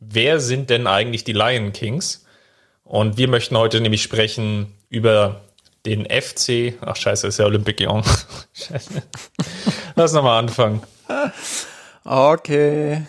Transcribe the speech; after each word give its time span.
wer 0.00 0.40
sind 0.40 0.70
denn 0.70 0.86
eigentlich 0.86 1.24
die 1.24 1.32
Lion 1.32 1.72
Kings? 1.72 2.24
Und 2.82 3.16
wir 3.18 3.28
möchten 3.28 3.56
heute 3.56 3.80
nämlich 3.80 4.02
sprechen 4.02 4.74
über 4.88 5.42
den 5.86 6.04
FC. 6.06 6.74
Ach 6.80 6.96
scheiße, 6.96 7.28
ist 7.28 7.38
ja 7.38 7.44
Olympic 7.44 7.82
Lyon. 7.82 8.02
scheiße. 8.52 9.02
Lass 9.94 10.12
nochmal 10.12 10.40
anfangen. 10.40 10.82
Okay. 12.04 13.06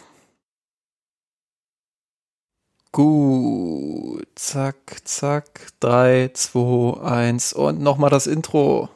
Gut. 2.91 4.27
Zack, 4.35 5.01
zack. 5.05 5.71
Drei, 5.79 6.29
zwei, 6.33 7.01
eins 7.01 7.53
und 7.53 7.81
nochmal 7.81 8.09
das 8.09 8.27
Intro. 8.27 8.89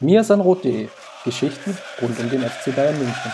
Mir 0.00 0.24
Sanrote. 0.24 0.88
Geschichten 1.24 1.76
rund 2.00 2.18
um 2.18 2.30
den 2.30 2.42
FC 2.42 2.74
Bayern 2.74 2.98
München. 2.98 3.32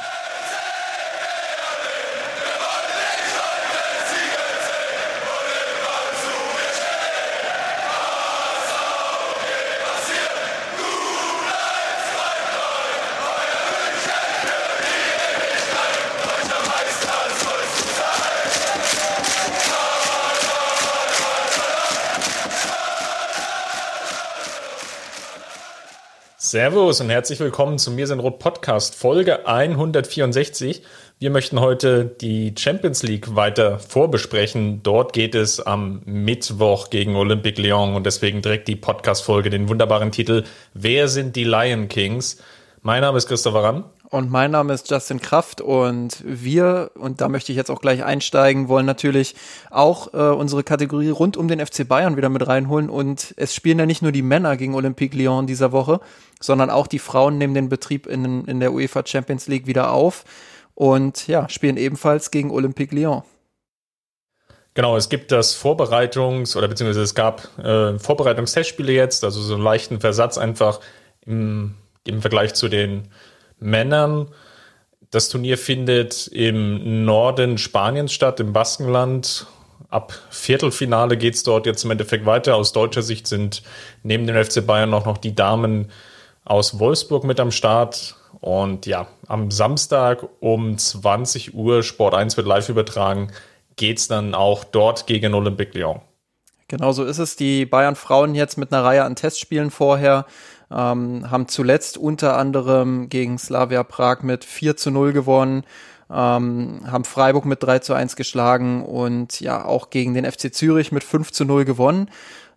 Servus 26.53 27.01
und 27.01 27.09
herzlich 27.09 27.41
willkommen 27.41 27.79
zum 27.79 27.95
Mir 27.95 28.07
sind 28.07 28.21
Rot 28.21 28.39
Podcast 28.39 28.95
Folge 28.95 29.47
164. 29.47 30.83
Wir 31.19 31.31
möchten 31.31 31.61
heute 31.61 32.05
die 32.05 32.55
Champions 32.59 33.03
League 33.03 33.35
weiter 33.35 33.79
vorbesprechen. 33.79 34.83
Dort 34.83 35.15
geht 35.15 35.35
es 35.35 35.61
am 35.61 36.03
Mittwoch 36.05 36.91
gegen 36.91 37.17
Olympique 37.17 37.59
Lyon 37.59 37.95
und 37.95 38.05
deswegen 38.05 38.43
direkt 38.43 38.69
die 38.69 38.77
Podcast 38.77 39.25
Folge, 39.25 39.49
den 39.49 39.71
wunderbaren 39.71 40.13
Titel 40.13 40.45
Wer 40.75 41.09
sind 41.09 41.37
die 41.37 41.45
Lion 41.45 41.89
Kings? 41.89 42.37
Mein 42.85 43.03
Name 43.03 43.17
ist 43.17 43.29
Christopher 43.29 43.63
Ramm. 43.63 43.85
Und 44.11 44.33
mein 44.33 44.51
Name 44.51 44.73
ist 44.73 44.91
Justin 44.91 45.21
Kraft 45.21 45.61
und 45.61 46.17
wir, 46.25 46.91
und 46.97 47.21
da 47.21 47.29
möchte 47.29 47.53
ich 47.53 47.57
jetzt 47.57 47.71
auch 47.71 47.81
gleich 47.81 48.03
einsteigen, 48.03 48.67
wollen 48.67 48.87
natürlich 48.87 49.37
auch 49.71 50.13
äh, 50.13 50.17
unsere 50.17 50.65
Kategorie 50.65 51.11
rund 51.11 51.37
um 51.37 51.47
den 51.47 51.65
FC 51.65 51.87
Bayern 51.87 52.17
wieder 52.17 52.29
mit 52.29 52.45
reinholen. 52.45 52.91
Und 52.91 53.35
es 53.37 53.55
spielen 53.55 53.79
ja 53.79 53.87
nicht 53.87 54.03
nur 54.03 54.11
die 54.11 54.23
Männer 54.23 54.57
gegen 54.57 54.75
Olympique 54.75 55.17
Lyon 55.17 55.47
dieser 55.47 55.71
Woche, 55.71 56.01
sondern 56.41 56.71
auch 56.71 56.89
die 56.89 56.99
Frauen 56.99 57.39
nehmen 57.39 57.55
den 57.55 57.69
Betrieb 57.69 58.09
in, 58.09 58.47
in 58.47 58.59
der 58.59 58.73
UEFA 58.73 59.07
Champions 59.07 59.47
League 59.47 59.69
wieder 59.69 59.93
auf 59.93 60.25
und 60.75 61.29
ja, 61.29 61.49
spielen 61.49 61.77
ebenfalls 61.77 62.33
gegen 62.33 62.51
Olympique 62.51 62.93
Lyon. 62.93 63.23
Genau, 64.75 64.97
es 64.97 65.09
gibt 65.09 65.31
das 65.31 65.57
Vorbereitungs- 65.57 66.57
oder 66.57 66.67
beziehungsweise 66.67 67.03
es 67.03 67.15
gab 67.15 67.47
äh, 67.59 67.97
Vorbereitungstestspiele 67.97 68.93
jetzt, 68.93 69.23
also 69.23 69.41
so 69.41 69.55
einen 69.55 69.63
leichten 69.63 70.01
Versatz 70.01 70.37
einfach 70.37 70.81
im, 71.25 71.77
im 72.07 72.21
Vergleich 72.21 72.55
zu 72.55 72.69
den 72.69 73.09
Männern. 73.59 74.29
Das 75.11 75.29
Turnier 75.29 75.59
findet 75.59 76.27
im 76.29 77.05
Norden 77.05 77.59
Spaniens 77.59 78.13
statt, 78.13 78.41
im 78.41 78.53
Baskenland. 78.53 79.47
Ab 79.91 80.15
Viertelfinale 80.31 81.19
geht 81.19 81.35
es 81.35 81.43
dort 81.43 81.67
jetzt 81.67 81.85
im 81.85 81.91
Endeffekt 81.91 82.25
weiter. 82.25 82.57
Aus 82.57 82.73
deutscher 82.73 83.03
Sicht 83.03 83.27
sind 83.27 83.63
neben 84.03 84.27
dem 84.27 84.43
FC 84.43 84.67
Bayern 84.67 84.95
auch 84.95 85.05
noch 85.05 85.19
die 85.19 85.35
Damen 85.35 85.91
aus 86.45 86.79
Wolfsburg 86.79 87.25
mit 87.25 87.41
am 87.41 87.51
Start. 87.51 88.17
Und 88.41 88.87
ja, 88.87 89.07
am 89.27 89.51
Samstag 89.51 90.27
um 90.41 90.79
20 90.79 91.55
Uhr, 91.55 91.83
Sport 91.83 92.15
1 92.15 92.37
wird 92.37 92.47
live 92.47 92.71
übertragen, 92.71 93.31
geht 93.77 93.99
es 93.99 94.09
dann 94.09 94.35
auch 94.35 94.65
dort 94.65 95.07
gegen 95.07 95.35
Olympique 95.35 95.79
Lyon. 95.79 96.01
Genau 96.69 96.93
so 96.93 97.05
ist 97.05 97.19
es. 97.19 97.37
Die 97.37 97.67
Bayern 97.67 97.97
Frauen 97.97 98.35
jetzt 98.35 98.57
mit 98.57 98.73
einer 98.73 98.83
Reihe 98.83 99.05
an 99.05 99.15
Testspielen 99.15 99.71
vorher 99.71 100.25
ähm, 100.75 101.31
haben 101.31 101.49
zuletzt 101.49 101.99
unter 101.99 102.37
anderem 102.37 103.09
gegen 103.09 103.39
Slavia 103.39 103.83
Prag 103.83 104.23
mit 104.23 104.45
4 104.45 104.77
zu 104.77 104.91
0 104.91 105.13
gewonnen, 105.13 105.65
ähm, 106.11 106.81
haben 106.87 107.05
Freiburg 107.05 107.45
mit 107.45 107.63
3 107.63 107.81
zu 107.81 107.95
1 107.95 108.17
geschlagen 108.17 108.85
und 108.85 109.41
ja 109.41 109.65
auch 109.65 109.91
gegen 109.91 110.15
den 110.15 110.31
FC 110.31 110.53
Zürich 110.53 110.93
mit 110.93 111.05
5 111.05 111.33
zu 111.33 111.45
0 111.45 111.65
gewonnen. 111.65 112.09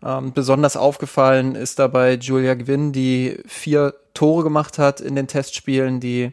Ähm, 0.04 0.34
besonders 0.34 0.78
aufgefallen 0.78 1.56
ist 1.56 1.80
dabei 1.80 2.16
Julia 2.16 2.54
Gwynn, 2.54 2.92
die 2.92 3.40
vier 3.48 3.96
Tore 4.14 4.44
gemacht 4.44 4.78
hat 4.78 5.02
in 5.02 5.16
den 5.16 5.28
Testspielen, 5.28 6.00
die 6.00 6.32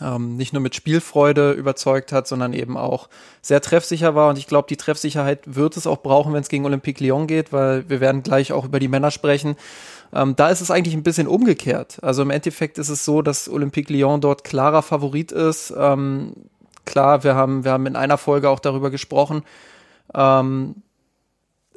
ähm, 0.00 0.36
nicht 0.36 0.52
nur 0.52 0.62
mit 0.62 0.74
Spielfreude 0.74 1.52
überzeugt 1.52 2.12
hat, 2.12 2.26
sondern 2.26 2.52
eben 2.52 2.76
auch 2.76 3.08
sehr 3.40 3.60
treffsicher 3.60 4.14
war. 4.14 4.28
Und 4.28 4.38
ich 4.38 4.46
glaube, 4.46 4.68
die 4.68 4.76
Treffsicherheit 4.76 5.42
wird 5.46 5.76
es 5.76 5.86
auch 5.86 6.02
brauchen, 6.02 6.32
wenn 6.32 6.42
es 6.42 6.48
gegen 6.48 6.66
Olympique 6.66 7.02
Lyon 7.02 7.26
geht, 7.26 7.52
weil 7.52 7.88
wir 7.88 8.00
werden 8.00 8.22
gleich 8.22 8.52
auch 8.52 8.64
über 8.64 8.80
die 8.80 8.88
Männer 8.88 9.10
sprechen. 9.10 9.56
Ähm, 10.12 10.36
da 10.36 10.48
ist 10.48 10.60
es 10.60 10.70
eigentlich 10.70 10.94
ein 10.94 11.02
bisschen 11.02 11.26
umgekehrt. 11.26 11.98
Also 12.02 12.22
im 12.22 12.30
Endeffekt 12.30 12.78
ist 12.78 12.88
es 12.88 13.04
so, 13.04 13.22
dass 13.22 13.48
Olympique 13.48 13.92
Lyon 13.92 14.20
dort 14.20 14.44
klarer 14.44 14.82
Favorit 14.82 15.32
ist. 15.32 15.72
Ähm, 15.76 16.32
klar, 16.84 17.24
wir 17.24 17.34
haben, 17.34 17.64
wir 17.64 17.72
haben 17.72 17.86
in 17.86 17.96
einer 17.96 18.18
Folge 18.18 18.48
auch 18.48 18.60
darüber 18.60 18.90
gesprochen, 18.90 19.42
ähm, 20.14 20.76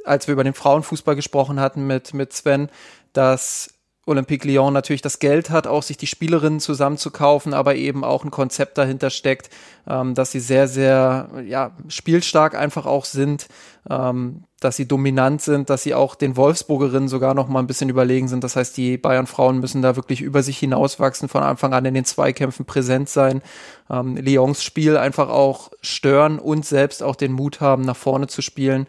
als 0.06 0.28
wir 0.28 0.34
über 0.34 0.44
den 0.44 0.54
Frauenfußball 0.54 1.16
gesprochen 1.16 1.60
hatten 1.60 1.86
mit, 1.88 2.14
mit 2.14 2.34
Sven, 2.34 2.70
dass 3.14 3.74
Olympique 4.10 4.46
Lyon 4.48 4.74
natürlich 4.74 5.02
das 5.02 5.20
Geld 5.20 5.50
hat, 5.50 5.68
auch 5.68 5.84
sich 5.84 5.98
die 5.98 6.08
Spielerinnen 6.08 6.60
zusammenzukaufen, 6.60 7.54
aber 7.54 7.76
eben 7.76 8.04
auch 8.04 8.24
ein 8.24 8.32
Konzept 8.32 8.78
dahinter 8.78 9.10
steckt, 9.10 9.50
ähm, 9.88 10.16
dass 10.16 10.32
sie 10.32 10.40
sehr, 10.40 10.68
sehr 10.68 11.30
ja, 11.46 11.72
spielstark 11.88 12.56
einfach 12.56 12.86
auch 12.86 13.06
sind, 13.06 13.48
ähm, 13.90 14.44
dass 14.60 14.76
sie 14.76 14.88
dominant 14.88 15.42
sind, 15.42 15.70
dass 15.70 15.84
sie 15.84 15.94
auch 15.94 16.16
den 16.16 16.36
Wolfsburgerinnen 16.36 17.08
sogar 17.08 17.34
noch 17.34 17.48
mal 17.48 17.60
ein 17.60 17.68
bisschen 17.68 17.90
überlegen 17.90 18.28
sind. 18.28 18.44
Das 18.44 18.56
heißt, 18.56 18.76
die 18.76 18.98
Bayern-Frauen 18.98 19.60
müssen 19.60 19.82
da 19.82 19.96
wirklich 19.96 20.22
über 20.22 20.44
sich 20.44 20.58
hinauswachsen, 20.58 21.30
von 21.30 21.44
Anfang 21.44 21.74
an 21.74 21.86
in 21.86 21.94
den 21.94 22.06
Zweikämpfen 22.06 22.66
präsent 22.66 23.10
sein, 23.10 23.42
ähm, 23.90 24.18
Lyons 24.18 24.64
Spiel 24.64 24.98
einfach 24.98 25.30
auch 25.30 25.72
stören 25.82 26.40
und 26.40 26.66
selbst 26.66 27.04
auch 27.04 27.16
den 27.16 27.32
Mut 27.32 27.62
haben, 27.62 27.84
nach 27.84 27.96
vorne 27.96 28.28
zu 28.28 28.42
spielen. 28.42 28.88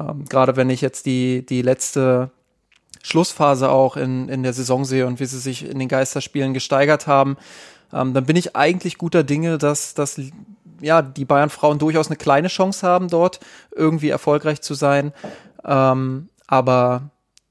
Ähm, 0.00 0.24
Gerade 0.24 0.56
wenn 0.56 0.70
ich 0.70 0.80
jetzt 0.80 1.06
die, 1.06 1.44
die 1.46 1.62
letzte 1.62 2.30
Schlussphase 3.04 3.68
auch 3.68 3.98
in, 3.98 4.30
in 4.30 4.42
der 4.42 4.54
Saison 4.54 4.86
sehe 4.86 5.06
und 5.06 5.20
wie 5.20 5.26
sie 5.26 5.38
sich 5.38 5.68
in 5.68 5.78
den 5.78 5.88
Geisterspielen 5.88 6.54
gesteigert 6.54 7.06
haben, 7.06 7.36
ähm, 7.92 8.14
dann 8.14 8.24
bin 8.24 8.34
ich 8.34 8.56
eigentlich 8.56 8.96
guter 8.96 9.22
Dinge, 9.22 9.58
dass, 9.58 9.92
dass 9.92 10.18
ja, 10.80 11.02
die 11.02 11.26
Bayern-Frauen 11.26 11.78
durchaus 11.78 12.06
eine 12.08 12.16
kleine 12.16 12.48
Chance 12.48 12.86
haben, 12.86 13.08
dort 13.08 13.40
irgendwie 13.76 14.08
erfolgreich 14.08 14.62
zu 14.62 14.72
sein. 14.72 15.12
Ähm, 15.66 16.30
aber 16.46 17.10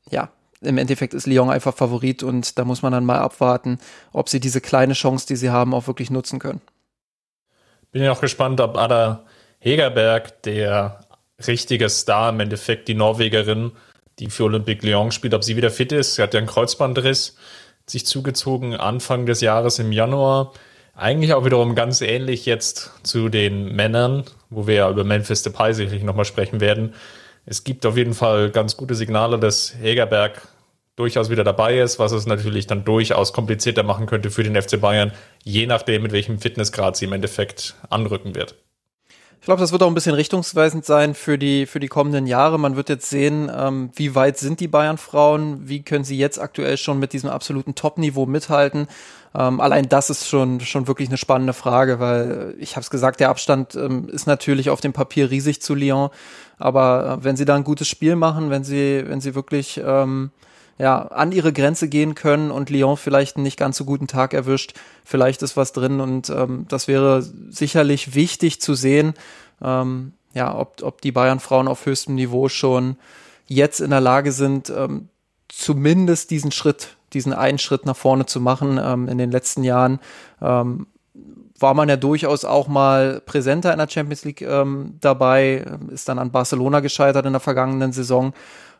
ja, 0.09 0.30
im 0.62 0.80
Endeffekt 0.80 1.13
ist 1.13 1.28
Lyon 1.28 1.52
einfach 1.52 1.75
Favorit 1.75 2.24
und 2.24 2.58
da 2.58 2.66
muss 2.66 2.81
man 2.81 2.92
dann 2.92 3.06
mal 3.06 3.19
abwarten, 3.19 3.78
ob 4.12 4.30
sie 4.30 4.40
diese 4.40 4.59
kleine 4.59 4.94
Chance, 4.94 5.28
die 5.28 5.36
sie 5.36 5.52
haben, 5.52 5.75
auch 5.75 5.86
wirklich 5.86 6.09
nutzen 6.09 6.40
können. 6.40 6.62
Bin 7.92 8.02
ja 8.02 8.12
auch 8.12 8.22
gespannt, 8.22 8.59
ob 8.59 8.75
Ada 8.75 9.24
Hegerberg, 9.59 10.42
der 10.42 11.06
richtige 11.46 11.90
Star 11.90 12.30
im 12.30 12.40
Endeffekt, 12.40 12.88
die 12.88 12.96
Norwegerin, 12.96 13.72
die 14.19 14.29
für 14.29 14.46
Olympique 14.46 14.85
Lyon 14.85 15.12
spielt, 15.12 15.34
ob 15.34 15.44
sie 15.44 15.56
wieder 15.56 15.72
fit 15.72 15.91
ist. 15.91 16.16
Sie 16.16 16.22
hat 16.22 16.34
ja 16.34 16.40
einen 16.40 16.47
Kreuzbandriss 16.47 17.35
sich 17.85 18.06
zugezogen 18.06 18.75
Anfang 18.75 19.25
des 19.25 19.41
Jahres 19.41 19.79
im 19.79 19.91
Januar. 19.91 20.53
Eigentlich 20.96 21.34
auch 21.34 21.44
wiederum 21.44 21.75
ganz 21.75 22.01
ähnlich 22.01 22.46
jetzt 22.46 22.91
zu 23.03 23.29
den 23.29 23.75
Männern, 23.75 24.24
wo 24.50 24.68
wir 24.68 24.75
ja 24.75 24.90
über 24.90 25.03
Memphis 25.03 25.41
Depay 25.41 25.74
sicherlich 25.74 26.03
nochmal 26.03 26.25
sprechen 26.25 26.62
werden. 26.62 26.94
Es 27.46 27.63
gibt 27.63 27.85
auf 27.85 27.97
jeden 27.97 28.13
Fall 28.13 28.51
ganz 28.51 28.78
gute 28.78 28.96
Signale, 28.96 29.40
dass 29.40 29.75
Hegerberg 29.81 30.47
durchaus 30.95 31.30
wieder 31.30 31.44
dabei 31.44 31.80
ist, 31.80 32.00
was 32.00 32.12
es 32.12 32.28
natürlich 32.28 32.68
dann 32.68 32.85
durchaus 32.85 33.34
komplizierter 33.34 33.84
machen 33.84 34.06
könnte 34.06 34.30
für 34.30 34.44
den 34.44 34.59
FC 34.62 34.80
Bayern, 34.80 35.12
je 35.44 35.66
nachdem, 35.66 36.03
mit 36.03 36.12
welchem 36.12 36.40
Fitnessgrad 36.40 36.95
sie 36.95 37.06
im 37.06 37.13
Endeffekt 37.13 37.75
anrücken 37.90 38.35
wird. 38.35 38.56
Ich 39.44 39.46
glaube, 39.46 39.59
das 39.59 39.74
wird 39.74 39.84
auch 39.84 39.88
ein 39.88 39.94
bisschen 39.94 40.16
richtungsweisend 40.16 40.86
sein 40.86 41.13
für 41.13 41.38
die, 41.38 41.66
für 41.66 41.81
die 41.81 41.90
kommenden 41.90 42.28
Jahre. 42.28 42.57
Man 42.57 42.78
wird 42.78 42.88
jetzt 42.88 43.10
sehen, 43.10 43.51
ähm, 43.54 43.90
wie 43.94 44.16
weit 44.16 44.38
sind 44.38 44.62
die 44.62 44.69
Bayern-Frauen, 44.69 45.68
wie 45.68 45.84
können 45.84 46.06
sie 46.06 46.18
jetzt 46.18 46.40
aktuell 46.40 46.78
schon 46.78 46.98
mit 46.98 47.12
diesem 47.12 47.30
absoluten 47.30 47.75
Top-Niveau 47.75 48.25
mithalten. 48.25 48.88
Ähm, 49.36 49.60
allein 49.60 49.90
das 49.90 50.10
ist 50.10 50.30
schon, 50.30 50.62
schon 50.62 50.88
wirklich 50.88 51.10
eine 51.10 51.18
spannende 51.18 51.51
Frage, 51.51 52.00
weil 52.00 52.56
ich 52.57 52.78
habe 52.78 52.84
es 52.84 52.90
gesagt, 52.90 53.19
der 53.19 53.28
Abstand 53.28 53.75
ähm, 53.75 54.07
ist 54.07 54.28
natürlich 54.28 54.69
auf 54.69 54.80
dem 54.80 54.94
Papier 54.94 55.30
riesig 55.30 55.62
zu 55.62 55.75
Lyon. 55.75 56.10
Aber 56.57 57.18
äh, 57.19 57.24
wenn 57.25 57.36
sie 57.36 57.44
da 57.44 57.56
ein 57.56 57.66
gutes 57.66 57.89
Spiel 57.89 58.16
machen, 58.16 58.50
wenn 58.50 58.63
sie, 58.63 59.04
wenn 59.06 59.19
sie 59.19 59.36
wirklich 59.36 59.81
ähm, 59.86 60.31
ja, 60.83 61.03
an 61.03 61.31
ihre 61.31 61.53
Grenze 61.53 61.88
gehen 61.88 62.13
können 62.13 62.51
und 62.51 62.69
Lyon 62.69 62.97
vielleicht 62.97 63.38
einen 63.38 63.44
nicht 63.44 63.57
ganz 63.57 63.77
so 63.77 63.85
guten 63.85 64.07
Tag 64.07 64.33
erwischt. 64.33 64.74
Vielleicht 65.06 65.41
ist 65.41 65.56
was 65.56 65.71
drin 65.71 66.01
und 66.01 66.30
ähm, 66.30 66.65
das 66.68 66.89
wäre 66.89 67.21
sicherlich 67.50 68.15
wichtig 68.15 68.59
zu 68.59 68.74
sehen, 68.74 69.13
ähm, 69.62 70.12
ja, 70.33 70.53
ob, 70.53 70.83
ob 70.83 71.00
die 71.00 71.13
Bayern-Frauen 71.13 71.69
auf 71.69 71.85
höchstem 71.85 72.15
Niveau 72.15 72.50
schon 72.50 72.97
jetzt 73.47 73.80
in 73.80 73.91
der 73.91 74.01
Lage 74.01 74.33
sind, 74.33 74.74
ähm, 74.75 75.07
zumindest 75.47 76.31
diesen 76.31 76.51
Schritt, 76.51 76.97
diesen 77.13 77.31
einen 77.31 77.59
Schritt 77.59 77.86
nach 77.86 77.95
vorne 77.95 78.25
zu 78.25 78.41
machen. 78.41 78.77
Ähm, 78.83 79.07
in 79.07 79.18
den 79.18 79.31
letzten 79.31 79.63
Jahren 79.63 80.01
ähm, 80.41 80.88
war 81.57 81.75
man 81.75 81.88
ja 81.88 81.95
durchaus 81.95 82.44
auch 82.44 82.68
mal 82.68 83.21
präsenter 83.25 83.71
in 83.71 83.79
der 83.79 83.88
Champions 83.88 84.25
League 84.25 84.41
ähm, 84.41 84.97
dabei, 85.00 85.63
ist 85.91 86.09
dann 86.09 86.19
an 86.19 86.31
Barcelona 86.31 86.81
gescheitert 86.81 87.25
in 87.25 87.31
der 87.31 87.39
vergangenen 87.39 87.94
Saison. 87.94 88.33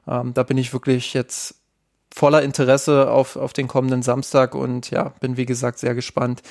Ähm, 0.06 0.33
da 0.33 0.44
bin 0.44 0.57
ich 0.57 0.73
wirklich 0.73 1.13
jetzt 1.13 1.62
voller 2.13 2.44
Interesse 2.44 3.10
auf, 3.10 3.36
auf 3.36 3.54
den 3.54 3.68
kommenden 3.68 4.04
Samstag 4.04 4.54
und 4.56 4.92
ja, 4.92 5.13
bin 5.19 5.36
wie 5.36 5.45
gesagt 5.45 5.80
sehr 5.80 5.95
gespannt, 5.95 6.42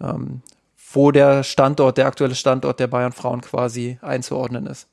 ähm, 0.00 0.42
wo 0.92 1.10
der 1.10 1.42
Standort, 1.42 1.98
der 1.98 2.06
aktuelle 2.06 2.34
Standort 2.34 2.78
der 2.80 2.86
Bayern 2.86 3.12
Frauen 3.12 3.40
quasi 3.40 3.98
einzuordnen 4.00 4.66
ist. 4.66 4.86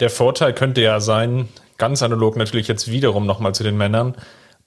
Der 0.00 0.10
Vorteil 0.10 0.54
könnte 0.54 0.80
ja 0.80 1.00
sein, 1.00 1.48
ganz 1.76 2.02
analog 2.02 2.36
natürlich 2.36 2.68
jetzt 2.68 2.90
wiederum 2.90 3.26
nochmal 3.26 3.54
zu 3.54 3.64
den 3.64 3.76
Männern, 3.76 4.14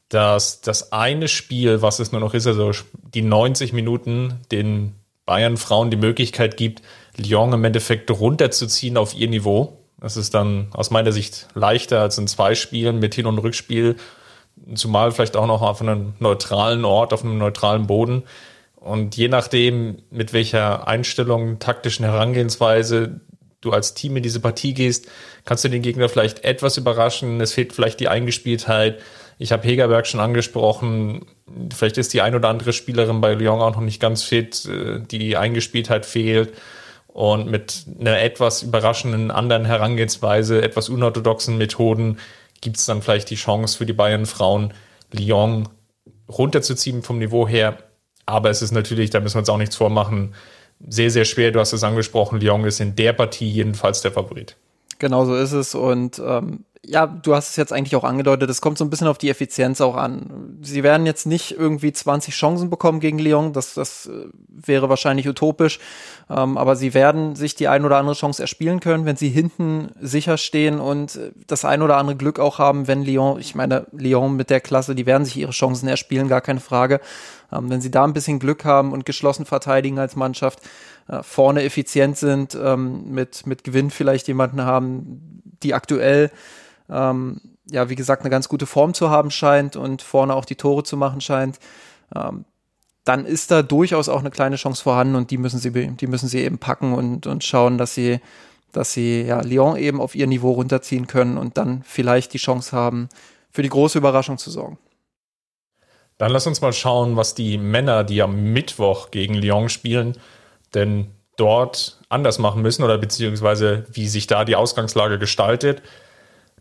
dass 0.10 0.62
das 0.62 0.92
eine 0.92 1.28
Spiel, 1.30 1.81
was 1.81 2.00
es 2.00 2.12
nur 2.12 2.21
noch 2.21 2.33
ist, 2.33 2.45
also 2.45 2.71
die 2.94 3.21
90 3.21 3.74
Minuten, 3.74 4.42
den 4.51 4.95
Bayern 5.25 5.57
Frauen 5.57 5.89
die 5.89 5.98
Möglichkeit 5.98 6.57
gibt, 6.57 6.83
Lyon 7.18 7.54
im 7.54 7.63
Endeffekt 7.63 8.12
runterzuziehen 8.12 8.98
auf 8.98 9.16
ihr 9.16 9.30
Niveau. 9.30 9.80
Das 10.00 10.18
ist 10.18 10.33
dann 10.33 10.68
aus 10.74 10.92
meiner 10.92 11.12
Sicht 11.12 11.48
leichter 11.56 12.01
als 12.01 12.18
in 12.18 12.28
zwei 12.28 12.54
Spielen 12.54 13.00
mit 13.00 13.16
Hin- 13.16 13.25
und 13.25 13.39
Rückspiel, 13.39 13.95
zumal 14.74 15.12
vielleicht 15.12 15.36
auch 15.36 15.48
noch 15.48 15.62
auf 15.62 15.81
einem 15.81 16.13
neutralen 16.19 16.86
Ort, 16.86 17.13
auf 17.13 17.24
einem 17.24 17.38
neutralen 17.38 17.88
Boden. 17.88 18.24
Und 18.75 19.18
je 19.18 19.28
nachdem, 19.28 19.98
mit 20.12 20.34
welcher 20.34 20.88
Einstellung, 20.88 21.60
taktischen 21.60 22.06
Herangehensweise 22.06 23.22
du 23.62 23.72
als 23.72 23.96
Team 23.96 24.16
in 24.16 24.24
diese 24.24 24.40
Partie 24.40 24.74
gehst, 24.74 25.07
kannst 25.44 25.63
du 25.63 25.69
den 25.69 25.81
Gegner 25.81 26.07
vielleicht 26.07 26.44
etwas 26.44 26.78
überraschen. 26.78 27.42
Es 27.42 27.54
fehlt 27.54 27.74
vielleicht 27.74 28.00
die 28.00 28.07
Eingespieltheit. 28.07 29.00
Ich 29.38 29.52
habe 29.52 29.68
Hegerberg 29.68 30.07
schon 30.07 30.19
angesprochen. 30.19 31.25
Vielleicht 31.75 31.98
ist 31.98 32.13
die 32.13 32.22
ein 32.22 32.36
oder 32.36 32.50
andere 32.50 32.74
Spielerin 32.74 33.22
bei 33.22 33.34
Lyon 33.34 33.60
auch 33.60 33.75
noch 33.75 33.81
nicht 33.81 34.00
ganz 34.00 34.24
fit. 34.24 34.66
Äh, 34.66 35.02
die 35.02 35.36
Eingespieltheit 35.36 36.06
fehlt. 36.06 36.54
Und 37.07 37.50
mit 37.50 37.86
einer 38.00 38.22
etwas 38.22 38.62
überraschenden 38.62 39.31
anderen 39.31 39.66
Herangehensweise, 39.66 40.62
etwas 40.62 40.90
unorthodoxen 40.90 41.57
Methoden 41.57 42.18
gibt 42.65 42.77
es 42.77 42.85
dann 42.88 43.03
vielleicht 43.03 43.29
die 43.29 43.35
Chance 43.35 43.77
für 43.77 43.85
die 43.85 43.94
Bayern-Frauen, 43.94 44.73
Lyon 45.12 45.69
runterzuziehen 46.27 47.03
vom 47.03 47.19
Niveau 47.19 47.47
her. 47.47 47.77
Aber 48.25 48.50
es 48.50 48.63
ist 48.63 48.71
natürlich, 48.71 49.12
da 49.12 49.19
müssen 49.19 49.35
wir 49.35 49.41
uns 49.41 49.50
auch 49.50 49.59
nichts 49.59 49.75
vormachen, 49.75 50.33
sehr, 50.89 51.12
sehr 51.12 51.25
schwer. 51.25 51.51
Du 51.51 51.59
hast 51.59 51.73
es 51.73 51.83
angesprochen, 51.83 52.39
Lyon 52.41 52.65
ist 52.65 52.79
in 52.79 52.95
der 52.95 53.13
Partie 53.13 53.47
jedenfalls 53.47 54.01
der 54.01 54.12
Favorit. 54.12 54.57
Genau 54.97 55.25
so 55.25 55.35
ist 55.35 55.51
es. 55.51 55.75
Und 55.75 56.19
ähm, 56.25 56.65
ja, 56.87 57.07
du 57.07 57.35
hast 57.35 57.49
es 57.49 57.55
jetzt 57.55 57.73
eigentlich 57.73 57.95
auch 57.95 58.03
angedeutet, 58.03 58.49
es 58.49 58.61
kommt 58.61 58.77
so 58.77 58.85
ein 58.85 58.89
bisschen 58.89 59.07
auf 59.07 59.17
die 59.17 59.29
Effizienz 59.29 59.81
auch 59.81 59.95
an. 59.95 60.57
Sie 60.61 60.83
werden 60.83 61.05
jetzt 61.05 61.25
nicht 61.25 61.51
irgendwie 61.51 61.91
20 61.91 62.33
Chancen 62.33 62.69
bekommen 62.69 62.99
gegen 62.99 63.19
Lyon, 63.19 63.53
das, 63.53 63.73
das 63.73 64.07
äh, 64.07 64.27
wäre 64.49 64.89
wahrscheinlich 64.89 65.27
utopisch, 65.27 65.79
ähm, 66.29 66.57
aber 66.57 66.75
sie 66.75 66.93
werden 66.93 67.35
sich 67.35 67.55
die 67.55 67.67
ein 67.67 67.85
oder 67.85 67.97
andere 67.97 68.15
Chance 68.15 68.41
erspielen 68.41 68.79
können, 68.79 69.05
wenn 69.05 69.15
sie 69.15 69.29
hinten 69.29 69.89
sicher 69.99 70.37
stehen 70.37 70.79
und 70.79 71.15
äh, 71.15 71.31
das 71.47 71.65
ein 71.65 71.81
oder 71.81 71.97
andere 71.97 72.15
Glück 72.15 72.39
auch 72.39 72.59
haben, 72.59 72.87
wenn 72.87 73.03
Lyon, 73.03 73.39
ich 73.39 73.55
meine, 73.55 73.87
Lyon 73.91 74.35
mit 74.35 74.49
der 74.49 74.61
Klasse, 74.61 74.95
die 74.95 75.05
werden 75.05 75.25
sich 75.25 75.37
ihre 75.37 75.51
Chancen 75.51 75.87
erspielen, 75.87 76.27
gar 76.27 76.41
keine 76.41 76.59
Frage. 76.59 76.99
Ähm, 77.51 77.69
wenn 77.69 77.81
sie 77.81 77.91
da 77.91 78.03
ein 78.03 78.13
bisschen 78.13 78.39
Glück 78.39 78.65
haben 78.65 78.91
und 78.91 79.05
geschlossen 79.05 79.45
verteidigen 79.45 79.99
als 79.99 80.15
Mannschaft, 80.15 80.59
äh, 81.07 81.21
vorne 81.23 81.63
effizient 81.63 82.17
sind, 82.17 82.55
ähm, 82.55 83.11
mit, 83.11 83.45
mit 83.45 83.63
Gewinn 83.63 83.91
vielleicht 83.91 84.27
jemanden 84.27 84.61
haben, 84.61 85.41
die 85.63 85.73
aktuell 85.73 86.31
ähm, 86.89 87.41
ja, 87.69 87.89
wie 87.89 87.95
gesagt, 87.95 88.21
eine 88.21 88.29
ganz 88.29 88.47
gute 88.49 88.65
Form 88.65 88.93
zu 88.93 89.09
haben 89.09 89.31
scheint 89.31 89.75
und 89.75 90.01
vorne 90.01 90.35
auch 90.35 90.45
die 90.45 90.55
Tore 90.55 90.83
zu 90.83 90.97
machen 90.97 91.21
scheint, 91.21 91.59
ähm, 92.15 92.45
dann 93.03 93.25
ist 93.25 93.51
da 93.51 93.61
durchaus 93.61 94.09
auch 94.09 94.19
eine 94.19 94.31
kleine 94.31 94.55
Chance 94.55 94.83
vorhanden 94.83 95.15
und 95.15 95.31
die 95.31 95.37
müssen 95.37 95.59
sie, 95.59 95.71
die 95.71 96.07
müssen 96.07 96.27
sie 96.27 96.39
eben 96.39 96.57
packen 96.57 96.93
und, 96.93 97.27
und 97.27 97.43
schauen, 97.43 97.77
dass 97.77 97.93
sie, 97.93 98.19
dass 98.71 98.93
sie 98.93 99.21
ja, 99.21 99.41
Lyon 99.41 99.77
eben 99.77 100.01
auf 100.01 100.15
ihr 100.15 100.27
Niveau 100.27 100.51
runterziehen 100.51 101.07
können 101.07 101.37
und 101.37 101.57
dann 101.57 101.83
vielleicht 101.83 102.33
die 102.33 102.39
Chance 102.39 102.75
haben, 102.75 103.09
für 103.51 103.61
die 103.61 103.69
große 103.69 103.97
Überraschung 103.97 104.37
zu 104.37 104.49
sorgen. 104.49 104.77
Dann 106.17 106.31
lass 106.31 106.47
uns 106.47 106.61
mal 106.61 106.73
schauen, 106.73 107.15
was 107.15 107.35
die 107.35 107.57
Männer, 107.57 108.03
die 108.03 108.21
am 108.21 108.53
Mittwoch 108.53 109.11
gegen 109.11 109.35
Lyon 109.35 109.69
spielen, 109.69 110.17
denn 110.73 111.11
dort 111.37 111.99
anders 112.09 112.39
machen 112.39 112.61
müssen 112.61 112.83
oder 112.83 112.97
beziehungsweise 112.97 113.85
wie 113.91 114.07
sich 114.07 114.25
da 114.27 114.45
die 114.45 114.55
Ausgangslage 114.55 115.19
gestaltet. 115.19 115.81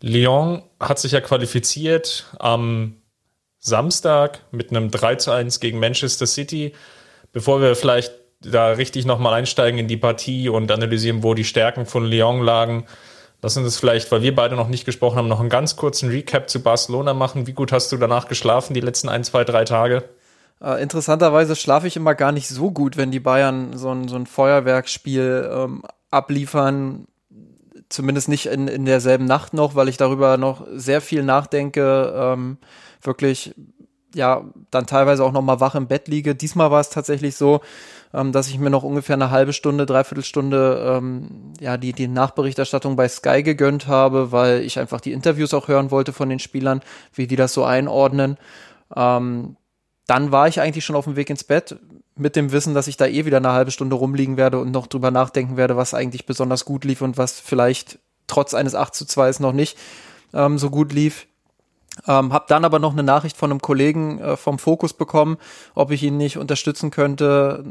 Lyon 0.01 0.63
hat 0.79 0.99
sich 0.99 1.13
ja 1.13 1.21
qualifiziert 1.21 2.25
am 2.39 2.97
Samstag 3.59 4.41
mit 4.51 4.69
einem 4.69 4.91
3 4.91 5.15
zu 5.15 5.31
1 5.31 5.59
gegen 5.59 5.79
Manchester 5.79 6.27
City. 6.27 6.73
Bevor 7.31 7.61
wir 7.61 7.75
vielleicht 7.75 8.13
da 8.41 8.69
richtig 8.71 9.05
nochmal 9.05 9.33
einsteigen 9.33 9.79
in 9.79 9.87
die 9.87 9.97
Partie 9.97 10.49
und 10.49 10.71
analysieren, 10.71 11.23
wo 11.23 11.33
die 11.33 11.43
Stärken 11.43 11.85
von 11.85 12.05
Lyon 12.05 12.41
lagen, 12.41 12.85
lass 13.41 13.57
uns 13.57 13.77
vielleicht, 13.77 14.11
weil 14.11 14.21
wir 14.21 14.35
beide 14.35 14.55
noch 14.55 14.67
nicht 14.67 14.85
gesprochen 14.85 15.17
haben, 15.17 15.27
noch 15.27 15.39
einen 15.39 15.49
ganz 15.49 15.75
kurzen 15.75 16.09
Recap 16.09 16.49
zu 16.49 16.61
Barcelona 16.61 17.13
machen. 17.13 17.47
Wie 17.47 17.53
gut 17.53 17.71
hast 17.71 17.91
du 17.91 17.97
danach 17.97 18.27
geschlafen, 18.27 18.73
die 18.73 18.81
letzten 18.81 19.09
ein, 19.09 19.23
zwei, 19.23 19.43
drei 19.43 19.63
Tage? 19.63 20.03
Äh, 20.61 20.81
interessanterweise 20.81 21.55
schlafe 21.55 21.87
ich 21.87 21.95
immer 21.95 22.15
gar 22.15 22.31
nicht 22.31 22.47
so 22.47 22.71
gut, 22.71 22.97
wenn 22.97 23.11
die 23.11 23.19
Bayern 23.19 23.77
so 23.77 23.89
ein, 23.91 24.07
so 24.07 24.15
ein 24.15 24.27
Feuerwerksspiel 24.27 25.49
ähm, 25.51 25.83
abliefern 26.11 27.07
zumindest 27.89 28.29
nicht 28.29 28.47
in, 28.47 28.67
in 28.67 28.85
derselben 28.85 29.25
Nacht 29.25 29.53
noch, 29.53 29.75
weil 29.75 29.89
ich 29.89 29.97
darüber 29.97 30.37
noch 30.37 30.65
sehr 30.73 31.01
viel 31.01 31.23
nachdenke, 31.23 32.13
ähm, 32.15 32.57
wirklich 33.01 33.53
ja 34.15 34.45
dann 34.71 34.87
teilweise 34.87 35.23
auch 35.23 35.31
noch 35.31 35.41
mal 35.41 35.59
wach 35.59 35.75
im 35.75 35.87
Bett 35.87 36.07
liege. 36.07 36.35
Diesmal 36.35 36.71
war 36.71 36.79
es 36.79 36.89
tatsächlich 36.89 37.35
so, 37.35 37.61
ähm, 38.13 38.31
dass 38.31 38.47
ich 38.47 38.57
mir 38.57 38.69
noch 38.69 38.83
ungefähr 38.83 39.15
eine 39.15 39.29
halbe 39.29 39.53
Stunde, 39.53 39.85
dreiviertel 39.85 40.23
Stunde 40.23 40.97
ähm, 40.97 41.53
ja 41.59 41.77
die 41.77 41.93
die 41.93 42.07
Nachberichterstattung 42.07 42.95
bei 42.95 43.07
Sky 43.07 43.43
gegönnt 43.43 43.87
habe, 43.87 44.31
weil 44.31 44.61
ich 44.61 44.79
einfach 44.79 45.01
die 45.01 45.11
Interviews 45.11 45.53
auch 45.53 45.67
hören 45.67 45.91
wollte 45.91 46.13
von 46.13 46.29
den 46.29 46.39
Spielern, 46.39 46.81
wie 47.13 47.27
die 47.27 47.35
das 47.35 47.53
so 47.53 47.65
einordnen. 47.65 48.37
Ähm, 48.95 49.57
dann 50.07 50.31
war 50.31 50.47
ich 50.47 50.61
eigentlich 50.61 50.85
schon 50.85 50.95
auf 50.95 51.05
dem 51.05 51.15
Weg 51.15 51.29
ins 51.29 51.43
Bett 51.43 51.77
mit 52.15 52.35
dem 52.35 52.51
Wissen, 52.51 52.73
dass 52.73 52.87
ich 52.87 52.97
da 52.97 53.05
eh 53.05 53.25
wieder 53.25 53.37
eine 53.37 53.51
halbe 53.51 53.71
Stunde 53.71 53.95
rumliegen 53.95 54.37
werde 54.37 54.59
und 54.59 54.71
noch 54.71 54.87
drüber 54.87 55.11
nachdenken 55.11 55.57
werde, 55.57 55.75
was 55.75 55.93
eigentlich 55.93 56.25
besonders 56.25 56.65
gut 56.65 56.85
lief 56.85 57.01
und 57.01 57.17
was 57.17 57.39
vielleicht 57.39 57.99
trotz 58.27 58.53
eines 58.53 58.75
8 58.75 58.95
zu 58.95 59.05
2 59.05 59.31
noch 59.39 59.53
nicht 59.53 59.77
ähm, 60.33 60.57
so 60.57 60.69
gut 60.69 60.93
lief. 60.93 61.27
Ähm, 62.07 62.33
hab 62.33 62.47
dann 62.47 62.65
aber 62.65 62.79
noch 62.79 62.93
eine 62.93 63.03
Nachricht 63.03 63.37
von 63.37 63.51
einem 63.51 63.61
Kollegen 63.61 64.19
äh, 64.19 64.37
vom 64.37 64.59
Fokus 64.59 64.93
bekommen, 64.93 65.37
ob 65.75 65.91
ich 65.91 66.03
ihn 66.03 66.17
nicht 66.17 66.37
unterstützen 66.37 66.91
könnte 66.91 67.63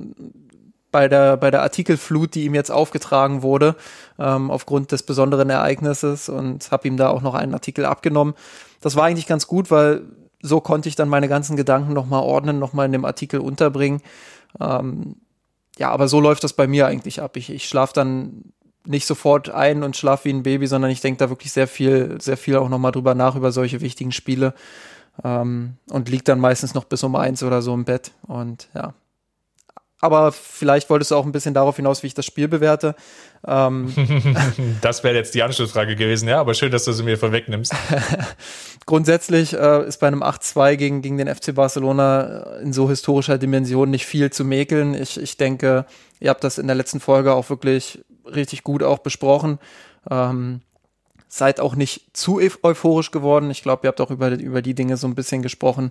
bei 0.90 1.08
der, 1.08 1.37
bei 1.37 1.50
der 1.50 1.62
Artikelflut, 1.62 2.34
die 2.34 2.44
ihm 2.44 2.54
jetzt 2.54 2.70
aufgetragen 2.70 3.42
wurde, 3.42 3.75
ähm, 4.19 4.50
aufgrund 4.50 4.92
des 4.92 5.02
besonderen 5.02 5.50
Ereignisses 5.50 6.28
und 6.28 6.70
habe 6.70 6.88
ihm 6.88 6.97
da 6.97 7.09
auch 7.09 7.20
noch 7.20 7.35
einen 7.35 7.52
Artikel 7.52 7.85
abgenommen. 7.85 8.35
Das 8.80 8.97
war 8.97 9.04
eigentlich 9.04 9.26
ganz 9.26 9.47
gut, 9.47 9.70
weil 9.70 10.02
so 10.44 10.60
konnte 10.60 10.90
ich 10.90 10.94
dann 10.94 11.08
meine 11.08 11.26
ganzen 11.26 11.56
Gedanken 11.56 11.94
nochmal 11.94 12.22
ordnen, 12.22 12.58
nochmal 12.58 12.84
in 12.84 12.92
dem 12.92 13.06
Artikel 13.06 13.40
unterbringen. 13.40 14.02
Ähm, 14.60 15.16
ja, 15.78 15.90
aber 15.90 16.06
so 16.06 16.20
läuft 16.20 16.44
das 16.44 16.52
bei 16.52 16.66
mir 16.66 16.86
eigentlich 16.86 17.22
ab. 17.22 17.38
Ich, 17.38 17.48
ich 17.48 17.66
schlafe 17.66 17.94
dann 17.94 18.52
nicht 18.86 19.06
sofort 19.06 19.48
ein 19.48 19.82
und 19.82 19.96
schlafe 19.96 20.26
wie 20.26 20.34
ein 20.34 20.42
Baby, 20.42 20.66
sondern 20.66 20.90
ich 20.90 21.00
denke 21.00 21.18
da 21.18 21.30
wirklich 21.30 21.50
sehr 21.50 21.66
viel, 21.66 22.20
sehr 22.20 22.36
viel 22.36 22.56
auch 22.56 22.68
nochmal 22.68 22.92
drüber 22.92 23.14
nach, 23.14 23.36
über 23.36 23.52
solche 23.52 23.80
wichtigen 23.80 24.12
Spiele. 24.12 24.52
Ähm, 25.24 25.78
und 25.88 26.10
liegt 26.10 26.28
dann 26.28 26.40
meistens 26.40 26.74
noch 26.74 26.84
bis 26.84 27.02
um 27.02 27.16
eins 27.16 27.42
oder 27.42 27.62
so 27.62 27.72
im 27.72 27.86
Bett. 27.86 28.12
Und 28.26 28.68
ja, 28.74 28.92
aber 30.04 30.32
vielleicht 30.32 30.90
wolltest 30.90 31.11
du 31.11 31.16
auch 31.16 31.25
ein 31.25 31.32
bisschen 31.32 31.54
darauf 31.54 31.76
hinaus, 31.76 32.02
wie 32.02 32.08
ich 32.08 32.14
das 32.14 32.26
Spiel 32.26 32.46
bewerte. 32.46 32.94
Ähm 33.46 33.92
das 34.82 35.02
wäre 35.02 35.14
jetzt 35.14 35.34
die 35.34 35.42
Anschlussfrage 35.42 35.96
gewesen, 35.96 36.28
ja, 36.28 36.40
aber 36.40 36.52
schön, 36.54 36.70
dass 36.70 36.84
du 36.84 36.92
sie 36.92 37.02
mir 37.02 37.16
vorwegnimmst. 37.16 37.73
Grundsätzlich 38.87 39.54
äh, 39.54 39.87
ist 39.87 39.99
bei 39.99 40.06
einem 40.06 40.23
8-2 40.23 40.76
gegen, 40.76 41.02
gegen 41.02 41.16
den 41.16 41.34
FC 41.34 41.54
Barcelona 41.54 42.58
in 42.61 42.75
so 42.75 42.88
historischer 42.88 43.38
Dimension 43.38 43.90
nicht 43.90 44.04
viel 44.04 44.30
zu 44.30 44.44
mäkeln. 44.44 44.94
Ich, 44.94 45.18
ich 45.18 45.38
denke, 45.38 45.87
ihr 46.20 46.30
habt 46.30 46.44
das 46.44 46.58
in 46.58 46.66
der 46.66 46.76
letzten 46.76 47.00
Folge 47.00 47.32
auch 47.32 47.49
wirklich 47.49 48.04
richtig 48.26 48.62
gut 48.62 48.82
auch 48.82 48.99
besprochen. 48.99 49.58
Ähm, 50.11 50.61
seid 51.28 51.58
auch 51.58 51.75
nicht 51.75 52.16
zu 52.16 52.38
euphorisch 52.62 53.11
geworden. 53.11 53.50
Ich 53.50 53.62
glaube, 53.62 53.87
ihr 53.87 53.88
habt 53.88 54.00
auch 54.00 54.11
über, 54.11 54.30
über 54.30 54.62
die 54.62 54.75
Dinge 54.75 54.96
so 54.96 55.08
ein 55.08 55.16
bisschen 55.16 55.42
gesprochen, 55.42 55.90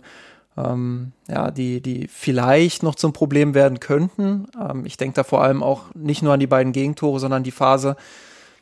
ähm, 0.57 1.12
ja, 1.27 1.51
die, 1.51 1.81
die 1.81 2.07
vielleicht 2.07 2.83
noch 2.83 2.95
zum 2.95 3.13
Problem 3.13 3.53
werden 3.53 3.79
könnten. 3.79 4.48
Ähm, 4.60 4.86
ich 4.86 4.98
denke 4.98 5.15
da 5.15 5.24
vor 5.24 5.43
allem 5.43 5.63
auch 5.63 5.83
nicht 5.93 6.22
nur 6.22 6.33
an 6.33 6.39
die 6.39 6.48
beiden 6.48 6.74
Gegentore, 6.74 7.19
sondern 7.19 7.43
die 7.43 7.51
Phase 7.51 7.95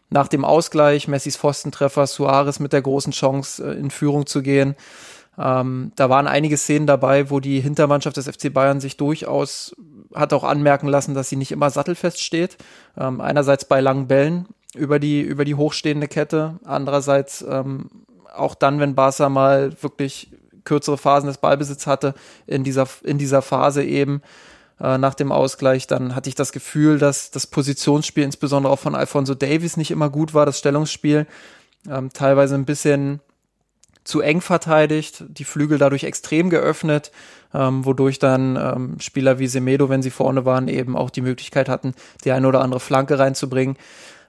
nach 0.09 0.27
dem 0.27 0.45
Ausgleich, 0.45 1.07
Messis 1.07 1.37
Pfostentreffer, 1.37 2.05
Suarez 2.07 2.59
mit 2.59 2.73
der 2.73 2.81
großen 2.81 3.13
Chance 3.13 3.63
äh, 3.63 3.79
in 3.79 3.91
Führung 3.91 4.25
zu 4.25 4.41
gehen. 4.41 4.75
Ähm, 5.37 5.91
da 5.95 6.09
waren 6.09 6.27
einige 6.27 6.57
Szenen 6.57 6.87
dabei, 6.87 7.29
wo 7.29 7.39
die 7.39 7.61
Hintermannschaft 7.61 8.17
des 8.17 8.27
FC 8.27 8.53
Bayern 8.53 8.79
sich 8.79 8.97
durchaus 8.97 9.75
hat 10.13 10.33
auch 10.33 10.43
anmerken 10.43 10.87
lassen, 10.87 11.13
dass 11.13 11.29
sie 11.29 11.35
nicht 11.35 11.51
immer 11.51 11.69
sattelfest 11.69 12.21
steht. 12.21 12.57
Ähm, 12.97 13.21
einerseits 13.21 13.65
bei 13.65 13.81
langen 13.81 14.07
Bällen 14.07 14.47
über 14.75 14.99
die, 14.99 15.21
über 15.21 15.45
die 15.45 15.55
hochstehende 15.55 16.07
Kette, 16.07 16.59
andererseits 16.63 17.45
ähm, 17.47 17.89
auch 18.33 18.55
dann, 18.55 18.79
wenn 18.79 18.95
Barca 18.95 19.29
mal 19.29 19.71
wirklich 19.81 20.31
kürzere 20.63 20.97
Phasen 20.97 21.27
des 21.27 21.37
Ballbesitz 21.37 21.87
hatte, 21.87 22.13
in 22.47 22.63
dieser, 22.63 22.87
in 23.03 23.17
dieser 23.17 23.41
Phase 23.41 23.83
eben 23.83 24.21
äh, 24.79 24.97
nach 24.97 25.13
dem 25.13 25.31
Ausgleich. 25.31 25.87
Dann 25.87 26.15
hatte 26.15 26.29
ich 26.29 26.35
das 26.35 26.51
Gefühl, 26.51 26.97
dass 26.97 27.31
das 27.31 27.47
Positionsspiel 27.47 28.23
insbesondere 28.23 28.73
auch 28.73 28.79
von 28.79 28.95
Alfonso 28.95 29.33
Davies 29.35 29.77
nicht 29.77 29.91
immer 29.91 30.09
gut 30.09 30.33
war, 30.33 30.45
das 30.45 30.59
Stellungsspiel. 30.59 31.27
Ähm, 31.89 32.11
teilweise 32.13 32.55
ein 32.55 32.65
bisschen 32.65 33.21
zu 34.03 34.21
eng 34.21 34.41
verteidigt, 34.41 35.23
die 35.27 35.43
Flügel 35.43 35.77
dadurch 35.77 36.03
extrem 36.03 36.49
geöffnet, 36.49 37.11
ähm, 37.53 37.85
wodurch 37.85 38.17
dann 38.17 38.55
ähm, 38.55 38.99
Spieler 38.99 39.37
wie 39.37 39.47
Semedo, 39.47 39.89
wenn 39.89 40.01
sie 40.01 40.09
vorne 40.09 40.45
waren, 40.45 40.67
eben 40.67 40.97
auch 40.97 41.09
die 41.09 41.21
Möglichkeit 41.21 41.69
hatten, 41.69 41.93
die 42.23 42.31
eine 42.31 42.47
oder 42.47 42.61
andere 42.61 42.79
Flanke 42.79 43.19
reinzubringen. 43.19 43.77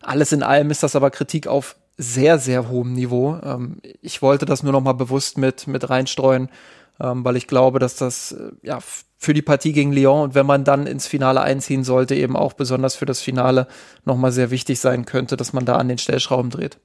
Alles 0.03 0.33
in 0.33 0.43
allem 0.43 0.71
ist 0.71 0.83
das 0.83 0.97
aber 0.97 1.11
Kritik 1.11 1.47
auf 1.47 1.77
sehr, 1.97 2.39
sehr 2.39 2.69
hohem 2.69 2.93
Niveau. 2.93 3.39
Ähm, 3.43 3.79
ich 4.01 4.23
wollte 4.23 4.47
das 4.47 4.63
nur 4.63 4.73
noch 4.73 4.81
mal 4.81 4.93
bewusst 4.93 5.39
mit, 5.39 5.67
mit 5.67 5.89
reinstreuen, 5.89 6.49
ähm, 7.01 7.25
weil 7.25 7.37
ich 7.37 7.47
glaube, 7.47 7.79
dass 7.79 7.97
das 7.97 8.33
äh, 8.33 8.51
ja 8.63 8.79
für 9.19 9.35
die 9.35 9.43
Partie 9.43 9.73
gegen 9.73 9.93
Lyon 9.93 10.23
und 10.23 10.35
wenn 10.35 10.47
man 10.47 10.65
dann 10.65 10.87
ins 10.87 11.07
Finale 11.07 11.41
einziehen 11.41 11.85
sollte, 11.85 12.15
eben 12.15 12.37
auch 12.37 12.55
besonders 12.55 12.97
für 12.97 13.07
das 13.07 13.21
Finale 13.21 13.69
noch 14.05 14.17
mal 14.17 14.33
sehr 14.33 14.51
wichtig 14.51 14.81
sein 14.81 15.05
könnte, 15.05 15.37
dass 15.37 15.53
man 15.53 15.65
da 15.65 15.77
an 15.77 15.89
den 15.89 15.99
Stellschrauben 15.99 16.51
dreht. 16.51 16.79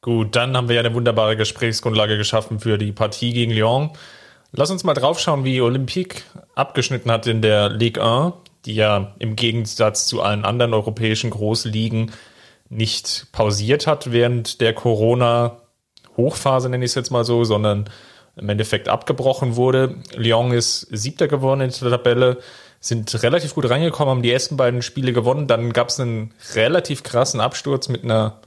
Gut, 0.00 0.34
dann 0.34 0.56
haben 0.56 0.68
wir 0.68 0.76
ja 0.76 0.80
eine 0.80 0.94
wunderbare 0.94 1.36
Gesprächsgrundlage 1.36 2.16
geschaffen 2.16 2.58
für 2.58 2.78
die 2.78 2.92
Partie 2.92 3.32
gegen 3.32 3.52
Lyon. 3.52 3.90
Lass 4.52 4.70
uns 4.70 4.84
mal 4.84 4.94
draufschauen, 4.94 5.44
wie 5.44 5.60
Olympique 5.60 6.22
abgeschnitten 6.54 7.10
hat 7.10 7.26
in 7.26 7.40
der 7.40 7.68
Ligue 7.68 8.02
1, 8.02 8.34
die 8.64 8.74
ja 8.74 9.14
im 9.18 9.36
Gegensatz 9.36 10.06
zu 10.06 10.22
allen 10.22 10.44
anderen 10.44 10.74
europäischen 10.74 11.30
Großligen 11.30 12.10
nicht 12.72 13.26
pausiert 13.32 13.86
hat 13.86 14.12
während 14.12 14.60
der 14.60 14.72
Corona-Hochphase, 14.72 16.68
nenne 16.68 16.84
ich 16.84 16.92
es 16.92 16.94
jetzt 16.94 17.10
mal 17.10 17.24
so, 17.24 17.44
sondern 17.44 17.88
im 18.36 18.48
Endeffekt 18.48 18.88
abgebrochen 18.88 19.56
wurde. 19.56 19.96
Lyon 20.14 20.52
ist 20.52 20.86
siebter 20.90 21.28
geworden 21.28 21.60
in 21.60 21.70
der 21.70 21.90
Tabelle, 21.90 22.38
sind 22.80 23.22
relativ 23.22 23.54
gut 23.54 23.68
reingekommen, 23.68 24.10
haben 24.10 24.22
die 24.22 24.32
ersten 24.32 24.56
beiden 24.56 24.80
Spiele 24.80 25.12
gewonnen. 25.12 25.46
Dann 25.46 25.72
gab 25.72 25.88
es 25.90 26.00
einen 26.00 26.32
relativ 26.54 27.02
krassen 27.02 27.40
Absturz 27.40 27.88
mit 27.88 28.04
einer 28.04 28.40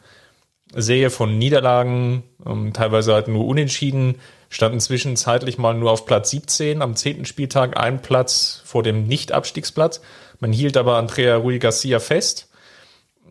Serie 0.74 1.12
von 1.12 1.38
Niederlagen, 1.38 2.24
ähm, 2.46 2.74
teilweise 2.74 3.13
halt 3.13 3.27
nur 3.27 3.46
unentschieden, 3.46 4.15
standen 4.50 4.79
zwischenzeitlich 4.79 5.60
mal 5.60 5.75
nur 5.75 5.91
auf 5.91 6.05
Platz 6.05 6.32
17, 6.32 6.82
am 6.82 6.96
zehnten 6.96 7.25
Spieltag 7.25 7.77
ein 7.79 8.01
Platz 8.01 8.62
vor 8.65 8.82
dem 8.82 9.05
Nicht-Abstiegsplatz. 9.08 10.01
Man 10.39 10.51
hielt 10.51 10.77
aber 10.77 10.98
Andrea 10.98 11.36
Rui 11.38 11.60
Garcia 11.60 12.00
fest. 12.00 12.50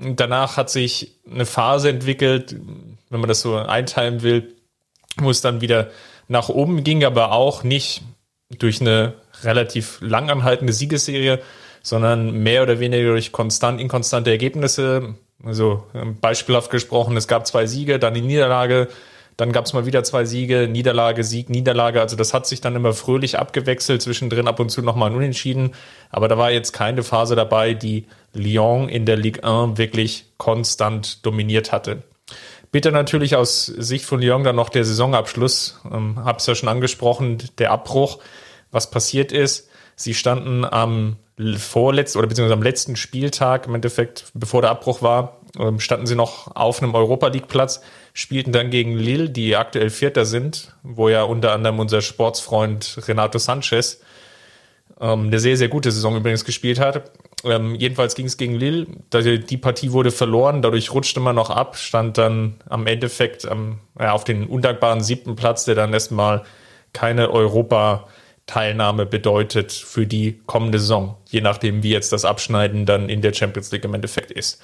Danach 0.01 0.57
hat 0.57 0.71
sich 0.71 1.21
eine 1.31 1.47
Phase 1.47 1.89
entwickelt, 1.89 2.57
wenn 3.11 3.21
man 3.21 3.29
das 3.29 3.41
so 3.41 3.57
einteilen 3.57 4.23
will, 4.23 4.55
wo 5.19 5.31
es 5.31 5.41
dann 5.41 5.61
wieder 5.61 5.91
nach 6.29 6.49
oben 6.49 6.85
ging, 6.85 7.05
aber 7.05 7.33
auch 7.33 7.63
nicht 7.63 8.03
durch 8.59 8.81
eine 8.81 9.15
relativ 9.43 9.99
langanhaltende 10.01 10.73
Siegesserie, 10.73 11.41
sondern 11.83 12.33
mehr 12.43 12.63
oder 12.63 12.81
weniger 12.81 13.11
durch 13.11 13.31
konstant 13.31 13.81
inkonstante 13.81 14.31
Ergebnisse. 14.31 15.15
Also 15.45 15.85
ähm, 15.95 16.19
beispielhaft 16.21 16.71
gesprochen, 16.71 17.17
es 17.17 17.29
gab 17.29 17.47
zwei 17.47 17.67
Siege, 17.67 17.99
dann 17.99 18.15
die 18.15 18.23
Niederlage, 18.23 18.89
dann 19.37 19.53
gab 19.53 19.67
es 19.67 19.73
mal 19.73 19.87
wieder 19.87 20.05
zwei 20.05 20.25
Siege, 20.25 20.69
Niederlage, 20.69 21.25
Sieg, 21.25 21.51
Niederlage. 21.51 22.01
Also 22.01 22.17
das 22.17 22.33
hat 22.35 22.47
sich 22.47 22.61
dann 22.61 22.77
immer 22.77 22.93
fröhlich 22.93 23.39
abgewechselt, 23.39 24.03
zwischendrin 24.03 24.47
ab 24.47 24.61
und 24.61 24.71
zu 24.71 24.83
nochmal 24.83 25.11
ein 25.11 25.17
Unentschieden. 25.17 25.73
Aber 26.11 26.29
da 26.29 26.39
war 26.39 26.51
jetzt 26.51 26.73
keine 26.73 27.03
Phase 27.03 27.35
dabei, 27.35 27.75
die 27.75 28.07
Lyon 28.33 28.89
in 28.89 29.07
der 29.07 29.17
Ligue 29.17 29.43
1 29.43 29.79
wirklich 29.79 30.27
konstant 30.37 31.25
dominiert 31.27 31.73
hatte. 31.73 32.03
Bitte 32.71 32.91
natürlich 32.91 33.37
aus 33.37 33.67
Sicht 33.67 34.05
von 34.05 34.21
Lyon 34.21 34.45
dann 34.45 34.57
noch 34.57 34.69
der 34.69 34.85
Saisonabschluss. 34.85 35.81
Ähm, 35.93 36.25
hab's 36.25 36.47
ja 36.47 36.55
schon 36.55 36.69
angesprochen, 36.69 37.39
der 37.59 37.71
Abbruch. 37.71 38.19
Was 38.71 38.91
passiert 38.91 39.31
ist, 39.31 39.69
sie 39.97 40.15
standen 40.15 40.65
am 40.65 41.17
vorletzten 41.37 42.19
oder 42.19 42.29
beziehungsweise 42.29 42.55
am 42.55 42.63
letzten 42.63 42.97
Spieltag 42.97 43.67
im 43.67 43.75
Endeffekt, 43.75 44.27
bevor 44.35 44.63
der 44.63 44.71
Abbruch 44.71 45.03
war, 45.03 45.41
ähm, 45.59 45.81
standen 45.81 46.07
sie 46.07 46.15
noch 46.15 46.55
auf 46.55 46.83
einem 46.83 46.95
Europa 46.95 47.29
League 47.29 47.49
Platz, 47.49 47.83
spielten 48.13 48.53
dann 48.53 48.71
gegen 48.71 48.97
Lille, 48.97 49.31
die 49.31 49.57
aktuell 49.57 49.91
Vierter 49.91 50.25
sind, 50.25 50.75
wo 50.83 51.09
ja 51.09 51.23
unter 51.25 51.53
anderem 51.53 51.81
unser 51.81 52.03
Sportsfreund 52.03 52.99
Renato 53.09 53.39
Sanchez 53.39 54.01
ähm, 55.01 55.27
eine 55.27 55.41
sehr, 55.41 55.57
sehr 55.57 55.69
gute 55.69 55.91
Saison 55.91 56.17
übrigens 56.17 56.45
gespielt 56.45 56.79
hat. 56.79 57.11
Ähm, 57.45 57.75
jedenfalls 57.75 58.15
ging 58.15 58.27
es 58.27 58.37
gegen 58.37 58.55
Lille, 58.55 58.87
die 59.13 59.57
Partie 59.57 59.93
wurde 59.93 60.13
verloren, 60.13 60.63
dadurch 60.63 60.95
rutschte 60.95 61.21
man 61.21 61.35
noch 61.35 61.51
ab, 61.51 61.77
stand 61.77 62.17
dann 62.17 62.55
am 62.69 62.87
Endeffekt 62.87 63.45
ähm, 63.45 63.81
ja, 63.99 64.13
auf 64.13 64.25
den 64.25 64.47
undankbaren 64.47 65.03
siebten 65.03 65.35
Platz, 65.35 65.65
der 65.65 65.75
dann 65.75 65.93
erstmal 65.93 66.45
keine 66.93 67.31
Europa- 67.31 68.07
Teilnahme 68.47 69.07
bedeutet 69.07 69.73
für 69.73 70.07
die 70.07 70.41
kommende 70.47 70.79
Saison, 70.79 71.17
je 71.31 71.41
nachdem, 71.41 71.83
wie 71.83 71.91
jetzt 71.91 72.13
das 72.13 72.25
Abschneiden 72.25 72.85
dann 72.85 73.09
in 73.09 73.23
der 73.23 73.33
Champions 73.33 73.73
League 73.73 73.85
im 73.85 73.95
Endeffekt 73.95 74.31
ist. 74.31 74.61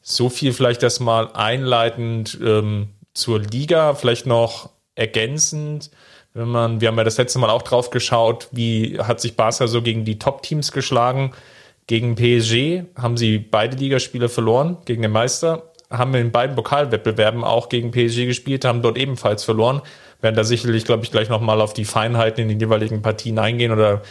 So 0.00 0.30
viel 0.30 0.52
vielleicht 0.52 0.82
erstmal 0.82 1.30
einleitend 1.34 2.38
ähm, 2.42 2.88
zur 3.12 3.40
Liga, 3.40 3.94
vielleicht 3.94 4.26
noch 4.26 4.70
ergänzend. 4.94 5.90
Wenn 6.32 6.48
man, 6.48 6.80
wir 6.80 6.88
haben 6.88 6.96
ja 6.96 7.04
das 7.04 7.18
letzte 7.18 7.38
Mal 7.38 7.50
auch 7.50 7.62
drauf 7.62 7.90
geschaut, 7.90 8.48
wie 8.52 8.98
hat 8.98 9.20
sich 9.20 9.36
Barca 9.36 9.66
so 9.66 9.82
gegen 9.82 10.04
die 10.04 10.18
Top-Teams 10.18 10.72
geschlagen. 10.72 11.32
Gegen 11.86 12.14
PSG 12.14 12.84
haben 12.96 13.16
sie 13.16 13.38
beide 13.38 13.76
Ligaspiele 13.76 14.28
verloren, 14.28 14.78
gegen 14.84 15.02
den 15.02 15.10
Meister, 15.10 15.69
haben 15.90 16.14
in 16.14 16.30
beiden 16.30 16.56
Pokalwettbewerben 16.56 17.44
auch 17.44 17.68
gegen 17.68 17.90
PSG 17.90 18.26
gespielt, 18.26 18.64
haben 18.64 18.82
dort 18.82 18.96
ebenfalls 18.96 19.44
verloren 19.44 19.82
werden 20.22 20.36
da 20.36 20.44
sicherlich, 20.44 20.84
glaube 20.84 21.04
ich, 21.04 21.10
gleich 21.10 21.28
nochmal 21.28 21.60
auf 21.60 21.72
die 21.72 21.84
Feinheiten 21.84 22.42
in 22.42 22.48
den 22.48 22.60
jeweiligen 22.60 23.02
Partien 23.02 23.38
eingehen 23.38 23.72
oder 23.72 24.02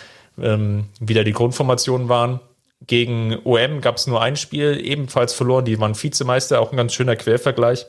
ähm, 0.42 0.86
wieder 1.00 1.24
die 1.24 1.34
Grundformationen 1.34 2.10
waren. 2.10 2.40
Gegen 2.88 3.38
OM 3.44 3.82
gab 3.82 3.98
es 3.98 4.08
nur 4.08 4.22
ein 4.22 4.36
Spiel, 4.36 4.80
ebenfalls 4.84 5.34
verloren. 5.34 5.66
Die 5.66 5.80
waren 5.80 6.02
Vizemeister, 6.02 6.62
auch 6.62 6.72
ein 6.72 6.78
ganz 6.78 6.94
schöner 6.94 7.16
Quervergleich, 7.16 7.86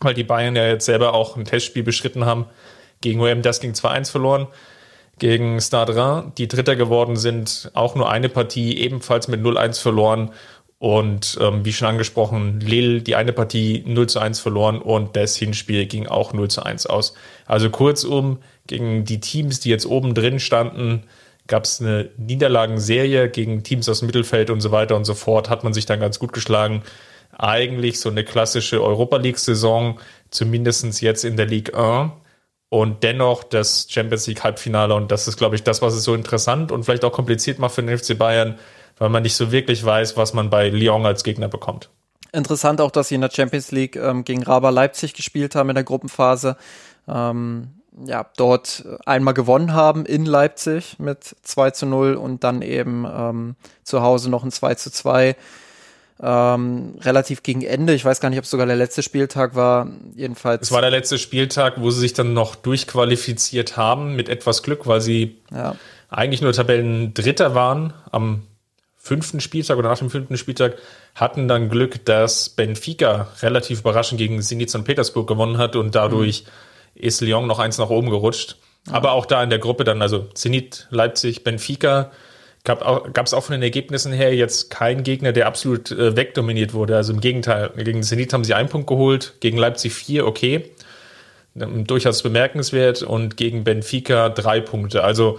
weil 0.00 0.14
die 0.14 0.24
Bayern 0.24 0.56
ja 0.56 0.66
jetzt 0.66 0.84
selber 0.84 1.14
auch 1.14 1.36
ein 1.36 1.44
Testspiel 1.44 1.84
beschritten 1.84 2.24
haben. 2.24 2.46
Gegen 3.00 3.20
OM, 3.20 3.42
das 3.42 3.60
ging 3.60 3.72
2-1 3.72 4.10
verloren. 4.10 4.48
Gegen 5.18 5.60
Stade 5.60 6.32
die 6.36 6.48
Dritter 6.48 6.76
geworden 6.76 7.16
sind, 7.16 7.70
auch 7.72 7.94
nur 7.94 8.10
eine 8.10 8.28
Partie, 8.28 8.76
ebenfalls 8.78 9.28
mit 9.28 9.40
0-1 9.40 9.80
verloren. 9.80 10.32
Und 10.78 11.38
ähm, 11.40 11.64
wie 11.64 11.72
schon 11.72 11.88
angesprochen, 11.88 12.60
Lille 12.60 13.00
die 13.00 13.16
eine 13.16 13.32
Partie 13.32 13.82
0 13.86 14.08
zu 14.08 14.18
1 14.18 14.40
verloren 14.40 14.78
und 14.78 15.16
das 15.16 15.34
Hinspiel 15.36 15.86
ging 15.86 16.06
auch 16.06 16.34
0 16.34 16.48
zu 16.48 16.62
1 16.62 16.86
aus. 16.86 17.14
Also 17.46 17.70
kurzum, 17.70 18.38
gegen 18.66 19.04
die 19.04 19.20
Teams, 19.20 19.60
die 19.60 19.70
jetzt 19.70 19.86
oben 19.86 20.14
drin 20.14 20.38
standen, 20.38 21.04
gab 21.46 21.64
es 21.64 21.80
eine 21.80 22.10
Niederlagenserie 22.18 23.30
gegen 23.30 23.62
Teams 23.62 23.88
aus 23.88 24.00
dem 24.00 24.06
Mittelfeld 24.06 24.50
und 24.50 24.60
so 24.60 24.70
weiter 24.70 24.96
und 24.96 25.04
so 25.04 25.14
fort, 25.14 25.48
hat 25.48 25.64
man 25.64 25.72
sich 25.72 25.86
dann 25.86 26.00
ganz 26.00 26.18
gut 26.18 26.32
geschlagen. 26.32 26.82
Eigentlich 27.38 28.00
so 28.00 28.10
eine 28.10 28.24
klassische 28.24 28.82
Europa 28.82 29.16
League-Saison, 29.16 29.98
zumindest 30.30 31.00
jetzt 31.00 31.24
in 31.24 31.36
der 31.36 31.46
Ligue 31.46 31.74
1 31.74 32.12
und 32.68 33.02
dennoch 33.02 33.44
das 33.44 33.86
Champions 33.88 34.26
League 34.26 34.42
Halbfinale. 34.42 34.94
Und 34.94 35.12
das 35.12 35.28
ist, 35.28 35.36
glaube 35.36 35.54
ich, 35.54 35.62
das, 35.62 35.82
was 35.82 35.94
es 35.94 36.04
so 36.04 36.14
interessant 36.14 36.72
und 36.72 36.84
vielleicht 36.84 37.04
auch 37.04 37.12
kompliziert 37.12 37.58
macht 37.58 37.74
für 37.74 37.82
den 37.82 37.96
FC 37.96 38.18
Bayern, 38.18 38.58
weil 38.98 39.08
man 39.08 39.22
nicht 39.22 39.34
so 39.34 39.52
wirklich 39.52 39.84
weiß, 39.84 40.16
was 40.16 40.34
man 40.34 40.50
bei 40.50 40.68
Lyon 40.68 41.06
als 41.06 41.24
Gegner 41.24 41.48
bekommt. 41.48 41.90
Interessant 42.32 42.80
auch, 42.80 42.90
dass 42.90 43.08
sie 43.08 43.14
in 43.14 43.20
der 43.20 43.30
Champions 43.30 43.70
League 43.70 43.96
ähm, 43.96 44.24
gegen 44.24 44.42
Raba 44.42 44.70
Leipzig 44.70 45.14
gespielt 45.14 45.54
haben 45.54 45.70
in 45.70 45.74
der 45.74 45.84
Gruppenphase. 45.84 46.56
Ähm, 47.08 47.68
ja, 48.04 48.26
dort 48.36 48.84
einmal 49.06 49.32
gewonnen 49.32 49.72
haben 49.72 50.04
in 50.04 50.26
Leipzig 50.26 50.98
mit 50.98 51.34
2 51.42 51.70
zu 51.70 51.86
0 51.86 52.14
und 52.14 52.44
dann 52.44 52.60
eben 52.60 53.06
ähm, 53.10 53.56
zu 53.84 54.02
Hause 54.02 54.30
noch 54.30 54.44
ein 54.44 54.50
2 54.50 54.74
zu 54.74 54.90
2. 54.90 55.34
Ähm, 56.18 56.94
relativ 57.00 57.42
gegen 57.42 57.62
Ende. 57.62 57.94
Ich 57.94 58.04
weiß 58.04 58.20
gar 58.20 58.30
nicht, 58.30 58.38
ob 58.38 58.44
es 58.44 58.50
sogar 58.50 58.66
der 58.66 58.76
letzte 58.76 59.02
Spieltag 59.02 59.54
war. 59.54 59.88
Jedenfalls. 60.14 60.62
Es 60.62 60.72
war 60.72 60.80
der 60.80 60.90
letzte 60.90 61.18
Spieltag, 61.18 61.74
wo 61.80 61.90
sie 61.90 62.00
sich 62.00 62.14
dann 62.14 62.32
noch 62.32 62.54
durchqualifiziert 62.54 63.76
haben 63.76 64.16
mit 64.16 64.28
etwas 64.28 64.62
Glück, 64.62 64.86
weil 64.86 65.00
sie 65.00 65.36
ja. 65.50 65.76
eigentlich 66.08 66.40
nur 66.40 66.52
Tabellen 66.52 67.12
Dritter 67.12 67.54
waren 67.54 67.92
am 68.10 68.42
fünften 69.06 69.40
Spieltag 69.40 69.78
oder 69.78 69.88
nach 69.88 69.98
dem 69.98 70.10
fünften 70.10 70.36
Spieltag 70.36 70.78
hatten 71.14 71.46
dann 71.46 71.68
Glück, 71.68 72.04
dass 72.04 72.48
Benfica 72.48 73.28
relativ 73.40 73.80
überraschend 73.80 74.18
gegen 74.18 74.42
Zenit 74.42 74.70
St. 74.70 74.84
Petersburg 74.84 75.28
gewonnen 75.28 75.58
hat 75.58 75.76
und 75.76 75.94
dadurch 75.94 76.44
mhm. 76.44 77.02
ist 77.02 77.20
Lyon 77.20 77.46
noch 77.46 77.60
eins 77.60 77.78
nach 77.78 77.88
oben 77.88 78.10
gerutscht. 78.10 78.56
Aber 78.90 79.12
auch 79.12 79.26
da 79.26 79.42
in 79.42 79.50
der 79.50 79.60
Gruppe 79.60 79.84
dann, 79.84 80.02
also 80.02 80.26
Zenit, 80.34 80.88
Leipzig, 80.90 81.44
Benfica, 81.44 82.10
gab 82.64 83.24
es 83.24 83.32
auch 83.32 83.44
von 83.44 83.52
den 83.52 83.62
Ergebnissen 83.62 84.12
her 84.12 84.34
jetzt 84.34 84.70
keinen 84.70 85.04
Gegner, 85.04 85.30
der 85.30 85.46
absolut 85.46 85.92
äh, 85.92 86.16
wegdominiert 86.16 86.74
wurde. 86.74 86.96
Also 86.96 87.12
im 87.12 87.20
Gegenteil, 87.20 87.70
gegen 87.76 88.02
Zenit 88.02 88.32
haben 88.32 88.42
sie 88.42 88.54
einen 88.54 88.68
Punkt 88.68 88.88
geholt, 88.88 89.34
gegen 89.38 89.56
Leipzig 89.56 89.94
vier, 89.94 90.26
okay, 90.26 90.72
durchaus 91.54 92.22
bemerkenswert 92.22 93.02
und 93.02 93.36
gegen 93.36 93.62
Benfica 93.62 94.30
drei 94.30 94.60
Punkte. 94.60 95.04
Also 95.04 95.38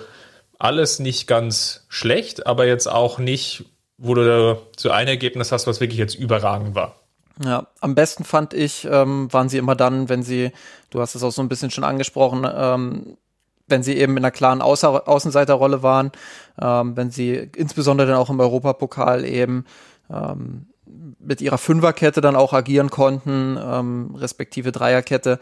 alles 0.60 1.00
nicht 1.00 1.28
ganz 1.28 1.86
schlecht, 1.90 2.48
aber 2.48 2.66
jetzt 2.66 2.88
auch 2.88 3.20
nicht, 3.20 3.66
wo 3.98 4.14
du 4.14 4.58
so 4.78 4.92
ein 4.92 5.08
Ergebnis 5.08 5.52
hast, 5.52 5.68
was 5.68 5.80
wirklich 5.80 6.00
jetzt 6.00 6.16
überragend 6.16 6.76
war. 6.76 6.96
Ja, 7.44 7.68
am 7.82 7.94
besten 7.94 8.24
fand 8.24 8.54
ich, 8.54 8.88
ähm, 8.90 9.32
waren 9.32 9.50
sie 9.50 9.60
immer 9.60 9.76
dann, 9.76 10.10
wenn 10.10 10.24
sie, 10.24 10.52
du 10.90 11.02
hast 11.02 11.14
es 11.14 11.24
auch 11.24 11.32
so 11.32 11.42
ein 11.42 11.50
bisschen 11.50 11.70
schon 11.70 11.84
angesprochen, 11.84 12.48
ähm, 12.52 13.18
wenn 13.68 13.84
sie 13.84 13.96
eben 13.98 14.14
in 14.14 14.24
einer 14.24 14.32
klaren 14.32 14.62
Außer 14.62 15.08
Außenseiterrolle 15.08 15.84
waren, 15.84 16.12
ähm, 16.60 16.98
wenn 16.98 17.12
sie 17.12 17.50
insbesondere 17.56 18.08
dann 18.08 18.18
auch 18.18 18.30
im 18.30 18.40
Europapokal 18.40 19.26
eben 19.26 19.66
ähm, 20.10 20.68
mit 21.20 21.42
ihrer 21.42 21.58
Fünferkette 21.58 22.22
dann 22.22 22.36
auch 22.36 22.54
agieren 22.54 22.90
konnten, 22.90 23.60
ähm, 23.62 24.16
respektive 24.16 24.72
Dreierkette. 24.72 25.40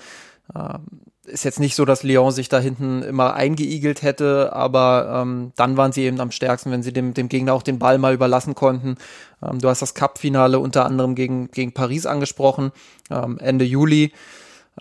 Ähm, 0.53 0.85
ist 1.25 1.43
jetzt 1.43 1.59
nicht 1.59 1.75
so, 1.75 1.85
dass 1.85 2.03
Lyon 2.03 2.31
sich 2.31 2.49
da 2.49 2.59
hinten 2.59 3.01
immer 3.03 3.33
eingeigelt 3.33 4.01
hätte, 4.01 4.53
aber 4.53 5.21
ähm, 5.21 5.51
dann 5.55 5.77
waren 5.77 5.91
sie 5.91 6.03
eben 6.03 6.19
am 6.19 6.31
stärksten, 6.31 6.71
wenn 6.71 6.83
sie 6.83 6.93
dem, 6.93 7.13
dem 7.13 7.29
Gegner 7.29 7.53
auch 7.53 7.63
den 7.63 7.79
Ball 7.79 7.97
mal 7.97 8.13
überlassen 8.13 8.55
konnten. 8.55 8.97
Ähm, 9.43 9.59
du 9.59 9.69
hast 9.69 9.81
das 9.81 9.93
Cup-Finale 9.93 10.59
unter 10.59 10.85
anderem 10.85 11.15
gegen, 11.15 11.51
gegen 11.51 11.73
Paris 11.73 12.05
angesprochen, 12.05 12.71
ähm, 13.09 13.37
Ende 13.39 13.65
Juli. 13.65 14.13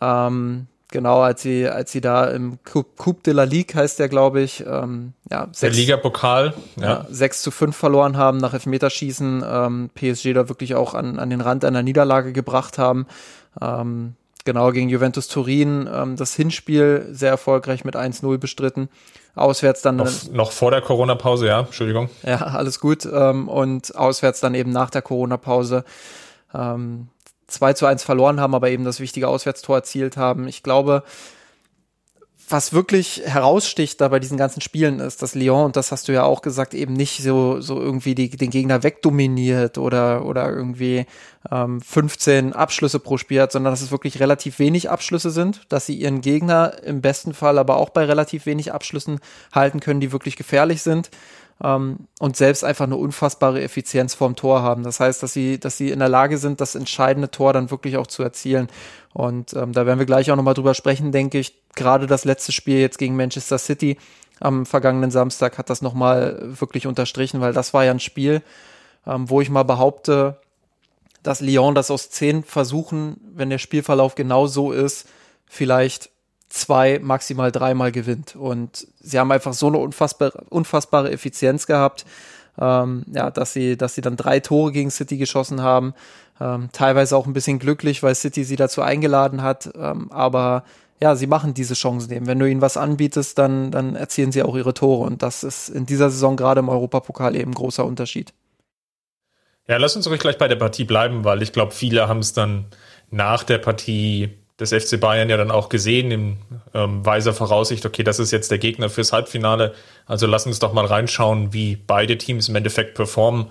Ähm, 0.01 0.67
Genau, 0.95 1.23
als 1.23 1.43
sie, 1.43 1.67
als 1.69 1.91
sie 1.91 2.01
da 2.01 2.27
im 2.27 2.61
Coupe 2.63 3.23
de 3.27 3.35
la 3.35 3.43
Ligue 3.43 3.75
heißt 3.75 3.99
der, 3.99 4.09
glaube 4.09 4.43
ich, 4.43 4.65
ähm, 4.65 5.13
ja, 5.29 5.47
sechs, 5.47 5.59
der 5.59 5.71
Liga-Pokal, 5.71 6.55
ja. 6.77 6.85
ja. 6.85 7.07
6 7.11 7.43
zu 7.43 7.51
5 7.51 7.77
verloren 7.77 8.17
haben 8.17 8.39
nach 8.39 8.55
Elfmeterschießen, 8.55 9.43
ähm, 9.45 9.91
PSG 9.93 10.35
da 10.35 10.49
wirklich 10.49 10.77
auch 10.77 10.95
an, 10.95 11.19
an 11.19 11.31
den 11.31 11.41
Rand 11.41 11.65
einer 11.65 11.83
Niederlage 11.83 12.33
gebracht 12.33 12.79
haben. 12.79 13.09
Ähm, 13.61 14.15
genau, 14.45 14.71
gegen 14.71 14.89
Juventus 14.89 15.29
Turin 15.29 15.89
ähm, 15.93 16.17
das 16.17 16.35
Hinspiel 16.35 17.09
sehr 17.11 17.31
erfolgreich 17.31 17.85
mit 17.85 17.97
1-0 17.97 18.39
bestritten. 18.39 18.89
Auswärts 19.35 19.83
dann. 19.83 19.97
Noch, 19.97 20.31
noch 20.31 20.53
vor 20.53 20.71
der 20.71 20.81
Corona-Pause, 20.81 21.47
ja, 21.47 21.61
Entschuldigung. 21.61 22.09
Ja, 22.23 22.37
alles 22.37 22.79
gut. 22.79 23.05
Ähm, 23.05 23.49
und 23.49 23.97
auswärts 23.97 24.41
dann 24.41 24.55
eben 24.55 24.71
nach 24.71 24.91
der 24.91 25.03
Corona-Pause. 25.03 25.85
Ähm, 26.55 27.09
2 27.49 27.73
zu 27.75 27.87
1 27.87 28.03
verloren 28.03 28.41
haben, 28.41 28.55
aber 28.55 28.71
eben 28.71 28.85
das 28.85 29.01
wichtige 29.01 29.29
Auswärtstor 29.29 29.77
erzielt 29.77 30.17
haben. 30.17 30.49
Ich 30.49 30.63
glaube, 30.63 31.03
was 32.55 32.73
wirklich 32.73 33.21
heraussticht 33.25 34.01
da 34.01 34.07
bei 34.07 34.21
diesen 34.21 34.39
ganzen 34.39 34.61
Spielen 34.61 35.01
ist, 35.01 35.23
dass 35.23 35.35
Lyon, 35.35 35.65
und 35.65 35.75
das 35.75 35.91
hast 35.91 36.07
du 36.07 36.13
ja 36.13 36.23
auch 36.23 36.41
gesagt, 36.41 36.73
eben 36.73 36.93
nicht 36.93 37.21
so, 37.21 37.61
so 37.61 37.81
irgendwie 37.81 38.15
die, 38.15 38.31
den 38.31 38.51
Gegner 38.51 38.85
wegdominiert 38.85 39.77
oder, 39.77 40.25
oder 40.25 40.49
irgendwie 40.51 41.07
ähm, 41.51 41.81
15 41.81 42.53
Abschlüsse 42.53 43.01
pro 43.01 43.19
Spiel 43.19 43.41
hat, 43.41 43.51
sondern 43.51 43.73
dass 43.73 43.81
es 43.81 43.91
wirklich 43.91 44.21
relativ 44.21 44.61
wenig 44.61 44.89
Abschlüsse 44.89 45.31
sind, 45.31 45.63
dass 45.69 45.87
sie 45.87 45.97
ihren 45.97 46.21
Gegner 46.21 46.75
im 46.85 47.01
besten 47.01 47.35
Fall 47.35 47.59
aber 47.59 47.77
auch 47.77 47.91
bei 47.91 48.05
relativ 48.05 48.47
wenig 48.47 48.73
Abschlüssen 48.73 49.19
halten 49.53 49.81
können, 49.81 49.99
die 49.99 50.13
wirklich 50.13 50.37
gefährlich 50.37 50.81
sind 50.81 51.11
ähm, 51.61 52.07
und 52.21 52.37
selbst 52.37 52.63
einfach 52.63 52.85
eine 52.85 52.97
unfassbare 52.97 53.63
Effizienz 53.63 54.15
vorm 54.15 54.37
Tor 54.37 54.63
haben. 54.63 54.85
Das 54.85 55.01
heißt, 55.01 55.25
dass 55.25 55.33
sie, 55.33 55.59
dass 55.59 55.77
sie 55.77 55.91
in 55.91 55.99
der 55.99 56.09
Lage 56.09 56.39
sind, 56.39 56.61
das 56.61 56.77
entscheidende 56.77 57.33
Tor 57.33 57.53
dann 57.53 57.73
wirklich 57.73 57.97
auch 57.97 58.07
zu 58.07 58.23
erzielen. 58.23 58.69
Und 59.13 59.55
ähm, 59.55 59.73
da 59.73 59.87
werden 59.87 59.99
wir 59.99 60.07
gleich 60.07 60.31
auch 60.31 60.37
nochmal 60.37 60.55
drüber 60.55 60.75
sprechen, 60.75 61.11
denke 61.11 61.39
ich. 61.41 61.64
Gerade 61.75 62.07
das 62.07 62.25
letzte 62.25 62.53
Spiel 62.53 62.79
jetzt 62.79 62.99
gegen 62.99 63.17
Manchester 63.17 63.59
City 63.59 63.99
am 64.41 64.67
vergangenen 64.67 65.11
Samstag 65.11 65.59
hat 65.59 65.71
das 65.71 65.83
nochmal 65.83 66.39
wirklich 66.43 66.87
unterstrichen, 66.87 67.41
weil 67.41 67.53
das 67.53 67.73
war 67.73 67.85
ja 67.85 67.93
ein 67.93 68.01
Spiel, 68.01 68.43
ähm, 69.07 69.31
wo 69.31 69.41
ich 69.41 69.51
mal 69.51 69.63
behaupte, 69.63 70.39
dass 71.23 71.41
Lyon 71.41 71.75
das 71.75 71.91
aus 71.91 72.11
zehn 72.11 72.45
Versuchen, 72.45 73.17
wenn 73.35 73.51
der 73.51 73.59
Spielverlauf 73.59 74.15
genau 74.15 74.47
so 74.47 74.73
ist, 74.73 75.09
vielleicht 75.47 76.11
zwei, 76.49 77.01
maximal 77.03 77.51
dreimal 77.51 77.93
gewinnt. 77.93 78.37
Und 78.37 78.87
sie 79.01 79.19
haben 79.19 79.33
einfach 79.33 79.55
so 79.55 79.69
eine 79.69 79.79
unfassbare, 79.79 80.45
unfassbare 80.51 81.11
Effizienz 81.11 81.67
gehabt, 81.67 82.05
ähm, 82.61 83.05
ja, 83.13 83.31
dass 83.31 83.53
sie, 83.53 83.77
dass 83.77 83.95
sie 83.95 84.03
dann 84.03 84.17
drei 84.17 84.41
Tore 84.41 84.73
gegen 84.73 84.91
City 84.91 85.17
geschossen 85.17 85.63
haben. 85.63 85.95
Ähm, 86.41 86.69
teilweise 86.73 87.17
auch 87.17 87.27
ein 87.27 87.33
bisschen 87.33 87.59
glücklich, 87.59 88.03
weil 88.03 88.15
City 88.15 88.45
sie 88.45 88.57
dazu 88.57 88.83
eingeladen 88.83 89.43
hat. 89.43 89.71
Ähm, 89.77 90.13
aber 90.13 90.65
ja, 91.01 91.17
sie 91.17 91.27
machen 91.27 91.55
diese 91.55 91.75
Chancen 91.75 92.13
eben. 92.13 92.27
Wenn 92.27 92.39
du 92.39 92.49
ihnen 92.49 92.61
was 92.61 92.77
anbietest, 92.77 93.39
dann, 93.39 93.71
dann 93.71 93.97
erzielen 93.97 94.33
sie 94.33 94.43
auch 94.43 94.57
ihre 94.57 94.75
Tore. 94.75 95.07
Und 95.07 95.23
das 95.23 95.45
ist 95.45 95.69
in 95.69 95.87
dieser 95.87 96.11
Saison 96.11 96.37
gerade 96.37 96.61
im 96.61 96.69
Europapokal 96.69 97.37
eben 97.37 97.51
ein 97.51 97.55
großer 97.55 97.85
Unterschied. 97.85 98.33
Ja, 99.67 99.79
lass 99.79 99.97
uns 99.97 100.09
ruhig 100.09 100.21
gleich 100.21 100.39
bei 100.39 100.49
der 100.49 100.57
Partie 100.57 100.85
bleiben, 100.85 101.25
weil 101.25 101.43
ich 101.43 101.53
glaube, 101.53 101.73
viele 101.73 102.07
haben 102.09 102.19
es 102.19 102.33
dann 102.33 102.67
nach 103.11 103.45
der 103.45 103.59
Partie 103.59 104.31
des 104.61 104.73
FC 104.73 105.01
Bayern 105.01 105.29
ja 105.29 105.37
dann 105.37 105.51
auch 105.51 105.69
gesehen 105.69 106.11
in 106.11 106.37
ähm, 106.75 107.05
weiser 107.05 107.33
Voraussicht, 107.33 107.85
okay, 107.87 108.05
das 108.05 108.21
ist 108.21 108.31
jetzt 108.31 108.51
der 108.51 108.59
Gegner 108.59 108.89
fürs 108.89 109.13
Halbfinale. 109.13 109.75
Also 110.07 110.27
lass 110.27 110.47
uns 110.47 110.61
doch 110.61 110.73
mal 110.73 110.85
reinschauen, 110.85 111.53
wie 111.53 111.77
beide 111.77 112.19
Teams 112.19 112.49
im 112.49 112.55
Endeffekt 112.55 112.95
performen. 112.95 113.47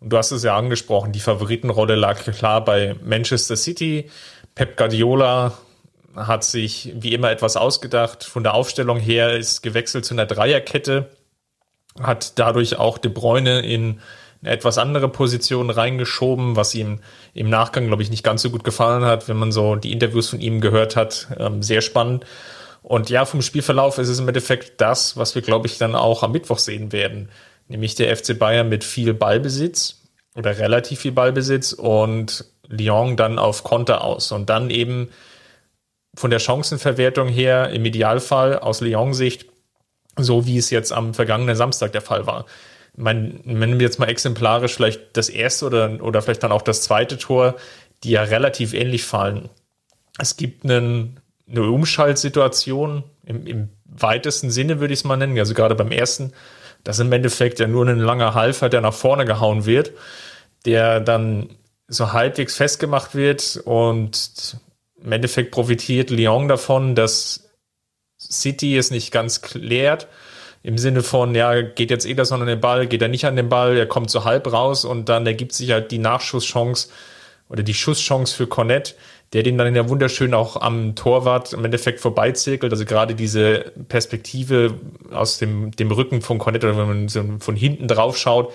Und 0.00 0.12
du 0.12 0.18
hast 0.18 0.30
es 0.30 0.42
ja 0.42 0.56
angesprochen, 0.56 1.12
die 1.12 1.20
Favoritenrolle 1.20 1.94
lag 1.94 2.22
klar 2.24 2.62
bei 2.64 2.94
Manchester 3.02 3.56
City. 3.56 4.10
Pep 4.54 4.76
Guardiola 4.76 5.54
hat 6.26 6.44
sich 6.44 6.92
wie 6.96 7.14
immer 7.14 7.30
etwas 7.30 7.56
ausgedacht. 7.56 8.24
Von 8.24 8.42
der 8.42 8.54
Aufstellung 8.54 8.98
her 8.98 9.36
ist 9.36 9.62
gewechselt 9.62 10.04
zu 10.04 10.14
einer 10.14 10.26
Dreierkette, 10.26 11.10
hat 12.00 12.38
dadurch 12.38 12.76
auch 12.78 12.98
De 12.98 13.10
Bruyne 13.10 13.60
in 13.60 14.00
eine 14.42 14.52
etwas 14.52 14.78
andere 14.78 15.08
Position 15.08 15.70
reingeschoben, 15.70 16.56
was 16.56 16.74
ihm 16.74 17.00
im 17.34 17.50
Nachgang, 17.50 17.88
glaube 17.88 18.02
ich, 18.02 18.10
nicht 18.10 18.22
ganz 18.22 18.42
so 18.42 18.50
gut 18.50 18.64
gefallen 18.64 19.04
hat, 19.04 19.28
wenn 19.28 19.36
man 19.36 19.50
so 19.50 19.74
die 19.76 19.92
Interviews 19.92 20.28
von 20.28 20.40
ihm 20.40 20.60
gehört 20.60 20.96
hat. 20.96 21.28
Ähm, 21.38 21.62
sehr 21.62 21.80
spannend. 21.80 22.24
Und 22.82 23.10
ja, 23.10 23.24
vom 23.24 23.42
Spielverlauf 23.42 23.98
ist 23.98 24.08
es 24.08 24.20
im 24.20 24.28
Endeffekt 24.28 24.80
das, 24.80 25.16
was 25.16 25.34
wir, 25.34 25.42
glaube 25.42 25.66
ich, 25.66 25.78
dann 25.78 25.94
auch 25.94 26.22
am 26.22 26.32
Mittwoch 26.32 26.58
sehen 26.58 26.92
werden. 26.92 27.30
Nämlich 27.66 27.96
der 27.96 28.16
FC 28.16 28.38
Bayern 28.38 28.68
mit 28.68 28.84
viel 28.84 29.12
Ballbesitz 29.12 29.96
oder 30.36 30.58
relativ 30.58 31.00
viel 31.00 31.12
Ballbesitz 31.12 31.72
und 31.72 32.44
Lyon 32.68 33.16
dann 33.16 33.38
auf 33.38 33.64
Konter 33.64 34.04
aus. 34.04 34.30
Und 34.30 34.48
dann 34.48 34.70
eben 34.70 35.08
von 36.18 36.30
der 36.30 36.38
Chancenverwertung 36.38 37.28
her 37.28 37.70
im 37.70 37.84
Idealfall 37.84 38.58
aus 38.58 38.80
Lyon-Sicht, 38.80 39.46
so 40.16 40.46
wie 40.46 40.58
es 40.58 40.70
jetzt 40.70 40.92
am 40.92 41.14
vergangenen 41.14 41.56
Samstag 41.56 41.92
der 41.92 42.02
Fall 42.02 42.26
war 42.26 42.46
mein, 42.98 43.40
wenn 43.44 43.78
wir 43.78 43.86
jetzt 43.86 43.98
mal 43.98 44.08
exemplarisch 44.08 44.74
vielleicht 44.74 45.16
das 45.16 45.28
erste 45.28 45.66
oder, 45.66 46.02
oder 46.02 46.20
vielleicht 46.20 46.42
dann 46.42 46.52
auch 46.52 46.62
das 46.62 46.82
zweite 46.82 47.16
Tor, 47.16 47.54
die 48.02 48.10
ja 48.10 48.22
relativ 48.22 48.74
ähnlich 48.74 49.04
fallen. 49.04 49.48
Es 50.18 50.36
gibt 50.36 50.64
einen, 50.64 51.20
eine 51.48 51.62
Umschaltsituation 51.62 53.04
im, 53.24 53.46
im 53.46 53.68
weitesten 53.84 54.50
Sinne, 54.50 54.80
würde 54.80 54.92
ich 54.92 55.00
es 55.00 55.04
mal 55.04 55.16
nennen, 55.16 55.38
also 55.38 55.54
gerade 55.54 55.76
beim 55.76 55.92
ersten, 55.92 56.32
das 56.84 56.98
im 56.98 57.12
Endeffekt 57.12 57.60
ja 57.60 57.68
nur 57.68 57.86
ein 57.86 57.98
langer 57.98 58.34
Halfer, 58.34 58.68
der 58.68 58.80
nach 58.80 58.94
vorne 58.94 59.24
gehauen 59.24 59.64
wird, 59.64 59.92
der 60.64 61.00
dann 61.00 61.50
so 61.86 62.12
halbwegs 62.12 62.56
festgemacht 62.56 63.14
wird 63.14 63.60
und 63.64 64.58
im 65.02 65.12
Endeffekt 65.12 65.50
profitiert 65.50 66.10
Lyon 66.10 66.48
davon, 66.48 66.94
dass 66.94 67.50
City 68.18 68.76
es 68.76 68.90
nicht 68.90 69.12
ganz 69.12 69.42
klärt 69.42 70.08
im 70.62 70.76
Sinne 70.76 71.02
von, 71.02 71.34
ja, 71.34 71.62
geht 71.62 71.90
jetzt 71.90 72.04
Ederson 72.04 72.40
an 72.40 72.48
den 72.48 72.60
Ball, 72.60 72.86
geht 72.86 73.02
er 73.02 73.08
nicht 73.08 73.24
an 73.24 73.36
den 73.36 73.48
Ball, 73.48 73.76
er 73.76 73.86
kommt 73.86 74.10
so 74.10 74.24
halb 74.24 74.52
raus 74.52 74.84
und 74.84 75.08
dann 75.08 75.26
ergibt 75.26 75.52
sich 75.52 75.70
halt 75.70 75.90
die 75.92 75.98
Nachschusschance 75.98 76.88
oder 77.48 77.62
die 77.62 77.74
Schusschance 77.74 78.34
für 78.34 78.46
Cornett, 78.46 78.96
der 79.32 79.42
den 79.42 79.56
dann 79.56 79.74
ja 79.74 79.88
wunderschön 79.88 80.34
auch 80.34 80.56
am 80.56 80.94
Torwart 80.94 81.52
im 81.52 81.64
Endeffekt 81.64 82.00
vorbeizirkelt. 82.00 82.72
Also 82.72 82.84
gerade 82.84 83.14
diese 83.14 83.72
Perspektive 83.88 84.74
aus 85.12 85.38
dem, 85.38 85.70
dem 85.72 85.90
Rücken 85.90 86.22
von 86.22 86.38
Cornett 86.38 86.64
oder 86.64 86.76
wenn 86.76 86.88
man 86.88 87.08
so 87.08 87.24
von 87.38 87.56
hinten 87.56 87.88
drauf 87.88 88.18
schaut, 88.18 88.52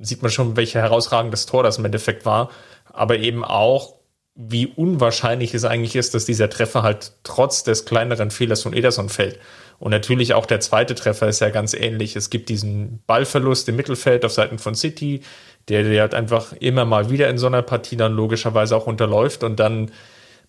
sieht 0.00 0.22
man 0.22 0.30
schon, 0.30 0.56
welche 0.56 0.80
herausragendes 0.80 1.46
Tor 1.46 1.62
das 1.62 1.78
im 1.78 1.84
Endeffekt 1.84 2.26
war. 2.26 2.50
Aber 2.92 3.18
eben 3.18 3.44
auch, 3.44 3.94
wie 4.40 4.68
unwahrscheinlich 4.68 5.52
es 5.52 5.64
eigentlich 5.64 5.96
ist, 5.96 6.14
dass 6.14 6.24
dieser 6.24 6.48
Treffer 6.48 6.84
halt 6.84 7.12
trotz 7.24 7.64
des 7.64 7.84
kleineren 7.84 8.30
Fehlers 8.30 8.62
von 8.62 8.72
Ederson 8.72 9.08
fällt. 9.08 9.40
Und 9.80 9.90
natürlich 9.90 10.32
auch 10.32 10.46
der 10.46 10.60
zweite 10.60 10.94
Treffer 10.94 11.26
ist 11.26 11.40
ja 11.40 11.50
ganz 11.50 11.74
ähnlich. 11.74 12.14
Es 12.14 12.30
gibt 12.30 12.48
diesen 12.48 13.00
Ballverlust 13.08 13.68
im 13.68 13.74
Mittelfeld 13.74 14.24
auf 14.24 14.32
Seiten 14.32 14.60
von 14.60 14.76
City, 14.76 15.22
der, 15.66 15.82
der 15.82 16.02
halt 16.02 16.14
einfach 16.14 16.52
immer 16.52 16.84
mal 16.84 17.10
wieder 17.10 17.28
in 17.28 17.36
so 17.36 17.48
einer 17.48 17.62
Partie 17.62 17.96
dann 17.96 18.14
logischerweise 18.14 18.76
auch 18.76 18.86
unterläuft 18.86 19.42
und 19.42 19.58
dann 19.58 19.90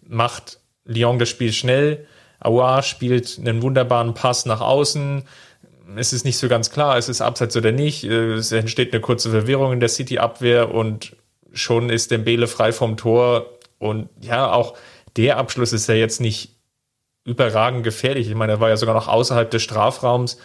macht 0.08 0.60
Lyon 0.86 1.17
das 1.17 1.30
Spiel 1.30 1.52
schnell. 1.52 2.06
Aouar 2.39 2.84
spielt 2.84 3.39
einen 3.39 3.63
wunderbaren 3.63 4.13
Pass 4.13 4.45
nach 4.45 4.62
außen. 4.62 5.23
Es 5.95 6.13
ist 6.13 6.25
nicht 6.25 6.38
so 6.38 6.47
ganz 6.47 6.69
klar, 6.69 6.95
es 6.95 7.10
ist 7.10 7.21
abseits 7.21 7.58
oder 7.58 7.71
nicht. 7.71 8.04
Es 8.04 8.52
entsteht 8.52 8.93
eine 8.93 9.02
kurze 9.02 9.32
Verwirrung 9.32 9.73
in 9.73 9.80
der 9.80 9.89
City-Abwehr 9.89 10.71
und 10.71 11.15
schon 11.54 11.89
ist 11.89 12.12
Dembele 12.12 12.45
frei 12.45 12.71
vom 12.71 12.95
Tor. 12.95 13.58
Und 13.79 14.09
ja, 14.21 14.51
auch 14.51 14.77
der 15.17 15.37
Abschluss 15.37 15.73
ist 15.73 15.87
ja 15.87 15.95
jetzt 15.95 16.21
nicht 16.21 16.55
überragend 17.23 17.83
gefährlich. 17.83 18.27
Ich 18.27 18.35
meine, 18.35 18.53
er 18.53 18.59
war 18.59 18.69
ja 18.69 18.77
sogar 18.77 18.95
noch 18.95 19.07
außerhalb 19.07 19.49
des 19.49 19.63
Strafraums. 19.63 20.37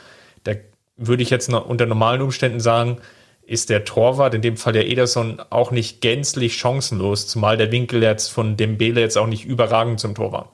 Da 0.45 0.53
würde 0.97 1.23
ich 1.23 1.31
jetzt 1.31 1.53
unter 1.53 1.87
normalen 1.87 2.23
Umständen 2.23 2.61
sagen, 2.61 2.99
ist 3.47 3.69
der 3.69 3.85
Torwart, 3.85 4.35
in 4.35 4.43
dem 4.43 4.57
Fall 4.57 4.73
der 4.73 4.87
Ederson, 4.87 5.41
auch 5.51 5.71
nicht 5.71 6.01
gänzlich 6.01 6.57
chancenlos, 6.57 7.27
zumal 7.27 7.57
der 7.57 7.73
Winkel 7.73 8.03
jetzt 8.03 8.29
von 8.29 8.57
Dembele 8.57 9.01
jetzt 9.01 9.19
auch 9.19 9.27
nicht 9.27 9.45
überragend 9.45 10.01
zum 10.01 10.15
Tor 10.15 10.33
war. 10.33 10.53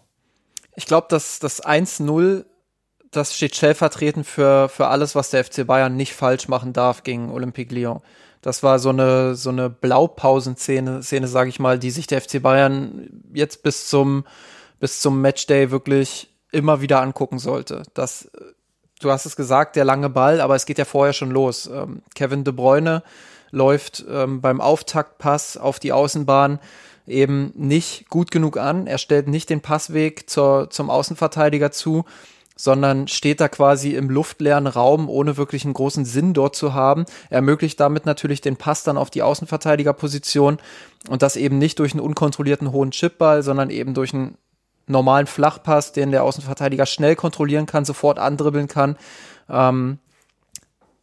Ich 0.74 0.86
glaube, 0.86 1.06
dass 1.10 1.38
das 1.38 1.62
1-0, 1.62 2.44
das 3.10 3.36
steht 3.36 3.54
stellvertretend 3.54 4.26
für, 4.26 4.68
für 4.68 4.88
alles, 4.88 5.14
was 5.14 5.30
der 5.30 5.44
FC 5.44 5.66
Bayern 5.66 5.96
nicht 5.96 6.14
falsch 6.14 6.48
machen 6.48 6.72
darf 6.72 7.02
gegen 7.02 7.30
Olympique 7.30 7.74
Lyon. 7.74 8.00
Das 8.42 8.62
war 8.62 8.79
so 8.79 8.88
eine, 8.88 9.35
so 9.35 9.50
eine 9.50 9.68
Blaupausenszene, 9.68 11.03
Szene, 11.03 11.29
sage 11.29 11.50
ich 11.50 11.61
mal, 11.61 11.79
die 11.79 11.90
sich 11.90 12.07
der 12.07 12.20
FC 12.20 12.42
Bayern 12.42 13.22
jetzt 13.33 13.62
bis 13.62 13.88
zum 13.88 14.24
bis 14.81 15.00
zum 15.00 15.20
Matchday 15.20 15.70
wirklich 15.70 16.31
immer 16.50 16.81
wieder 16.81 17.00
angucken 17.00 17.38
sollte. 17.38 17.85
Das, 17.94 18.31
du 18.98 19.11
hast 19.11 19.26
es 19.26 19.37
gesagt, 19.37 19.76
der 19.76 19.85
lange 19.85 20.11
Ball, 20.11 20.40
aber 20.40 20.57
es 20.57 20.66
geht 20.66 20.79
ja 20.79 20.85
vorher 20.85 21.12
schon 21.12 21.31
los. 21.31 21.70
Ähm, 21.72 22.03
Kevin 22.14 22.42
De 22.42 22.53
Bruyne 22.53 23.05
läuft 23.50 24.05
ähm, 24.09 24.40
beim 24.40 24.61
Auftaktpass 24.61 25.57
auf 25.57 25.79
die 25.79 25.92
Außenbahn 25.92 26.59
eben 27.07 27.53
nicht 27.55 28.09
gut 28.09 28.31
genug 28.31 28.57
an. 28.57 28.87
Er 28.87 28.98
stellt 28.98 29.29
nicht 29.29 29.50
den 29.50 29.61
Passweg 29.61 30.29
zur, 30.31 30.70
zum 30.70 30.90
Außenverteidiger 30.90 31.70
zu, 31.70 32.05
sondern 32.60 33.08
steht 33.08 33.40
da 33.40 33.48
quasi 33.48 33.94
im 33.94 34.10
luftleeren 34.10 34.66
Raum, 34.66 35.08
ohne 35.08 35.38
wirklich 35.38 35.64
einen 35.64 35.72
großen 35.72 36.04
Sinn 36.04 36.34
dort 36.34 36.54
zu 36.54 36.74
haben. 36.74 37.06
Er 37.30 37.36
ermöglicht 37.36 37.80
damit 37.80 38.04
natürlich 38.04 38.42
den 38.42 38.56
Pass 38.56 38.82
dann 38.82 38.98
auf 38.98 39.08
die 39.08 39.22
Außenverteidigerposition 39.22 40.58
und 41.08 41.22
das 41.22 41.36
eben 41.36 41.56
nicht 41.56 41.78
durch 41.78 41.92
einen 41.92 42.02
unkontrollierten 42.02 42.70
hohen 42.70 42.90
Chipball, 42.90 43.42
sondern 43.42 43.70
eben 43.70 43.94
durch 43.94 44.12
einen 44.12 44.36
normalen 44.86 45.26
Flachpass, 45.26 45.92
den 45.92 46.10
der 46.10 46.22
Außenverteidiger 46.22 46.84
schnell 46.84 47.16
kontrollieren 47.16 47.64
kann, 47.64 47.86
sofort 47.86 48.18
andribbeln 48.18 48.68
kann. 48.68 48.96
Ähm, 49.48 49.98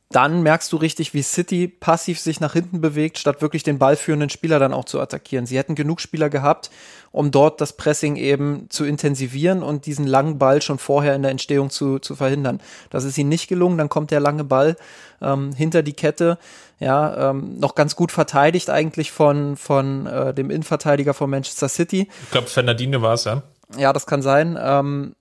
dann 0.09 0.41
merkst 0.41 0.71
du 0.71 0.77
richtig, 0.77 1.13
wie 1.13 1.21
City 1.21 1.67
passiv 1.67 2.19
sich 2.19 2.39
nach 2.39 2.53
hinten 2.53 2.79
bewegt, 2.79 3.17
statt 3.17 3.41
wirklich 3.41 3.63
den 3.63 3.77
ballführenden 3.77 4.29
Spieler 4.29 4.57
dann 4.57 4.73
auch 4.73 4.85
zu 4.85 5.01
attackieren. 5.01 5.45
Sie 5.45 5.57
hätten 5.57 5.75
genug 5.75 5.99
Spieler 5.99 6.29
gehabt, 6.29 6.69
um 7.11 7.29
dort 7.29 7.59
das 7.59 7.73
Pressing 7.73 8.15
eben 8.15 8.67
zu 8.69 8.85
intensivieren 8.85 9.63
und 9.63 9.85
diesen 9.85 10.07
langen 10.07 10.37
Ball 10.37 10.61
schon 10.61 10.77
vorher 10.77 11.13
in 11.13 11.23
der 11.23 11.31
Entstehung 11.31 11.69
zu, 11.69 11.99
zu 11.99 12.15
verhindern. 12.15 12.61
Das 12.89 13.03
ist 13.03 13.17
ihnen 13.17 13.29
nicht 13.29 13.49
gelungen, 13.49 13.77
dann 13.77 13.89
kommt 13.89 14.11
der 14.11 14.21
lange 14.21 14.45
Ball 14.45 14.77
ähm, 15.21 15.51
hinter 15.53 15.83
die 15.83 15.93
Kette, 15.93 16.37
ja, 16.79 17.31
ähm, 17.31 17.59
noch 17.59 17.75
ganz 17.75 17.95
gut 17.95 18.11
verteidigt 18.13 18.69
eigentlich 18.69 19.11
von, 19.11 19.57
von 19.57 20.05
äh, 20.05 20.33
dem 20.33 20.49
Innenverteidiger 20.49 21.13
von 21.13 21.29
Manchester 21.29 21.67
City. 21.67 22.07
Ich 22.23 22.31
glaube, 22.31 22.47
Fernandine 22.47 23.01
war 23.01 23.15
es, 23.15 23.25
ja. 23.25 23.41
Ja, 23.77 23.91
das 23.91 24.05
kann 24.05 24.21
sein. 24.21 24.57
Ähm, 24.61 25.15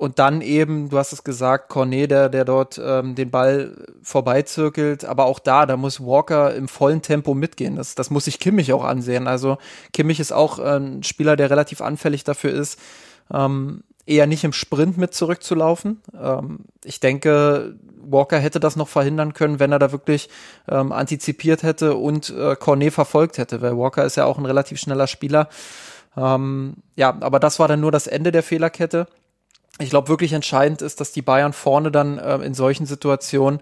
und 0.00 0.18
dann 0.18 0.40
eben, 0.40 0.88
du 0.88 0.96
hast 0.96 1.12
es 1.12 1.24
gesagt, 1.24 1.68
Cornet, 1.68 2.10
der, 2.10 2.30
der 2.30 2.46
dort 2.46 2.80
ähm, 2.82 3.14
den 3.14 3.30
Ball 3.30 3.76
vorbeizirkelt. 4.02 5.04
Aber 5.04 5.26
auch 5.26 5.38
da, 5.38 5.66
da 5.66 5.76
muss 5.76 6.00
Walker 6.00 6.54
im 6.54 6.68
vollen 6.68 7.02
Tempo 7.02 7.34
mitgehen. 7.34 7.76
Das, 7.76 7.96
das 7.96 8.08
muss 8.08 8.24
sich 8.24 8.38
Kimmich 8.38 8.72
auch 8.72 8.82
ansehen. 8.82 9.26
Also 9.26 9.58
Kimmich 9.92 10.18
ist 10.18 10.32
auch 10.32 10.58
äh, 10.58 10.78
ein 10.78 11.02
Spieler, 11.02 11.36
der 11.36 11.50
relativ 11.50 11.82
anfällig 11.82 12.24
dafür 12.24 12.50
ist, 12.50 12.78
ähm, 13.30 13.82
eher 14.06 14.26
nicht 14.26 14.42
im 14.42 14.54
Sprint 14.54 14.96
mit 14.96 15.12
zurückzulaufen. 15.12 16.00
Ähm, 16.18 16.60
ich 16.82 17.00
denke, 17.00 17.76
Walker 18.02 18.38
hätte 18.38 18.58
das 18.58 18.76
noch 18.76 18.88
verhindern 18.88 19.34
können, 19.34 19.60
wenn 19.60 19.70
er 19.70 19.78
da 19.78 19.92
wirklich 19.92 20.30
ähm, 20.66 20.92
antizipiert 20.92 21.62
hätte 21.62 21.96
und 21.96 22.30
äh, 22.30 22.56
Cornet 22.56 22.94
verfolgt 22.94 23.36
hätte, 23.36 23.60
weil 23.60 23.76
Walker 23.76 24.06
ist 24.06 24.16
ja 24.16 24.24
auch 24.24 24.38
ein 24.38 24.46
relativ 24.46 24.80
schneller 24.80 25.06
Spieler. 25.06 25.50
Ähm, 26.16 26.76
ja, 26.96 27.14
aber 27.20 27.38
das 27.38 27.58
war 27.58 27.68
dann 27.68 27.80
nur 27.80 27.92
das 27.92 28.06
Ende 28.06 28.32
der 28.32 28.42
Fehlerkette 28.42 29.06
ich 29.80 29.90
glaube, 29.90 30.08
wirklich 30.08 30.32
entscheidend 30.32 30.82
ist, 30.82 31.00
dass 31.00 31.12
die 31.12 31.22
Bayern 31.22 31.52
vorne 31.52 31.90
dann 31.90 32.18
äh, 32.18 32.36
in 32.36 32.54
solchen 32.54 32.86
Situationen 32.86 33.60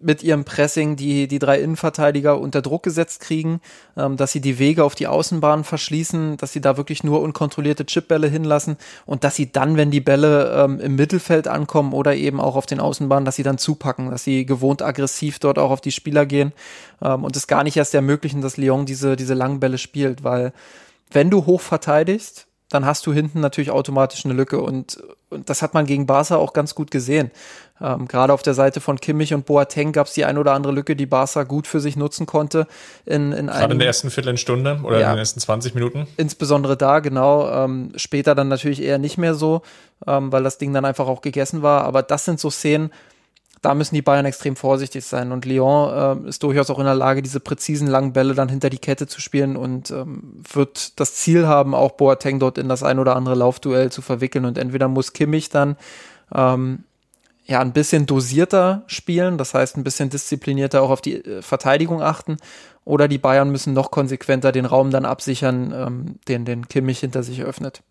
mit 0.00 0.22
ihrem 0.22 0.44
Pressing 0.44 0.96
die, 0.96 1.28
die 1.28 1.38
drei 1.38 1.60
Innenverteidiger 1.60 2.38
unter 2.38 2.62
Druck 2.62 2.82
gesetzt 2.82 3.20
kriegen, 3.20 3.60
ähm, 3.96 4.16
dass 4.16 4.32
sie 4.32 4.40
die 4.40 4.58
Wege 4.58 4.84
auf 4.84 4.94
die 4.94 5.06
Außenbahn 5.06 5.64
verschließen, 5.64 6.36
dass 6.36 6.52
sie 6.52 6.60
da 6.60 6.76
wirklich 6.76 7.04
nur 7.04 7.20
unkontrollierte 7.20 7.84
Chipbälle 7.84 8.28
hinlassen 8.28 8.76
und 9.06 9.24
dass 9.24 9.36
sie 9.36 9.52
dann, 9.52 9.76
wenn 9.76 9.90
die 9.90 10.00
Bälle 10.00 10.64
ähm, 10.64 10.80
im 10.80 10.96
Mittelfeld 10.96 11.48
ankommen 11.48 11.92
oder 11.92 12.14
eben 12.14 12.40
auch 12.40 12.56
auf 12.56 12.66
den 12.66 12.80
Außenbahnen, 12.80 13.24
dass 13.24 13.36
sie 13.36 13.42
dann 13.42 13.58
zupacken, 13.58 14.10
dass 14.10 14.24
sie 14.24 14.46
gewohnt 14.46 14.82
aggressiv 14.82 15.38
dort 15.38 15.58
auch 15.58 15.70
auf 15.70 15.80
die 15.80 15.92
Spieler 15.92 16.26
gehen 16.26 16.52
ähm, 17.02 17.24
und 17.24 17.36
es 17.36 17.46
gar 17.46 17.64
nicht 17.64 17.76
erst 17.76 17.94
ermöglichen, 17.94 18.40
dass 18.40 18.56
Lyon 18.56 18.86
diese, 18.86 19.16
diese 19.16 19.34
langen 19.34 19.60
Bälle 19.60 19.78
spielt, 19.78 20.24
weil 20.24 20.52
wenn 21.10 21.30
du 21.30 21.46
hoch 21.46 21.60
verteidigst, 21.60 22.47
dann 22.68 22.84
hast 22.84 23.06
du 23.06 23.12
hinten 23.12 23.40
natürlich 23.40 23.70
automatisch 23.70 24.24
eine 24.24 24.34
Lücke. 24.34 24.60
Und, 24.60 24.98
und 25.30 25.48
das 25.48 25.62
hat 25.62 25.74
man 25.74 25.86
gegen 25.86 26.06
Barca 26.06 26.36
auch 26.36 26.52
ganz 26.52 26.74
gut 26.74 26.90
gesehen. 26.90 27.30
Ähm, 27.80 28.08
Gerade 28.08 28.32
auf 28.32 28.42
der 28.42 28.54
Seite 28.54 28.80
von 28.80 29.00
Kimmich 29.00 29.32
und 29.32 29.46
Boateng 29.46 29.92
gab 29.92 30.06
es 30.06 30.12
die 30.12 30.24
ein 30.24 30.36
oder 30.36 30.52
andere 30.52 30.72
Lücke, 30.72 30.96
die 30.96 31.06
Barca 31.06 31.44
gut 31.44 31.66
für 31.66 31.80
sich 31.80 31.96
nutzen 31.96 32.26
konnte. 32.26 32.66
In, 33.06 33.32
in 33.32 33.46
Gerade 33.46 33.72
in 33.72 33.78
der 33.78 33.86
ersten 33.86 34.10
Viertelstunde 34.10 34.80
oder 34.82 35.00
ja, 35.00 35.08
in 35.08 35.14
den 35.14 35.18
ersten 35.20 35.40
20 35.40 35.74
Minuten. 35.74 36.06
Insbesondere 36.16 36.76
da, 36.76 36.98
genau. 37.00 37.50
Ähm, 37.50 37.92
später 37.96 38.34
dann 38.34 38.48
natürlich 38.48 38.82
eher 38.82 38.98
nicht 38.98 39.16
mehr 39.16 39.34
so, 39.34 39.62
ähm, 40.06 40.30
weil 40.30 40.42
das 40.42 40.58
Ding 40.58 40.74
dann 40.74 40.84
einfach 40.84 41.06
auch 41.06 41.22
gegessen 41.22 41.62
war. 41.62 41.84
Aber 41.84 42.02
das 42.02 42.24
sind 42.24 42.38
so 42.38 42.50
Szenen, 42.50 42.90
da 43.62 43.74
müssen 43.74 43.94
die 43.94 44.02
Bayern 44.02 44.26
extrem 44.26 44.56
vorsichtig 44.56 45.04
sein. 45.04 45.32
Und 45.32 45.44
Lyon 45.44 46.24
äh, 46.24 46.28
ist 46.28 46.42
durchaus 46.42 46.70
auch 46.70 46.78
in 46.78 46.84
der 46.84 46.94
Lage, 46.94 47.22
diese 47.22 47.40
präzisen 47.40 47.88
langen 47.88 48.12
Bälle 48.12 48.34
dann 48.34 48.48
hinter 48.48 48.70
die 48.70 48.78
Kette 48.78 49.06
zu 49.06 49.20
spielen 49.20 49.56
und 49.56 49.90
ähm, 49.90 50.42
wird 50.52 50.98
das 51.00 51.14
Ziel 51.14 51.46
haben, 51.46 51.74
auch 51.74 51.92
Boateng 51.92 52.38
dort 52.38 52.58
in 52.58 52.68
das 52.68 52.82
ein 52.82 52.98
oder 52.98 53.16
andere 53.16 53.34
Laufduell 53.34 53.90
zu 53.90 54.02
verwickeln. 54.02 54.44
Und 54.44 54.58
entweder 54.58 54.88
muss 54.88 55.12
Kimmich 55.12 55.48
dann 55.48 55.76
ähm, 56.34 56.84
ja 57.46 57.60
ein 57.60 57.72
bisschen 57.72 58.06
dosierter 58.06 58.84
spielen, 58.86 59.38
das 59.38 59.54
heißt 59.54 59.76
ein 59.76 59.84
bisschen 59.84 60.10
disziplinierter 60.10 60.82
auch 60.82 60.90
auf 60.90 61.00
die 61.00 61.24
äh, 61.24 61.42
Verteidigung 61.42 62.02
achten, 62.02 62.36
oder 62.84 63.06
die 63.06 63.18
Bayern 63.18 63.50
müssen 63.50 63.74
noch 63.74 63.90
konsequenter 63.90 64.50
den 64.50 64.64
Raum 64.64 64.90
dann 64.90 65.04
absichern, 65.04 65.74
ähm, 65.74 66.14
den 66.26 66.44
den 66.44 66.68
Kimmich 66.68 67.00
hinter 67.00 67.22
sich 67.22 67.42
öffnet. 67.42 67.82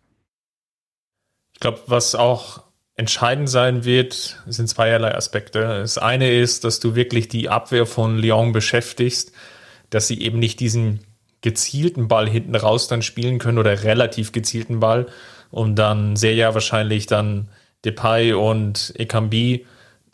Ich 1.53 1.59
glaube, 1.59 1.79
was 1.87 2.15
auch 2.15 2.66
entscheidend 2.97 3.47
sein 3.47 3.85
wird, 3.85 4.41
sind 4.47 4.67
zweierlei 4.67 5.15
Aspekte. 5.15 5.61
Das 5.61 5.99
eine 5.99 6.31
ist, 6.31 6.63
dass 6.63 6.79
du 6.79 6.95
wirklich 6.95 7.27
die 7.27 7.47
Abwehr 7.47 7.85
von 7.85 8.17
Lyon 8.17 8.51
beschäftigst, 8.51 9.31
dass 9.91 10.07
sie 10.07 10.21
eben 10.21 10.39
nicht 10.39 10.59
diesen 10.59 11.01
gezielten 11.41 12.07
Ball 12.07 12.27
hinten 12.27 12.55
raus 12.55 12.87
dann 12.87 13.03
spielen 13.03 13.37
können 13.37 13.59
oder 13.59 13.83
relativ 13.83 14.31
gezielten 14.31 14.79
Ball 14.79 15.05
und 15.51 15.75
dann 15.75 16.15
sehr 16.15 16.33
ja 16.33 16.53
wahrscheinlich 16.55 17.05
dann 17.05 17.49
Depay 17.85 18.33
und 18.33 18.93
Ekambi 18.97 19.65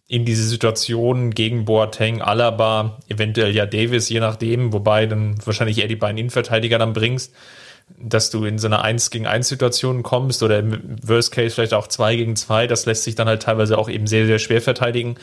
in 0.08 0.26
diese 0.26 0.44
Situation 0.44 1.32
gegen 1.32 1.64
Boateng, 1.64 2.22
Alaba, 2.22 3.00
eventuell 3.08 3.56
ja 3.56 3.66
Davis, 3.66 4.10
je 4.10 4.20
nachdem, 4.20 4.74
wobei 4.74 5.06
dann 5.06 5.36
wahrscheinlich 5.44 5.80
eher 5.80 5.88
die 5.88 5.96
beiden 5.96 6.18
Innenverteidiger 6.18 6.78
dann 6.78 6.94
bringst 6.94 7.34
dass 8.00 8.30
du 8.30 8.46
in 8.46 8.58
so 8.58 8.68
eine 8.68 8.82
1 8.82 9.10
gegen 9.10 9.28
1 9.28 9.48
Situation 9.48 10.04
kommst 10.04 10.44
oder 10.44 10.60
im 10.60 10.98
Worst 11.02 11.32
Case 11.32 11.56
vielleicht 11.56 11.74
auch 11.74 11.88
2 11.88 12.16
gegen 12.16 12.36
2, 12.36 12.68
das 12.68 12.86
lässt 12.86 13.04
sich 13.04 13.16
dann 13.16 13.28
halt 13.28 13.44
teilweise 13.44 13.78
auch 13.78 13.90
eben 13.90 14.08
sehr, 14.08 14.26
sehr 14.26 14.40
schwer 14.40 14.62
verteidigen, 14.62 15.16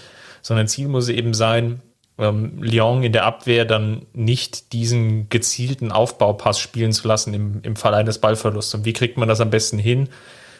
sondern 0.42 0.68
Ziel 0.68 0.88
muss 0.88 1.08
eben 1.08 1.34
sein, 1.34 1.80
ähm, 2.18 2.62
Lyon 2.62 3.02
in 3.02 3.12
der 3.12 3.24
Abwehr 3.24 3.64
dann 3.64 4.06
nicht 4.12 4.72
diesen 4.72 5.28
gezielten 5.30 5.90
Aufbaupass 5.90 6.60
spielen 6.60 6.92
zu 6.92 7.08
lassen 7.08 7.34
im, 7.34 7.60
im 7.62 7.76
Fall 7.76 7.94
eines 7.94 8.18
Ballverlusts. 8.18 8.74
Und 8.74 8.84
wie 8.84 8.92
kriegt 8.92 9.16
man 9.16 9.28
das 9.28 9.40
am 9.40 9.50
besten 9.50 9.78
hin? 9.78 10.08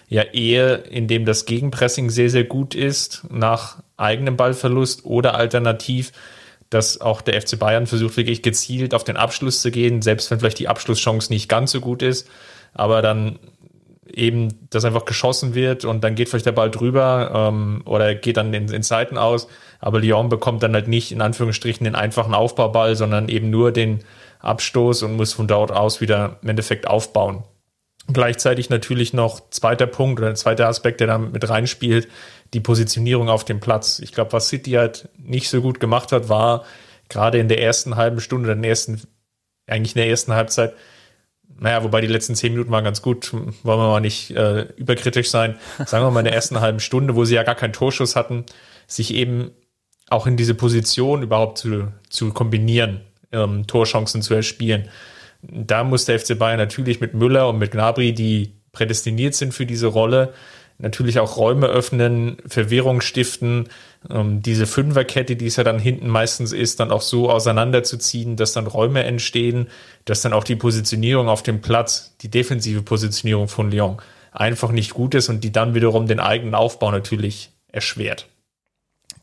Ja, 0.09 0.23
eher 0.23 0.91
indem 0.91 1.25
das 1.25 1.45
Gegenpressing 1.45 2.11
sehr, 2.11 2.31
sehr 2.31 2.45
gut 2.45 2.75
ist 2.75 3.27
nach 3.31 3.83
eigenem 3.97 4.37
Ballverlust 4.37 5.05
oder 5.05 5.35
alternativ 5.35 6.13
dass 6.71 7.01
auch 7.01 7.21
der 7.21 7.41
FC 7.41 7.59
Bayern 7.59 7.87
versucht, 7.87 8.17
wirklich 8.17 8.43
gezielt 8.43 8.95
auf 8.95 9.05
den 9.05 9.17
Abschluss 9.17 9.61
zu 9.61 9.71
gehen, 9.71 10.03
selbst 10.03 10.31
wenn 10.31 10.39
vielleicht 10.39 10.61
die 10.61 10.69
Abschlusschance 10.69 11.33
nicht 11.33 11.49
ganz 11.49 11.73
so 11.73 11.81
gut 11.81 12.03
ist, 12.03 12.29
aber 12.73 13.03
dann 13.03 13.39
eben, 14.13 14.69
dass 14.71 14.85
einfach 14.85 15.05
geschossen 15.05 15.55
wird 15.55 15.85
und 15.85 16.03
dann 16.03 16.15
geht 16.15 16.29
vielleicht 16.29 16.47
der 16.47 16.53
Ball 16.53 16.71
drüber 16.71 17.51
ähm, 17.53 17.83
oder 17.85 18.15
geht 18.15 18.37
dann 18.37 18.53
in, 18.55 18.69
in 18.69 18.83
Seiten 18.83 19.19
aus, 19.19 19.49
aber 19.81 20.01
Lyon 20.01 20.29
bekommt 20.29 20.63
dann 20.63 20.75
halt 20.75 20.89
nicht 20.89 21.13
in 21.13 21.21
Anführungsstrichen 21.21 21.85
den 21.85 21.95
einfachen 21.95 22.35
Aufbauball, 22.35 22.97
sondern 22.97 23.29
eben 23.29 23.51
nur 23.51 23.73
den 23.73 24.01
Abstoß 24.41 25.03
und 25.03 25.17
muss 25.17 25.33
von 25.33 25.47
dort 25.47 25.71
aus 25.73 26.01
wieder 26.01 26.39
im 26.43 26.51
Endeffekt 26.51 26.87
aufbauen. 26.87 27.45
Gleichzeitig 28.13 28.71
natürlich 28.71 29.13
noch 29.13 29.51
zweiter 29.51 29.87
Punkt 29.87 30.21
oder 30.21 30.35
zweiter 30.35 30.67
Aspekt, 30.67 31.01
der 31.01 31.07
da 31.07 31.19
mit 31.19 31.49
reinspielt, 31.49 32.09
die 32.55 32.61
Positionierung 32.61 33.29
auf 33.29 33.45
dem 33.45 33.61
Platz. 33.61 34.01
Ich 34.01 34.13
glaube, 34.13 34.33
was 34.33 34.49
City 34.49 34.73
halt 34.73 35.09
nicht 35.19 35.49
so 35.49 35.61
gut 35.63 35.81
gemacht 35.81 36.13
hat, 36.13 36.29
war 36.29 36.65
gerade 37.09 37.39
in 37.39 37.49
der 37.49 37.63
ersten 37.63 37.97
halben 37.97 38.21
Stunde, 38.21 38.53
in 38.53 38.63
der 38.63 38.71
ersten, 38.71 39.01
eigentlich 39.67 39.95
in 39.95 40.01
der 40.01 40.09
ersten 40.09 40.33
Halbzeit, 40.33 40.75
naja, 41.59 41.85
wobei 41.85 42.01
die 42.01 42.07
letzten 42.07 42.35
zehn 42.35 42.53
Minuten 42.53 42.71
waren 42.71 42.85
ganz 42.85 43.03
gut, 43.03 43.33
wollen 43.33 43.55
wir 43.65 43.77
mal 43.77 44.01
nicht 44.01 44.31
äh, 44.31 44.63
überkritisch 44.77 45.31
sein, 45.31 45.59
sagen 45.85 46.05
wir 46.05 46.11
mal 46.11 46.21
in 46.21 46.25
der 46.25 46.35
ersten 46.35 46.61
halben 46.61 46.81
Stunde, 46.81 47.17
wo 47.17 47.25
sie 47.25 47.35
ja 47.35 47.43
gar 47.43 47.55
keinen 47.55 47.75
Torschuss 47.75 48.17
hatten, 48.17 48.47
sich 48.87 49.15
eben 49.15 49.51
auch 50.09 50.27
in 50.27 50.37
diese 50.37 50.55
Position 50.55 51.23
überhaupt 51.23 51.59
zu, 51.59 51.93
zu 52.09 52.33
kombinieren, 52.33 53.03
ähm, 53.31 53.67
Torchancen 53.67 54.23
zu 54.23 54.35
erspielen. 54.35 54.89
Da 55.43 55.85
muss 55.85 56.07
der 56.07 56.19
FC 56.19 56.39
Bayern 56.39 56.59
natürlich 56.59 57.01
mit 57.01 57.15
Müller 57.15 57.49
und 57.49 57.59
mit 57.59 57.73
Gnabry, 57.73 58.13
die 58.13 58.55
prädestiniert 58.73 59.35
sind 59.35 59.53
für 59.53 59.67
diese 59.67 59.87
Rolle, 59.87 60.33
natürlich 60.81 61.19
auch 61.19 61.37
Räume 61.37 61.67
öffnen, 61.67 62.39
Verwirrung 62.47 63.01
stiften, 63.01 63.69
ähm, 64.09 64.43
diese 64.43 64.67
Fünferkette, 64.67 65.37
die 65.37 65.47
es 65.47 65.57
ja 65.57 65.65
dann 65.65 65.79
hinten 65.79 66.09
meistens 66.09 66.53
ist, 66.53 66.81
dann 66.81 66.91
auch 66.91 67.03
so 67.03 67.31
auseinanderzuziehen, 67.31 68.37
dass 68.37 68.53
dann 68.53 68.67
Räume 68.67 69.05
entstehen, 69.05 69.69
dass 70.05 70.23
dann 70.23 70.33
auch 70.33 70.45
die 70.45 70.57
Positionierung 70.57 71.29
auf 71.29 71.43
dem 71.43 71.61
Platz, 71.61 72.15
die 72.23 72.31
defensive 72.31 72.83
Positionierung 72.83 73.49
von 73.49 73.71
Lyon 73.71 73.99
einfach 74.33 74.71
nicht 74.71 74.95
gut 74.95 75.15
ist 75.15 75.29
und 75.29 75.45
die 75.45 75.53
dann 75.53 75.75
wiederum 75.75 76.07
den 76.07 76.21
eigenen 76.21 76.55
Aufbau 76.55 76.91
natürlich 76.91 77.51
erschwert. 77.69 78.29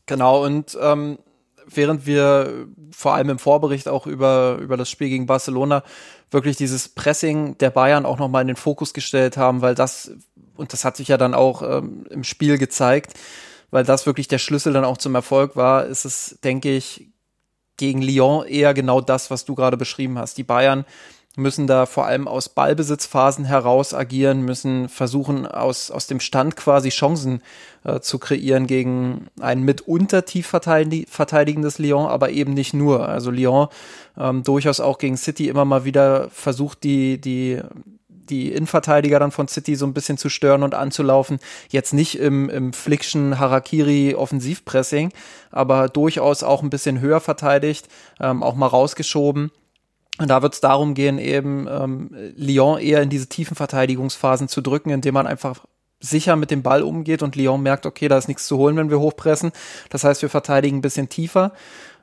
Genau, 0.06 0.44
und 0.44 0.76
ähm, 0.80 1.18
während 1.66 2.06
wir 2.06 2.66
vor 2.90 3.14
allem 3.14 3.30
im 3.30 3.38
Vorbericht 3.38 3.88
auch 3.88 4.06
über, 4.06 4.58
über 4.60 4.76
das 4.76 4.90
Spiel 4.90 5.08
gegen 5.08 5.26
Barcelona 5.26 5.82
wirklich 6.30 6.56
dieses 6.56 6.88
Pressing 6.88 7.56
der 7.58 7.70
Bayern 7.70 8.06
auch 8.06 8.18
nochmal 8.18 8.42
in 8.42 8.48
den 8.48 8.56
Fokus 8.56 8.92
gestellt 8.92 9.36
haben, 9.36 9.62
weil 9.62 9.74
das 9.74 10.12
und 10.58 10.72
das 10.72 10.84
hat 10.84 10.96
sich 10.96 11.08
ja 11.08 11.16
dann 11.16 11.34
auch 11.34 11.62
ähm, 11.62 12.06
im 12.10 12.24
Spiel 12.24 12.58
gezeigt, 12.58 13.14
weil 13.70 13.84
das 13.84 14.06
wirklich 14.06 14.28
der 14.28 14.38
Schlüssel 14.38 14.72
dann 14.72 14.84
auch 14.84 14.98
zum 14.98 15.14
Erfolg 15.14 15.56
war, 15.56 15.86
ist 15.86 16.04
es, 16.04 16.38
denke 16.42 16.74
ich, 16.74 17.08
gegen 17.76 18.02
Lyon 18.02 18.46
eher 18.46 18.74
genau 18.74 19.00
das, 19.00 19.30
was 19.30 19.44
du 19.44 19.54
gerade 19.54 19.76
beschrieben 19.76 20.18
hast. 20.18 20.36
Die 20.36 20.44
Bayern 20.44 20.84
müssen 21.36 21.68
da 21.68 21.86
vor 21.86 22.06
allem 22.06 22.26
aus 22.26 22.48
Ballbesitzphasen 22.48 23.44
heraus 23.44 23.94
agieren, 23.94 24.42
müssen 24.42 24.88
versuchen, 24.88 25.46
aus, 25.46 25.90
aus 25.92 26.08
dem 26.08 26.18
Stand 26.18 26.56
quasi 26.56 26.88
Chancen 26.88 27.42
äh, 27.84 28.00
zu 28.00 28.18
kreieren 28.18 28.66
gegen 28.66 29.28
ein 29.38 29.62
mitunter 29.62 30.24
tief 30.24 30.48
verteidigendes 30.48 31.78
Lyon, 31.78 32.06
aber 32.06 32.30
eben 32.30 32.54
nicht 32.54 32.74
nur. 32.74 33.08
Also 33.08 33.30
Lyon 33.30 33.68
ähm, 34.18 34.42
durchaus 34.42 34.80
auch 34.80 34.98
gegen 34.98 35.16
City 35.16 35.48
immer 35.48 35.64
mal 35.64 35.84
wieder 35.84 36.28
versucht, 36.30 36.82
die, 36.82 37.20
die 37.20 37.60
die 38.30 38.52
Innenverteidiger 38.52 39.18
dann 39.18 39.30
von 39.30 39.48
City 39.48 39.76
so 39.76 39.86
ein 39.86 39.94
bisschen 39.94 40.18
zu 40.18 40.28
stören 40.28 40.62
und 40.62 40.74
anzulaufen. 40.74 41.38
Jetzt 41.68 41.94
nicht 41.94 42.18
im, 42.18 42.48
im 42.50 42.72
Flickschen 42.72 43.38
Harakiri 43.38 44.14
Offensivpressing, 44.14 45.12
aber 45.50 45.88
durchaus 45.88 46.42
auch 46.42 46.62
ein 46.62 46.70
bisschen 46.70 47.00
höher 47.00 47.20
verteidigt, 47.20 47.88
ähm, 48.20 48.42
auch 48.42 48.54
mal 48.54 48.66
rausgeschoben. 48.66 49.50
Und 50.18 50.28
da 50.28 50.42
wird 50.42 50.54
es 50.54 50.60
darum 50.60 50.94
gehen, 50.94 51.18
eben 51.18 51.68
ähm, 51.70 52.10
Lyon 52.36 52.80
eher 52.80 53.02
in 53.02 53.10
diese 53.10 53.28
tiefen 53.28 53.54
Verteidigungsphasen 53.54 54.48
zu 54.48 54.60
drücken, 54.60 54.90
indem 54.90 55.14
man 55.14 55.26
einfach 55.26 55.64
sicher 56.00 56.36
mit 56.36 56.50
dem 56.50 56.62
Ball 56.62 56.82
umgeht 56.82 57.22
und 57.22 57.36
Lyon 57.36 57.62
merkt, 57.62 57.86
okay, 57.86 58.08
da 58.08 58.18
ist 58.18 58.28
nichts 58.28 58.46
zu 58.46 58.56
holen, 58.56 58.76
wenn 58.76 58.90
wir 58.90 59.00
hochpressen. 59.00 59.52
Das 59.90 60.04
heißt, 60.04 60.22
wir 60.22 60.28
verteidigen 60.28 60.78
ein 60.78 60.82
bisschen 60.82 61.08
tiefer. 61.08 61.52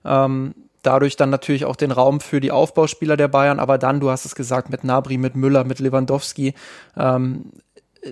Ähm, 0.03 0.53
dadurch 0.85 1.15
dann 1.15 1.29
natürlich 1.29 1.65
auch 1.65 1.75
den 1.75 1.91
Raum 1.91 2.19
für 2.19 2.39
die 2.39 2.51
Aufbauspieler 2.51 3.17
der 3.17 3.27
Bayern, 3.27 3.59
aber 3.59 3.77
dann, 3.77 3.99
du 3.99 4.09
hast 4.09 4.25
es 4.25 4.35
gesagt, 4.35 4.69
mit 4.69 4.83
Nabri, 4.83 5.17
mit 5.17 5.35
Müller, 5.35 5.63
mit 5.63 5.79
Lewandowski, 5.79 6.53
ähm, 6.97 7.51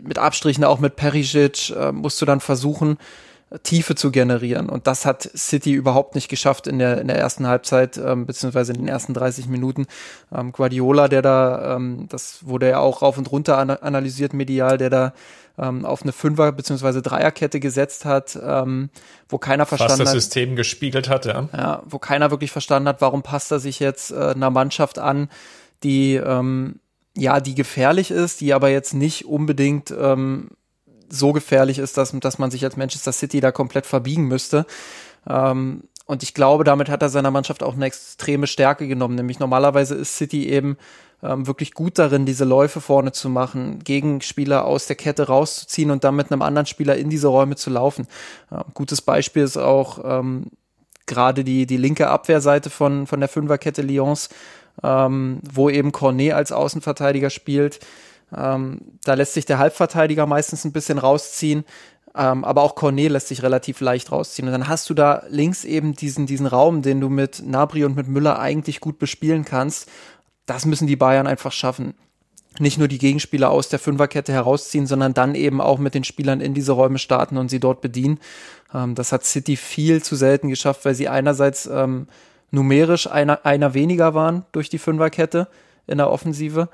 mit 0.01 0.17
Abstrichen 0.17 0.63
auch 0.63 0.79
mit 0.79 0.95
Perisic, 0.95 1.69
äh, 1.71 1.91
musst 1.91 2.21
du 2.21 2.25
dann 2.25 2.39
versuchen, 2.39 2.97
Tiefe 3.61 3.93
zu 3.93 4.09
generieren. 4.09 4.67
Und 4.69 4.87
das 4.87 5.05
hat 5.05 5.29
City 5.35 5.73
überhaupt 5.73 6.15
nicht 6.15 6.27
geschafft 6.27 6.65
in 6.65 6.79
der, 6.79 6.99
in 6.99 7.07
der 7.07 7.17
ersten 7.17 7.45
Halbzeit, 7.45 7.97
ähm, 7.97 8.25
beziehungsweise 8.25 8.73
in 8.73 8.79
den 8.79 8.87
ersten 8.87 9.13
30 9.13 9.47
Minuten. 9.47 9.85
Ähm, 10.33 10.51
Guardiola, 10.51 11.07
der 11.07 11.21
da, 11.21 11.75
ähm, 11.75 12.07
das 12.09 12.47
wurde 12.47 12.69
ja 12.69 12.79
auch 12.79 13.03
rauf 13.03 13.17
und 13.17 13.31
runter 13.31 13.57
analysiert 13.83 14.33
medial, 14.33 14.77
der 14.79 14.89
da 14.89 15.13
ähm, 15.57 15.85
auf 15.85 16.03
eine 16.03 16.11
Fünfer- 16.11 16.51
bzw. 16.51 17.01
Dreierkette 17.01 17.59
gesetzt 17.59 18.05
hat, 18.05 18.37
ähm, 18.41 18.89
wo 19.29 19.37
keiner 19.37 19.65
verstanden 19.65 19.99
Was 19.99 20.11
das 20.13 20.23
System 20.23 20.55
gespiegelt 20.55 21.09
hat, 21.09 21.25
ja. 21.25 21.49
ja. 21.55 21.83
Wo 21.85 21.99
keiner 21.99 22.31
wirklich 22.31 22.51
verstanden 22.51 22.87
hat, 22.87 23.01
warum 23.01 23.23
passt 23.23 23.51
er 23.51 23.59
sich 23.59 23.79
jetzt 23.79 24.11
äh, 24.11 24.31
einer 24.31 24.49
Mannschaft 24.49 24.99
an, 24.99 25.29
die 25.83 26.15
ähm, 26.15 26.79
ja, 27.15 27.39
die 27.39 27.55
gefährlich 27.55 28.09
ist, 28.09 28.41
die 28.41 28.53
aber 28.53 28.69
jetzt 28.69 28.93
nicht 28.93 29.25
unbedingt 29.25 29.91
ähm, 29.91 30.49
so 31.09 31.31
gefährlich 31.31 31.77
ist, 31.77 31.97
dass, 31.97 32.11
dass 32.19 32.39
man 32.39 32.49
sich 32.49 32.63
als 32.63 32.75
Manchester 32.75 33.11
City 33.11 33.39
da 33.39 33.51
komplett 33.51 33.85
verbiegen 33.85 34.27
müsste. 34.27 34.65
Ähm, 35.29 35.83
und 36.05 36.23
ich 36.23 36.33
glaube, 36.33 36.63
damit 36.63 36.89
hat 36.89 37.01
er 37.01 37.09
seiner 37.09 37.31
Mannschaft 37.31 37.63
auch 37.63 37.75
eine 37.75 37.85
extreme 37.85 38.47
Stärke 38.47 38.87
genommen. 38.87 39.15
Nämlich 39.15 39.39
normalerweise 39.39 39.95
ist 39.95 40.17
City 40.17 40.49
eben 40.49 40.77
ähm, 41.23 41.47
wirklich 41.47 41.73
gut 41.73 41.97
darin, 41.97 42.25
diese 42.25 42.43
Läufe 42.43 42.81
vorne 42.81 43.11
zu 43.11 43.29
machen, 43.29 43.79
Gegenspieler 43.79 44.65
aus 44.65 44.87
der 44.87 44.95
Kette 44.95 45.27
rauszuziehen 45.27 45.89
und 45.89 46.03
dann 46.03 46.15
mit 46.15 46.31
einem 46.31 46.41
anderen 46.41 46.65
Spieler 46.65 46.97
in 46.97 47.09
diese 47.09 47.27
Räume 47.27 47.55
zu 47.55 47.69
laufen. 47.69 48.07
Ähm, 48.51 48.63
gutes 48.73 49.01
Beispiel 49.01 49.43
ist 49.43 49.57
auch 49.57 49.99
ähm, 50.03 50.47
gerade 51.05 51.43
die, 51.43 51.65
die 51.65 51.77
linke 51.77 52.09
Abwehrseite 52.09 52.69
von, 52.69 53.07
von 53.07 53.19
der 53.19 53.29
Fünferkette 53.29 53.81
Lyons, 53.81 54.29
ähm, 54.83 55.39
wo 55.49 55.69
eben 55.69 55.91
Cornet 55.91 56.33
als 56.33 56.51
Außenverteidiger 56.51 57.29
spielt. 57.29 57.79
Ähm, 58.35 58.81
da 59.03 59.13
lässt 59.13 59.33
sich 59.33 59.45
der 59.45 59.59
Halbverteidiger 59.59 60.25
meistens 60.25 60.65
ein 60.65 60.73
bisschen 60.73 60.97
rausziehen. 60.97 61.63
Ähm, 62.15 62.43
aber 62.43 62.61
auch 62.61 62.75
Cornet 62.75 63.11
lässt 63.11 63.29
sich 63.29 63.41
relativ 63.41 63.79
leicht 63.79 64.11
rausziehen. 64.11 64.47
Und 64.47 64.51
dann 64.51 64.67
hast 64.67 64.89
du 64.89 64.93
da 64.93 65.23
links 65.29 65.63
eben 65.63 65.93
diesen, 65.93 66.27
diesen 66.27 66.45
Raum, 66.45 66.83
den 66.83 67.01
du 67.01 67.09
mit 67.09 67.43
Nabri 67.45 67.85
und 67.85 67.95
mit 67.95 68.07
Müller 68.07 68.37
eigentlich 68.39 68.81
gut 68.81 68.99
bespielen 68.99 69.45
kannst 69.45 69.89
das 70.45 70.65
müssen 70.65 70.87
die 70.87 70.95
Bayern 70.95 71.27
einfach 71.27 71.51
schaffen. 71.51 71.93
Nicht 72.59 72.77
nur 72.77 72.87
die 72.87 72.99
Gegenspieler 72.99 73.49
aus 73.49 73.69
der 73.69 73.79
Fünferkette 73.79 74.31
herausziehen, 74.31 74.85
sondern 74.85 75.13
dann 75.13 75.33
eben 75.33 75.59
auch 75.59 75.79
mit 75.79 75.95
den 75.95 76.03
Spielern 76.03 76.39
in 76.39 76.53
diese 76.53 76.73
Räume 76.73 76.99
starten 76.99 77.37
und 77.37 77.49
sie 77.49 77.59
dort 77.59 77.81
bedienen. 77.81 78.19
Ähm, 78.73 78.95
das 78.95 79.11
hat 79.11 79.25
City 79.25 79.55
viel 79.55 80.03
zu 80.03 80.15
selten 80.15 80.49
geschafft, 80.49 80.85
weil 80.85 80.95
sie 80.95 81.09
einerseits 81.09 81.65
ähm, 81.65 82.07
numerisch 82.51 83.07
einer, 83.07 83.45
einer 83.45 83.73
weniger 83.73 84.13
waren 84.13 84.45
durch 84.51 84.69
die 84.69 84.77
Fünferkette 84.77 85.47
in 85.87 85.97
der 85.97 86.11
Offensive 86.11 86.69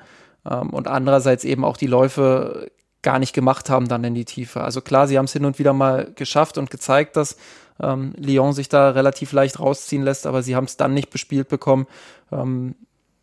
ähm, 0.50 0.72
und 0.72 0.88
andererseits 0.88 1.46
eben 1.46 1.64
auch 1.64 1.78
die 1.78 1.88
Läufe 1.88 2.70
gar 3.02 3.20
nicht 3.20 3.34
gemacht 3.34 3.70
haben 3.70 3.88
dann 3.88 4.04
in 4.04 4.14
die 4.14 4.26
Tiefe. 4.26 4.62
Also 4.62 4.82
klar, 4.82 5.08
sie 5.08 5.18
haben 5.18 5.26
es 5.26 5.34
hin 5.34 5.46
und 5.46 5.58
wieder 5.58 5.72
mal 5.72 6.12
geschafft 6.16 6.58
und 6.58 6.70
gezeigt, 6.70 7.16
dass 7.16 7.38
ähm, 7.82 8.14
Lyon 8.18 8.52
sich 8.52 8.68
da 8.68 8.90
relativ 8.90 9.32
leicht 9.32 9.60
rausziehen 9.60 10.04
lässt, 10.04 10.28
aber 10.28 10.44
sie 10.44 10.56
haben 10.56 10.66
es 10.66 10.76
dann 10.76 10.94
nicht 10.94 11.10
bespielt 11.10 11.48
bekommen. 11.48 11.88
Ähm, 12.32 12.76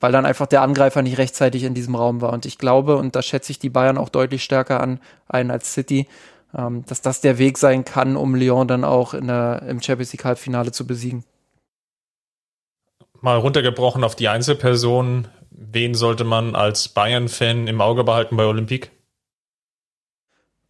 weil 0.07 0.13
dann 0.13 0.25
einfach 0.25 0.47
der 0.47 0.63
Angreifer 0.63 1.03
nicht 1.03 1.19
rechtzeitig 1.19 1.65
in 1.65 1.75
diesem 1.75 1.97
Raum 1.97 2.21
war. 2.21 2.33
Und 2.33 2.47
ich 2.47 2.59
glaube, 2.59 2.97
und 2.97 3.17
da 3.17 3.23
schätze 3.23 3.51
ich 3.51 3.59
die 3.59 3.71
Bayern 3.71 3.99
auch 3.99 4.09
deutlich 4.09 4.45
stärker 4.45 4.81
an, 4.81 5.01
ein 5.27 5.51
als 5.51 5.73
City, 5.73 6.07
ähm, 6.57 6.85
dass 6.87 7.03
das 7.03 7.23
der 7.23 7.39
Weg 7.39 7.59
sein 7.59 7.85
kann, 7.85 8.17
um 8.17 8.37
Lyon 8.37 8.69
dann 8.69 8.85
auch 8.85 9.15
in 9.15 9.27
der, 9.27 9.65
im 9.69 9.83
Champions 9.83 10.13
League 10.13 10.25
Halbfinale 10.25 10.71
zu 10.71 10.87
besiegen. 10.87 11.25
Mal 13.21 13.37
runtergebrochen 13.37 14.05
auf 14.05 14.15
die 14.15 14.29
Einzelpersonen, 14.29 15.27
wen 15.51 15.95
sollte 15.97 16.23
man 16.23 16.55
als 16.55 16.89
Bayern-Fan 16.89 17.67
im 17.67 17.81
Auge 17.81 18.05
behalten 18.05 18.37
bei 18.37 18.45
Olympique? 18.45 18.91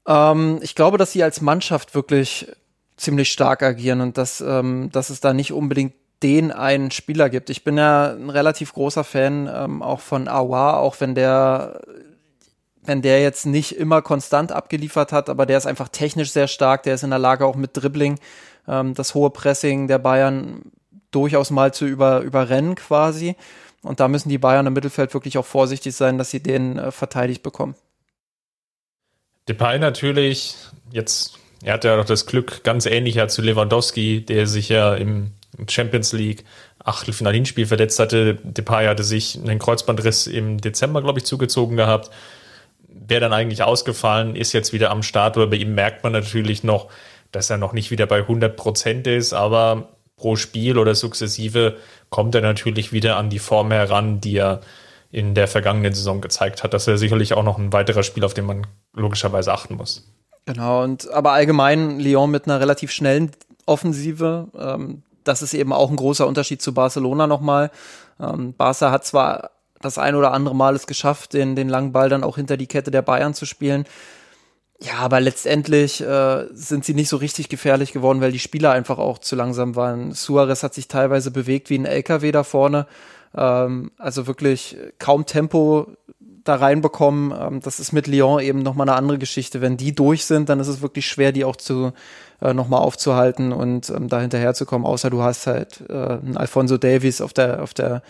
Ähm, 0.09 0.61
ich 0.63 0.75
glaube, 0.75 0.97
dass 0.97 1.13
sie 1.13 1.23
als 1.23 1.43
Mannschaft 1.43 1.95
wirklich 1.95 2.51
ziemlich 2.97 3.31
stark 3.31 3.63
agieren 3.63 4.01
und 4.01 4.17
dass, 4.17 4.41
ähm, 4.41 4.89
dass 4.93 5.11
es 5.11 5.21
da 5.21 5.35
nicht 5.35 5.53
unbedingt 5.53 5.93
den 6.23 6.51
einen 6.51 6.91
Spieler 6.91 7.29
gibt. 7.29 7.51
Ich 7.51 7.65
bin 7.65 7.77
ja 7.77 8.13
ein 8.13 8.31
relativ 8.31 8.73
großer 8.73 9.05
Fan 9.05 9.51
ähm, 9.53 9.83
auch 9.83 10.01
von 10.01 10.29
Awa, 10.29 10.79
auch 10.79 11.01
wenn 11.01 11.15
der 11.15 11.81
wenn 12.87 13.03
der 13.03 13.21
jetzt 13.21 13.47
nicht 13.47 13.73
immer 13.73 14.01
konstant 14.01 14.53
abgeliefert 14.53 15.13
hat, 15.13 15.29
aber 15.29 15.45
der 15.45 15.59
ist 15.59 15.67
einfach 15.67 15.89
technisch 15.89 16.31
sehr 16.31 16.47
stark, 16.47 16.85
der 16.85 16.95
ist 16.95 17.03
in 17.03 17.11
der 17.11 17.19
Lage 17.19 17.45
auch 17.45 17.57
mit 17.57 17.71
Dribbling 17.75 18.19
ähm, 18.69 18.95
das 18.95 19.15
hohe 19.15 19.31
Pressing 19.31 19.89
der 19.89 19.99
Bayern 19.99 20.63
durchaus 21.11 21.51
mal 21.51 21.75
zu 21.75 21.85
über, 21.85 22.21
überrennen 22.21 22.75
quasi. 22.75 23.37
Und 23.83 24.01
da 24.01 24.09
müssen 24.09 24.29
die 24.29 24.39
Bayern 24.39 24.67
im 24.67 24.73
Mittelfeld 24.73 25.15
wirklich 25.15 25.39
auch 25.39 25.45
vorsichtig 25.45 25.95
sein, 25.95 26.19
dass 26.19 26.31
sie 26.31 26.43
den 26.43 26.79
äh, 26.79 26.91
verteidigt 26.91 27.43
bekommen. 27.43 27.75
Depay 29.49 29.79
natürlich, 29.79 30.57
jetzt, 30.91 31.39
er 31.63 31.75
hat 31.75 31.85
ja 31.85 31.97
noch 31.97 32.05
das 32.05 32.27
Glück, 32.27 32.65
ganz 32.65 32.87
ähnlicher 32.87 33.29
zu 33.29 33.43
Lewandowski, 33.43 34.25
der 34.25 34.47
sich 34.47 34.69
ja 34.69 34.95
im 34.95 35.33
Champions 35.69 36.13
League 36.13 36.45
Achtelfinal-Hinspiel 36.85 37.67
verletzt 37.67 37.99
hatte. 37.99 38.37
Depay 38.43 38.87
hatte 38.87 39.05
sich 39.05 39.39
einen 39.39 39.59
Kreuzbandriss 39.59 40.27
im 40.27 40.61
Dezember, 40.61 41.03
glaube 41.03 41.19
ich, 41.19 41.25
zugezogen 41.25 41.77
gehabt. 41.77 42.11
Wäre 42.89 43.21
dann 43.21 43.33
eigentlich 43.33 43.63
ausgefallen, 43.63 44.37
ist 44.37 44.53
jetzt 44.53 44.73
wieder 44.73 44.91
am 44.91 45.03
Start, 45.03 45.37
aber 45.37 45.49
bei 45.49 45.57
ihm 45.57 45.75
merkt 45.75 46.03
man 46.03 46.13
natürlich 46.13 46.65
noch, 46.65 46.89
dass 47.33 47.51
er 47.51 47.59
noch 47.59 47.73
nicht 47.73 47.91
wieder 47.91 48.07
bei 48.07 48.19
100 48.19 48.57
Prozent 48.57 49.07
ist, 49.07 49.33
aber 49.33 49.89
pro 50.17 50.37
Spiel 50.37 50.79
oder 50.79 50.95
sukzessive 50.95 51.77
kommt 52.09 52.35
er 52.35 52.41
natürlich 52.41 52.93
wieder 52.93 53.17
an 53.17 53.31
die 53.31 53.39
Form 53.39 53.71
heran, 53.71 54.21
die 54.21 54.37
er 54.37 54.61
in 55.13 55.35
der 55.35 55.49
vergangenen 55.49 55.93
Saison 55.93 56.21
gezeigt 56.21 56.65
hat. 56.65 56.75
Das 56.75 56.87
wäre 56.87 56.99
sicherlich 56.99 57.35
auch 57.35 57.43
noch 57.43 57.59
ein 57.59 57.73
weiterer 57.73 58.03
Spiel, 58.03 58.25
auf 58.25 58.35
den 58.35 58.47
man 58.47 58.67
logischerweise 58.95 59.53
achten 59.53 59.77
muss. 59.77 60.11
Genau, 60.47 60.83
und 60.83 61.11
aber 61.11 61.33
allgemein 61.33 61.99
Lyon 61.99 62.31
mit 62.31 62.47
einer 62.47 62.61
relativ 62.61 62.91
schnellen 62.91 63.33
Offensive, 63.67 64.49
ähm, 64.59 65.03
das 65.27 65.43
ist 65.43 65.55
eben 65.55 65.73
auch 65.73 65.91
ein 65.91 65.97
großer 65.97 66.27
Unterschied 66.27 66.63
zu 66.63 66.75
Barcelona 66.75 67.27
nochmal. 67.27 67.71
Ähm, 68.21 68.55
Barca 68.55 68.91
hat 68.91 69.05
zwar 69.05 69.51
das 69.81 69.99
ein 69.99 70.15
oder 70.15 70.33
andere 70.33 70.55
Mal 70.55 70.75
es 70.75 70.87
geschafft, 70.87 71.35
den, 71.35 71.57
den 71.57 71.69
langen 71.69 71.93
Ball 71.93 72.09
dann 72.09 72.25
auch 72.25 72.37
hinter 72.37 72.57
die 72.57 72.67
Kette 72.67 72.91
der 72.91 73.03
Bayern 73.03 73.35
zu 73.35 73.47
spielen. 73.47 73.85
Ja, 74.81 74.95
aber 74.99 75.21
letztendlich 75.21 76.03
äh, 76.03 76.47
sind 76.53 76.85
sie 76.85 76.95
nicht 76.95 77.09
so 77.09 77.17
richtig 77.17 77.49
gefährlich 77.49 77.93
geworden, 77.93 78.21
weil 78.21 78.33
die 78.33 78.39
Spieler 78.39 78.73
einfach 78.73 78.99
auch 78.99 79.19
zu 79.19 79.35
langsam 79.35 79.75
waren. 79.75 80.13
Suarez 80.13 80.63
hat 80.63 80.75
sich 80.75 80.89
teilweise 80.89 81.31
bewegt 81.31 81.71
wie 81.71 81.79
ein 81.79 81.87
LKW 81.87 82.31
da 82.31 82.45
vorne. 82.45 82.87
Ähm, 83.35 83.91
also 83.97 84.27
wirklich 84.27 84.77
kaum 84.99 85.25
Tempo 85.25 85.87
da 86.45 86.57
reinbekommen. 86.57 87.35
Ähm, 87.39 87.61
das 87.61 87.81
ist 87.81 87.93
mit 87.93 88.07
Lyon 88.07 88.41
eben 88.41 88.63
nochmal 88.63 88.89
eine 88.89 88.99
andere 88.99 89.19
Geschichte. 89.19 89.63
Wenn 89.63 89.79
die 89.79 89.95
durch 89.95 90.27
sind, 90.27 90.51
dann 90.51 90.61
ist 90.61 90.69
es 90.69 90.83
wirklich 90.83 91.07
schwer, 91.07 91.33
die 91.33 91.45
auch 91.45 91.57
zu 91.57 91.93
äh, 92.41 92.55
nochmal 92.55 92.81
aufzuhalten 92.81 93.53
und 93.53 93.91
ähm, 93.91 94.09
da 94.09 94.21
hinterherzukommen, 94.21 94.87
außer 94.87 95.11
du 95.11 95.23
hast 95.23 95.47
halt 95.47 95.83
äh, 95.89 95.93
einen 95.93 96.37
Alfonso 96.37 96.77
Davies 96.77 97.21
auf 97.21 97.33
der, 97.33 97.63
auf 97.63 97.75
der 97.75 98.03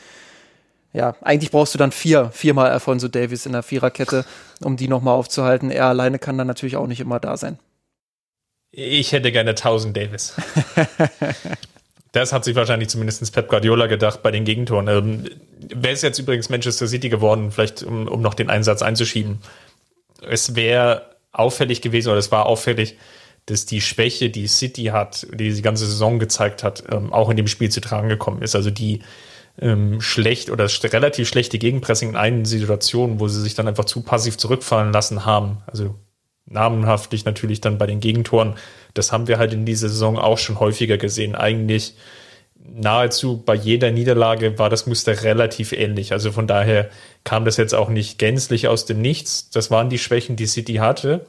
ja, 0.93 1.15
eigentlich 1.21 1.51
brauchst 1.51 1.75
du 1.75 1.79
dann 1.79 1.93
vier, 1.93 2.31
viermal 2.33 2.71
Alfonso 2.71 3.09
Davies 3.09 3.45
in 3.45 3.53
der 3.53 3.63
Viererkette, 3.63 4.25
um 4.65 4.79
die 4.79 4.89
nochmal 4.89 5.15
aufzuhalten. 5.15 5.71
Er 5.71 5.87
alleine 5.87 6.19
kann 6.19 6.39
dann 6.39 6.47
natürlich 6.47 6.77
auch 6.77 6.87
nicht 6.87 7.01
immer 7.01 7.21
da 7.21 7.37
sein. 7.37 7.59
Ich 8.71 9.13
hätte 9.13 9.31
gerne 9.31 9.51
1000 9.51 9.95
Davis. 9.95 10.35
das 12.13 12.33
hat 12.33 12.45
sich 12.45 12.57
wahrscheinlich 12.57 12.89
zumindest 12.89 13.31
Pep 13.33 13.49
Guardiola 13.49 13.89
gedacht 13.89 14.23
bei 14.23 14.31
den 14.31 14.45
Gegentoren. 14.45 14.89
Ähm, 14.89 15.25
Wer 15.75 15.93
ist 15.93 16.03
jetzt 16.03 16.19
übrigens 16.19 16.49
Manchester 16.49 16.87
City 16.87 17.09
geworden, 17.09 17.51
vielleicht 17.51 17.83
um, 17.83 18.09
um 18.09 18.23
noch 18.23 18.35
den 18.35 18.49
Einsatz 18.49 18.83
einzuschieben? 18.83 19.39
Es 20.23 20.55
wäre 20.57 21.17
auffällig 21.33 21.83
gewesen 21.83 22.09
oder 22.09 22.19
es 22.19 22.33
war 22.33 22.47
auffällig, 22.47 22.97
dass 23.47 23.65
die 23.65 23.81
Schwäche, 23.81 24.29
die 24.29 24.49
City 24.49 24.87
hat, 24.87 25.27
die 25.33 25.53
die 25.53 25.63
ganze 25.63 25.87
Saison 25.87 26.19
gezeigt 26.19 26.63
hat, 26.63 26.85
ähm, 26.91 27.13
auch 27.13 27.31
in 27.31 27.37
dem 27.37 27.47
Spiel 27.47 27.71
zu 27.71 27.81
tragen 27.81 28.09
gekommen 28.09 28.43
ist. 28.43 28.57
Also 28.57 28.71
die 28.71 29.01
ähm, 29.61 30.01
schlecht 30.01 30.51
oder 30.51 30.69
relativ 30.83 31.29
schlechte 31.29 31.59
Gegenpressing 31.59 32.11
in 32.11 32.17
einigen 32.17 32.45
Situationen, 32.45 33.21
wo 33.21 33.29
sie 33.29 33.41
sich 33.41 33.55
dann 33.55 33.69
einfach 33.69 33.85
zu 33.85 34.03
passiv 34.03 34.37
zurückfallen 34.37 34.93
lassen 34.93 35.25
haben. 35.25 35.59
Also 35.67 35.95
namenhaftlich 36.47 37.25
natürlich 37.25 37.61
dann 37.61 37.79
bei 37.79 37.87
den 37.87 38.01
Gegentoren. 38.01 38.55
Das 38.95 39.13
haben 39.13 39.29
wir 39.29 39.39
halt 39.39 39.53
in 39.53 39.65
dieser 39.65 39.89
Saison 39.89 40.19
auch 40.19 40.39
schon 40.39 40.61
häufiger 40.61 40.99
gesehen. 40.99 41.35
Eigentlich 41.35 41.95
nahezu 42.75 43.43
bei 43.43 43.55
jeder 43.55 43.91
Niederlage 43.91 44.59
war 44.59 44.71
das 44.71 44.87
Muster 44.87 45.23
relativ 45.23 45.73
ähnlich. 45.73 46.13
Also 46.13 46.33
von 46.33 46.47
daher 46.47 46.91
kam 47.25 47.45
das 47.45 47.57
jetzt 47.57 47.75
auch 47.75 47.89
nicht 47.89 48.19
gänzlich 48.19 48.69
aus 48.69 48.87
dem 48.87 49.01
Nichts. 49.01 49.51
Das 49.51 49.71
waren 49.71 49.91
die 49.91 49.99
Schwächen, 49.99 50.37
die 50.37 50.47
City 50.47 50.75
hatte. 50.75 51.27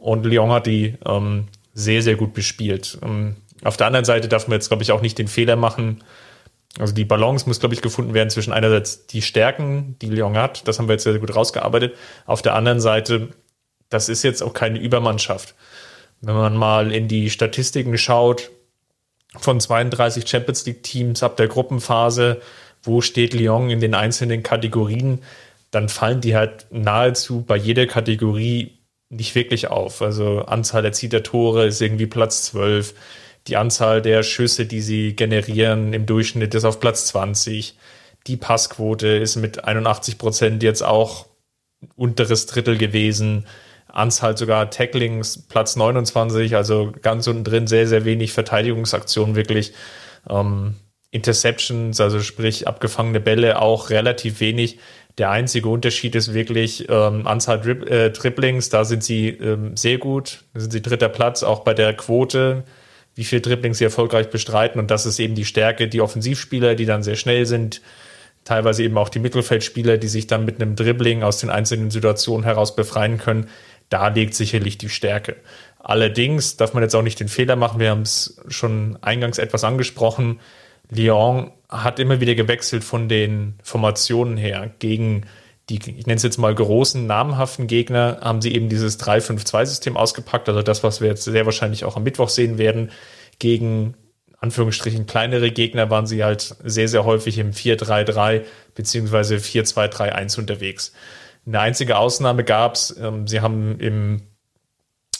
Und 0.00 0.24
Lyon 0.24 0.50
hat 0.50 0.66
die 0.66 0.94
ähm, 1.06 1.48
sehr, 1.74 2.02
sehr 2.02 2.16
gut 2.16 2.32
bespielt. 2.32 2.98
Ähm, 3.02 3.36
auf 3.62 3.76
der 3.76 3.86
anderen 3.86 4.04
Seite 4.04 4.28
darf 4.28 4.48
man 4.48 4.56
jetzt, 4.56 4.68
glaube 4.68 4.82
ich, 4.82 4.92
auch 4.92 5.02
nicht 5.02 5.18
den 5.18 5.28
Fehler 5.28 5.56
machen. 5.56 6.02
Also 6.78 6.94
die 6.94 7.04
Balance 7.04 7.46
muss, 7.46 7.60
glaube 7.60 7.74
ich, 7.74 7.82
gefunden 7.82 8.14
werden 8.14 8.30
zwischen 8.30 8.52
einerseits 8.52 9.06
die 9.06 9.22
Stärken, 9.22 9.96
die 10.00 10.08
Lyon 10.08 10.36
hat. 10.36 10.66
Das 10.66 10.78
haben 10.78 10.88
wir 10.88 10.94
jetzt 10.94 11.04
sehr 11.04 11.18
gut 11.18 11.34
rausgearbeitet. 11.34 11.96
Auf 12.26 12.42
der 12.42 12.54
anderen 12.54 12.80
Seite, 12.80 13.28
das 13.90 14.08
ist 14.08 14.22
jetzt 14.22 14.42
auch 14.42 14.54
keine 14.54 14.78
Übermannschaft. 14.78 15.54
Wenn 16.22 16.34
man 16.34 16.56
mal 16.56 16.92
in 16.92 17.08
die 17.08 17.28
Statistiken 17.28 17.98
schaut, 17.98 18.50
von 19.36 19.60
32 19.60 20.26
Champions 20.26 20.66
League 20.66 20.82
Teams 20.82 21.22
ab 21.22 21.36
der 21.36 21.48
Gruppenphase, 21.48 22.40
wo 22.82 23.00
steht 23.00 23.34
Lyon 23.34 23.70
in 23.70 23.80
den 23.80 23.94
einzelnen 23.94 24.42
Kategorien, 24.42 25.22
dann 25.70 25.88
fallen 25.88 26.20
die 26.20 26.34
halt 26.34 26.66
nahezu 26.70 27.42
bei 27.42 27.56
jeder 27.56 27.86
Kategorie 27.86 28.79
nicht 29.10 29.34
wirklich 29.34 29.68
auf. 29.68 30.00
Also 30.00 30.40
Anzahl 30.42 30.84
erzielter 30.84 31.22
Tore 31.22 31.66
ist 31.66 31.82
irgendwie 31.82 32.06
Platz 32.06 32.44
12. 32.44 32.94
Die 33.46 33.56
Anzahl 33.56 34.00
der 34.00 34.22
Schüsse, 34.22 34.66
die 34.66 34.80
sie 34.80 35.14
generieren 35.14 35.92
im 35.92 36.06
Durchschnitt 36.06 36.54
ist 36.54 36.64
auf 36.64 36.80
Platz 36.80 37.06
20. 37.06 37.76
Die 38.26 38.36
Passquote 38.36 39.08
ist 39.08 39.36
mit 39.36 39.64
81 39.64 40.18
Prozent 40.18 40.62
jetzt 40.62 40.82
auch 40.82 41.26
unteres 41.96 42.46
Drittel 42.46 42.78
gewesen. 42.78 43.46
Anzahl 43.88 44.36
sogar 44.36 44.70
Tacklings 44.70 45.48
Platz 45.48 45.74
29, 45.74 46.54
also 46.54 46.92
ganz 47.02 47.26
unten 47.26 47.44
drin 47.44 47.66
sehr, 47.66 47.88
sehr 47.88 48.04
wenig 48.04 48.32
Verteidigungsaktionen 48.32 49.34
wirklich. 49.34 49.72
Ähm, 50.28 50.76
Interceptions, 51.10 52.00
also 52.00 52.20
sprich 52.20 52.68
abgefangene 52.68 53.18
Bälle 53.18 53.60
auch 53.60 53.90
relativ 53.90 54.38
wenig. 54.38 54.78
Der 55.18 55.30
einzige 55.30 55.68
Unterschied 55.68 56.14
ist 56.14 56.32
wirklich 56.34 56.88
ähm, 56.88 57.26
Anzahl 57.26 57.60
Drib 57.60 57.88
äh, 57.88 58.10
Dribblings. 58.10 58.68
Da 58.68 58.84
sind 58.84 59.04
sie 59.04 59.28
ähm, 59.28 59.76
sehr 59.76 59.98
gut. 59.98 60.44
Da 60.54 60.60
sind 60.60 60.72
sie 60.72 60.82
dritter 60.82 61.08
Platz, 61.08 61.42
auch 61.42 61.60
bei 61.60 61.74
der 61.74 61.94
Quote, 61.94 62.64
wie 63.14 63.24
viel 63.24 63.40
Dribblings 63.40 63.78
sie 63.78 63.84
erfolgreich 63.84 64.30
bestreiten. 64.30 64.80
Und 64.80 64.90
das 64.90 65.06
ist 65.06 65.18
eben 65.18 65.34
die 65.34 65.44
Stärke, 65.44 65.88
die 65.88 66.00
Offensivspieler, 66.00 66.74
die 66.74 66.86
dann 66.86 67.02
sehr 67.02 67.16
schnell 67.16 67.46
sind. 67.46 67.82
Teilweise 68.44 68.82
eben 68.82 68.96
auch 68.96 69.10
die 69.10 69.18
Mittelfeldspieler, 69.18 69.98
die 69.98 70.08
sich 70.08 70.26
dann 70.26 70.44
mit 70.44 70.60
einem 70.60 70.76
Dribbling 70.76 71.22
aus 71.22 71.38
den 71.38 71.50
einzelnen 71.50 71.90
Situationen 71.90 72.44
heraus 72.44 72.74
befreien 72.74 73.18
können 73.18 73.48
da 73.90 74.08
liegt 74.08 74.34
sicherlich 74.34 74.78
die 74.78 74.88
Stärke. 74.88 75.36
Allerdings 75.78 76.56
darf 76.56 76.72
man 76.72 76.82
jetzt 76.82 76.94
auch 76.94 77.02
nicht 77.02 77.20
den 77.20 77.28
Fehler 77.28 77.56
machen, 77.56 77.80
wir 77.80 77.90
haben 77.90 78.02
es 78.02 78.40
schon 78.48 78.96
eingangs 79.02 79.38
etwas 79.38 79.64
angesprochen, 79.64 80.40
Lyon 80.88 81.50
hat 81.70 81.98
immer 81.98 82.20
wieder 82.20 82.34
gewechselt 82.34 82.84
von 82.84 83.08
den 83.08 83.54
Formationen 83.62 84.36
her. 84.36 84.70
Gegen 84.78 85.26
die, 85.68 85.76
ich 85.76 86.06
nenne 86.06 86.16
es 86.16 86.22
jetzt 86.24 86.38
mal 86.38 86.54
großen, 86.54 87.06
namhaften 87.06 87.68
Gegner, 87.68 88.18
haben 88.20 88.42
sie 88.42 88.52
eben 88.54 88.68
dieses 88.68 88.98
3-5-2-System 89.00 89.96
ausgepackt, 89.96 90.48
also 90.48 90.62
das, 90.62 90.82
was 90.82 91.00
wir 91.00 91.08
jetzt 91.08 91.24
sehr 91.24 91.46
wahrscheinlich 91.46 91.84
auch 91.84 91.96
am 91.96 92.02
Mittwoch 92.02 92.28
sehen 92.28 92.58
werden. 92.58 92.90
Gegen 93.38 93.94
Anführungsstrichen 94.40 95.06
kleinere 95.06 95.50
Gegner 95.50 95.90
waren 95.90 96.06
sie 96.06 96.24
halt 96.24 96.56
sehr, 96.64 96.88
sehr 96.88 97.04
häufig 97.04 97.38
im 97.38 97.52
4-3-3 97.52 98.42
beziehungsweise 98.74 99.36
4-2-3-1 99.36 100.38
unterwegs. 100.40 100.92
Eine 101.46 101.60
einzige 101.60 101.98
Ausnahme 101.98 102.44
gab 102.44 102.74
es. 102.74 102.96
Ähm, 102.98 103.26
sie 103.26 103.40
haben 103.40 103.78
im, 103.78 104.22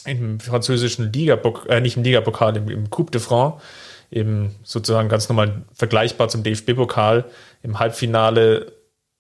im 0.05 0.41
französischen 0.41 1.13
Ligapokal, 1.13 1.71
äh, 1.71 1.81
nicht 1.81 1.97
im 1.97 2.03
Ligapokal, 2.03 2.57
im, 2.57 2.69
im 2.69 2.91
Coupe 2.91 3.13
de 3.13 3.21
France, 3.21 3.63
eben 4.11 4.57
sozusagen 4.63 5.09
ganz 5.09 5.29
normal 5.29 5.63
vergleichbar 5.73 6.29
zum 6.29 6.43
DFB-Pokal. 6.43 7.25
Im 7.63 7.79
Halbfinale 7.79 8.73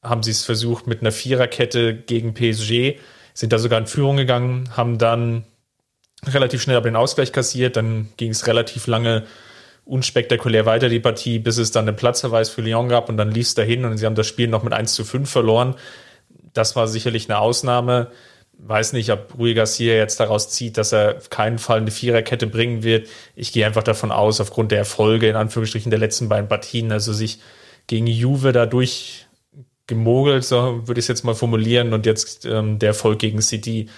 haben 0.02 0.22
sie 0.22 0.30
es 0.30 0.44
versucht 0.44 0.86
mit 0.86 1.00
einer 1.00 1.12
Viererkette 1.12 1.94
gegen 1.94 2.34
PSG, 2.34 2.98
sind 3.34 3.52
da 3.52 3.58
sogar 3.58 3.78
in 3.78 3.86
Führung 3.86 4.16
gegangen, 4.16 4.68
haben 4.76 4.98
dann 4.98 5.44
relativ 6.26 6.62
schnell 6.62 6.76
aber 6.76 6.88
den 6.88 6.96
Ausgleich 6.96 7.32
kassiert, 7.32 7.76
dann 7.76 8.08
ging 8.16 8.30
es 8.30 8.46
relativ 8.46 8.86
lange 8.86 9.24
unspektakulär 9.84 10.66
weiter 10.66 10.88
die 10.88 11.00
Partie, 11.00 11.38
bis 11.38 11.58
es 11.58 11.70
dann 11.70 11.88
einen 11.88 11.96
Platzverweis 11.96 12.50
für 12.50 12.62
Lyon 12.62 12.88
gab 12.88 13.08
und 13.08 13.16
dann 13.16 13.30
lief 13.30 13.46
es 13.46 13.54
dahin 13.54 13.84
und 13.84 13.96
sie 13.96 14.06
haben 14.06 14.14
das 14.14 14.26
Spiel 14.26 14.48
noch 14.48 14.62
mit 14.62 14.72
1 14.72 14.94
zu 14.94 15.04
5 15.04 15.28
verloren 15.28 15.76
das 16.52 16.76
war 16.76 16.88
sicherlich 16.88 17.28
eine 17.28 17.38
Ausnahme. 17.38 18.10
Weiß 18.62 18.92
nicht, 18.92 19.10
ob 19.10 19.38
Rui 19.38 19.54
Garcia 19.54 19.94
jetzt 19.94 20.20
daraus 20.20 20.50
zieht, 20.50 20.76
dass 20.76 20.92
er 20.92 21.16
auf 21.16 21.30
keinen 21.30 21.58
Fall 21.58 21.78
eine 21.78 21.90
Viererkette 21.90 22.46
bringen 22.46 22.82
wird. 22.82 23.08
Ich 23.34 23.52
gehe 23.52 23.66
einfach 23.66 23.82
davon 23.82 24.12
aus, 24.12 24.40
aufgrund 24.40 24.70
der 24.70 24.78
Erfolge, 24.78 25.28
in 25.28 25.36
Anführungsstrichen, 25.36 25.90
der 25.90 25.98
letzten 25.98 26.28
beiden 26.28 26.48
Partien, 26.48 26.92
also 26.92 27.12
sich 27.12 27.40
gegen 27.86 28.06
Juve 28.06 28.52
da 28.52 28.66
durchgemogelt, 28.66 30.44
so 30.44 30.86
würde 30.86 30.98
ich 31.00 31.04
es 31.04 31.08
jetzt 31.08 31.24
mal 31.24 31.34
formulieren, 31.34 31.92
und 31.92 32.06
jetzt 32.06 32.44
ähm, 32.44 32.78
der 32.78 32.90
Erfolg 32.90 33.18
gegen 33.18 33.40
City. 33.40 33.88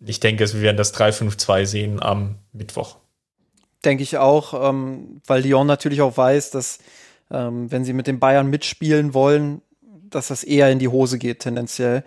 Ich 0.00 0.20
denke, 0.20 0.50
wir 0.52 0.60
werden 0.60 0.76
das 0.76 0.94
3-5-2 0.94 1.66
sehen 1.66 2.02
am 2.02 2.36
Mittwoch. 2.52 2.96
Denke 3.84 4.02
ich 4.02 4.16
auch, 4.16 4.68
ähm, 4.68 5.20
weil 5.26 5.42
Lyon 5.42 5.66
natürlich 5.66 6.02
auch 6.02 6.16
weiß, 6.16 6.50
dass 6.50 6.78
ähm, 7.30 7.70
wenn 7.70 7.84
sie 7.84 7.92
mit 7.92 8.06
den 8.06 8.18
Bayern 8.18 8.48
mitspielen 8.48 9.14
wollen, 9.14 9.62
dass 9.82 10.28
das 10.28 10.44
eher 10.44 10.70
in 10.70 10.78
die 10.78 10.88
Hose 10.88 11.18
geht, 11.18 11.40
tendenziell. 11.40 12.04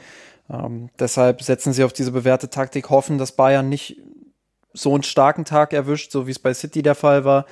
Ähm, 0.52 0.90
deshalb 1.00 1.42
setzen 1.42 1.74
sie 1.74 1.84
auf 1.84 1.94
diese 1.94 2.12
bewährte 2.12 2.50
Taktik, 2.50 2.90
hoffen, 2.90 3.18
dass 3.18 3.32
Bayern 3.32 3.70
nicht 3.70 4.02
so 4.74 4.94
einen 4.94 5.04
starken 5.04 5.46
Tag 5.46 5.74
erwischt, 5.74 6.12
so 6.12 6.28
wie 6.28 6.32
es 6.32 6.40
bei 6.40 6.54
City 6.54 6.82
der 6.82 6.96
Fall 6.96 7.26
war. 7.26 7.46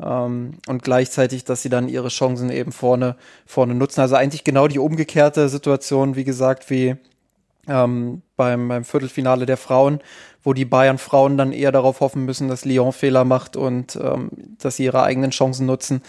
Ähm, 0.00 0.58
und 0.68 0.82
gleichzeitig, 0.82 1.44
dass 1.44 1.62
sie 1.62 1.68
dann 1.68 1.88
ihre 1.88 2.08
Chancen 2.08 2.50
eben 2.50 2.72
vorne, 2.72 3.16
vorne 3.46 3.74
nutzen. 3.74 4.00
Also 4.00 4.16
eigentlich 4.16 4.44
genau 4.44 4.68
die 4.68 4.78
umgekehrte 4.78 5.48
Situation, 5.48 6.16
wie 6.16 6.24
gesagt, 6.24 6.70
wie 6.70 6.96
ähm, 7.68 8.22
beim, 8.36 8.68
beim 8.68 8.84
Viertelfinale 8.84 9.46
der 9.46 9.56
Frauen, 9.56 10.00
wo 10.44 10.52
die 10.52 10.64
Bayern-Frauen 10.64 11.36
dann 11.36 11.52
eher 11.52 11.72
darauf 11.72 12.00
hoffen 12.00 12.24
müssen, 12.24 12.48
dass 12.48 12.64
Lyon 12.64 12.92
Fehler 12.92 13.24
macht 13.24 13.56
und 13.56 13.96
ähm, 13.96 14.30
dass 14.58 14.76
sie 14.76 14.84
ihre 14.84 15.02
eigenen 15.02 15.30
Chancen 15.30 15.66
nutzen. 15.66 16.02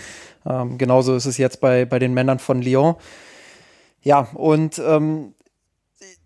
Ähm, 0.45 0.77
genauso 0.77 1.15
ist 1.15 1.25
es 1.25 1.37
jetzt 1.37 1.59
bei, 1.61 1.85
bei 1.85 1.97
den 1.97 2.13
Männern 2.13 2.39
von 2.39 2.61
Lyon. 2.61 2.95
Ja, 4.03 4.27
und 4.35 4.79
ähm, 4.79 5.33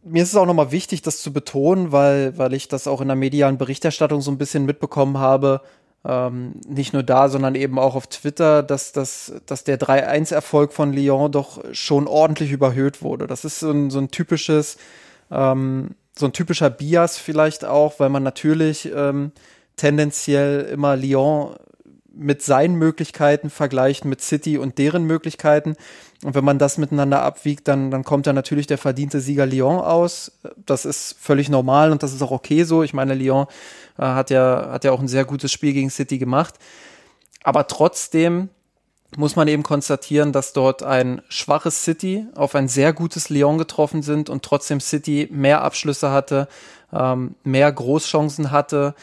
mir 0.04 0.24
ist 0.24 0.30
es 0.30 0.36
auch 0.36 0.46
nochmal 0.46 0.72
wichtig, 0.72 1.02
das 1.02 1.22
zu 1.22 1.32
betonen, 1.34 1.92
weil, 1.92 2.38
weil 2.38 2.54
ich 2.54 2.68
das 2.68 2.88
auch 2.88 3.02
in 3.02 3.08
der 3.08 3.16
medialen 3.16 3.58
Berichterstattung 3.58 4.22
so 4.22 4.32
ein 4.32 4.38
bisschen 4.38 4.66
mitbekommen 4.66 5.18
habe, 5.18 5.62
ähm, 6.04 6.54
nicht 6.68 6.94
nur 6.94 7.04
da, 7.04 7.30
sondern 7.30 7.56
eben 7.56 7.78
auch 7.78 7.96
auf 7.96 8.08
Twitter, 8.08 8.64
dass, 8.64 8.92
dass, 8.92 9.34
dass 9.46 9.64
der 9.64 9.80
3-1-Erfolg 9.80 10.74
von 10.74 10.94
Lyon 10.94 11.32
doch 11.32 11.64
schon 11.74 12.08
ordentlich 12.08 12.52
überhöht 12.52 13.02
wurde. 13.04 13.28
Das 13.28 13.46
ist 13.46 13.60
so 13.60 13.72
ein, 13.72 13.92
so 13.92 14.00
ein 14.00 14.10
typisches, 14.10 14.78
ähm, 15.30 15.92
so 16.18 16.26
ein 16.26 16.34
typischer 16.34 16.70
Bias 16.72 17.18
vielleicht 17.18 17.66
auch, 17.66 18.00
weil 18.00 18.10
man 18.10 18.24
natürlich 18.24 18.92
ähm, 18.94 19.32
tendenziell 19.76 20.62
immer 20.62 20.96
Lyon 20.96 21.56
mit 22.14 22.42
seinen 22.42 22.76
Möglichkeiten 22.76 23.50
vergleicht 23.50 24.06
mit 24.06 24.22
City 24.22 24.58
und 24.58 24.78
deren 24.78 25.06
Möglichkeiten. 25.06 25.76
Und 26.24 26.36
wenn 26.36 26.44
man 26.44 26.60
das 26.60 26.78
miteinander 26.78 27.22
abwiegt, 27.22 27.68
dann, 27.68 27.90
dann 27.90 28.04
kommt 28.04 28.28
da 28.28 28.34
natürlich 28.34 28.68
der 28.68 28.78
verdiente 28.78 29.22
Sieger 29.22 29.46
Lyon 29.46 29.80
aus. 29.80 30.32
Das 30.66 30.86
ist 30.86 31.16
völlig 31.20 31.50
normal 31.50 31.92
und 31.92 32.04
das 32.04 32.14
ist 32.14 32.22
auch 32.22 32.32
okay 32.32 32.64
so. 32.64 32.84
Ich 32.84 32.94
meine, 32.94 33.16
Lyon 33.16 33.48
äh, 33.98 34.04
hat, 34.04 34.30
ja, 34.30 34.70
hat 34.72 34.84
ja 34.84 34.92
auch 34.92 35.00
ein 35.00 35.08
sehr 35.08 35.26
gutes 35.26 35.52
Spiel 35.52 35.74
gegen 35.74 35.90
City 35.90 36.18
gemacht. 36.18 36.56
Aber 37.44 37.68
trotzdem 37.68 38.50
muss 39.18 39.36
man 39.36 39.48
eben 39.48 39.64
konstatieren, 39.64 40.32
dass 40.32 40.54
dort 40.54 40.84
ein 40.84 41.22
schwaches 41.28 41.84
City 41.84 42.26
auf 42.36 42.56
ein 42.56 42.68
sehr 42.68 42.94
gutes 42.94 43.30
Lyon 43.30 43.58
getroffen 43.58 44.04
sind 44.04 44.30
und 44.30 44.44
trotzdem 44.44 44.80
City 44.80 45.28
mehr 45.32 45.62
Abschlüsse 45.64 46.12
hatte, 46.12 46.48
ähm, 46.94 47.36
mehr 47.44 47.72
Großchancen 47.72 48.52
hatte, 48.52 48.96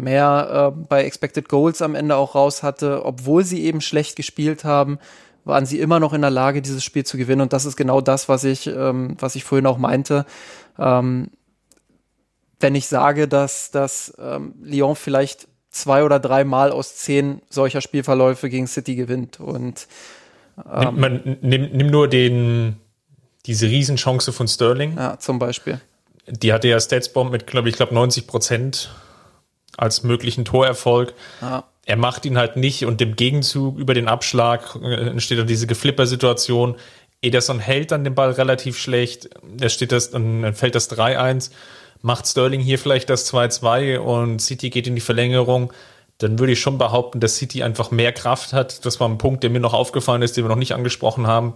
mehr 0.00 0.72
äh, 0.76 0.84
bei 0.88 1.04
Expected 1.04 1.48
Goals 1.48 1.82
am 1.82 1.94
Ende 1.94 2.16
auch 2.16 2.34
raus 2.34 2.62
hatte, 2.62 3.04
obwohl 3.04 3.44
sie 3.44 3.64
eben 3.64 3.80
schlecht 3.80 4.16
gespielt 4.16 4.64
haben 4.64 4.98
waren 5.44 5.66
sie 5.66 5.80
immer 5.80 6.00
noch 6.00 6.12
in 6.12 6.20
der 6.20 6.30
Lage, 6.30 6.62
dieses 6.62 6.84
Spiel 6.84 7.04
zu 7.04 7.16
gewinnen. 7.16 7.42
Und 7.42 7.52
das 7.52 7.64
ist 7.64 7.76
genau 7.76 8.00
das, 8.00 8.28
was 8.28 8.44
ich, 8.44 8.66
ähm, 8.66 9.16
was 9.18 9.36
ich 9.36 9.44
vorhin 9.44 9.66
auch 9.66 9.78
meinte. 9.78 10.26
Ähm, 10.78 11.30
wenn 12.58 12.74
ich 12.74 12.86
sage, 12.86 13.26
dass, 13.26 13.70
dass 13.70 14.14
ähm, 14.18 14.54
Lyon 14.62 14.96
vielleicht 14.96 15.48
zwei 15.70 16.04
oder 16.04 16.18
drei 16.18 16.44
Mal 16.44 16.72
aus 16.72 16.96
zehn 16.96 17.40
solcher 17.48 17.80
Spielverläufe 17.80 18.50
gegen 18.50 18.66
City 18.66 18.96
gewinnt. 18.96 19.40
Und 19.40 19.86
ähm, 20.70 20.80
nimm, 20.80 21.00
man, 21.00 21.38
nimm, 21.40 21.70
nimm 21.72 21.90
nur 21.90 22.08
den, 22.08 22.76
diese 23.46 23.66
Riesenchance 23.66 24.32
von 24.32 24.46
Sterling. 24.46 24.96
Ja, 24.96 25.18
zum 25.18 25.38
Beispiel. 25.38 25.80
Die 26.26 26.52
hatte 26.52 26.68
ja 26.68 26.78
Statsbomb 26.78 27.32
mit, 27.32 27.46
glaube 27.46 27.70
ich, 27.70 27.76
glaube 27.76 27.94
90 27.94 28.26
Prozent 28.26 28.90
als 29.80 30.02
möglichen 30.02 30.44
Torerfolg. 30.44 31.14
Ah. 31.40 31.64
Er 31.86 31.96
macht 31.96 32.24
ihn 32.24 32.38
halt 32.38 32.56
nicht 32.56 32.84
und 32.84 33.00
im 33.00 33.16
Gegenzug 33.16 33.78
über 33.78 33.94
den 33.94 34.08
Abschlag 34.08 34.76
äh, 34.82 35.08
entsteht 35.08 35.38
dann 35.38 35.46
diese 35.46 35.66
Geflipper-Situation. 35.66 36.76
Ederson 37.22 37.58
hält 37.58 37.90
dann 37.90 38.04
den 38.04 38.14
Ball 38.14 38.30
relativ 38.30 38.78
schlecht. 38.78 39.30
Da 39.56 39.68
steht 39.68 39.92
das, 39.92 40.10
dann 40.10 40.54
fällt 40.54 40.74
das 40.74 40.90
3-1. 40.90 41.50
Macht 42.02 42.26
Sterling 42.26 42.60
hier 42.60 42.78
vielleicht 42.78 43.10
das 43.10 43.30
2-2 43.32 43.98
und 43.98 44.40
City 44.40 44.70
geht 44.70 44.86
in 44.86 44.94
die 44.94 45.00
Verlängerung. 45.00 45.72
Dann 46.18 46.38
würde 46.38 46.52
ich 46.52 46.60
schon 46.60 46.78
behaupten, 46.78 47.20
dass 47.20 47.36
City 47.36 47.62
einfach 47.62 47.90
mehr 47.90 48.12
Kraft 48.12 48.52
hat. 48.52 48.84
Das 48.84 49.00
war 49.00 49.08
ein 49.08 49.18
Punkt, 49.18 49.42
der 49.42 49.50
mir 49.50 49.60
noch 49.60 49.74
aufgefallen 49.74 50.22
ist, 50.22 50.36
den 50.36 50.44
wir 50.44 50.48
noch 50.48 50.56
nicht 50.56 50.74
angesprochen 50.74 51.26
haben. 51.26 51.54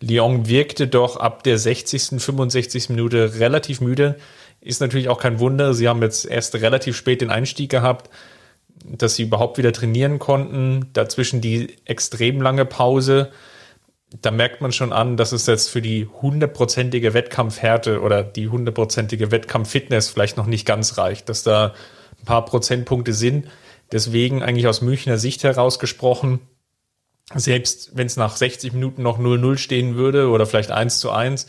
Lyon 0.00 0.48
wirkte 0.48 0.86
doch 0.86 1.16
ab 1.16 1.42
der 1.44 1.58
60., 1.58 2.20
65. 2.20 2.90
Minute 2.90 3.38
relativ 3.38 3.80
müde. 3.80 4.16
Ist 4.66 4.80
natürlich 4.80 5.08
auch 5.08 5.20
kein 5.20 5.38
Wunder. 5.38 5.74
Sie 5.74 5.88
haben 5.88 6.02
jetzt 6.02 6.26
erst 6.26 6.54
relativ 6.56 6.96
spät 6.96 7.20
den 7.20 7.30
Einstieg 7.30 7.70
gehabt, 7.70 8.10
dass 8.84 9.14
sie 9.14 9.22
überhaupt 9.22 9.58
wieder 9.58 9.72
trainieren 9.72 10.18
konnten. 10.18 10.90
Dazwischen 10.92 11.40
die 11.40 11.76
extrem 11.84 12.40
lange 12.42 12.64
Pause 12.64 13.30
da 14.22 14.30
merkt 14.30 14.60
man 14.60 14.72
schon 14.72 14.92
an, 14.92 15.16
dass 15.16 15.32
es 15.32 15.46
jetzt 15.46 15.68
für 15.68 15.82
die 15.82 16.06
hundertprozentige 16.06 17.12
Wettkampfhärte 17.14 18.00
oder 18.00 18.22
die 18.22 18.48
hundertprozentige 18.48 19.30
Wettkampffitness 19.30 20.08
vielleicht 20.08 20.36
noch 20.36 20.46
nicht 20.46 20.66
ganz 20.66 20.96
reicht, 20.96 21.28
dass 21.28 21.42
da 21.42 21.74
ein 22.20 22.24
paar 22.24 22.44
Prozentpunkte 22.44 23.12
sind. 23.12 23.48
Deswegen 23.92 24.42
eigentlich 24.42 24.68
aus 24.68 24.80
Münchner 24.80 25.18
Sicht 25.18 25.44
heraus 25.44 25.78
gesprochen, 25.78 26.40
selbst 27.34 27.96
wenn 27.96 28.06
es 28.06 28.16
nach 28.16 28.36
60 28.36 28.72
Minuten 28.72 29.02
noch 29.02 29.18
0-0 29.18 29.58
stehen 29.58 29.96
würde 29.96 30.28
oder 30.28 30.46
vielleicht 30.46 30.70
1 30.70 30.98
zu 30.98 31.10
1, 31.10 31.48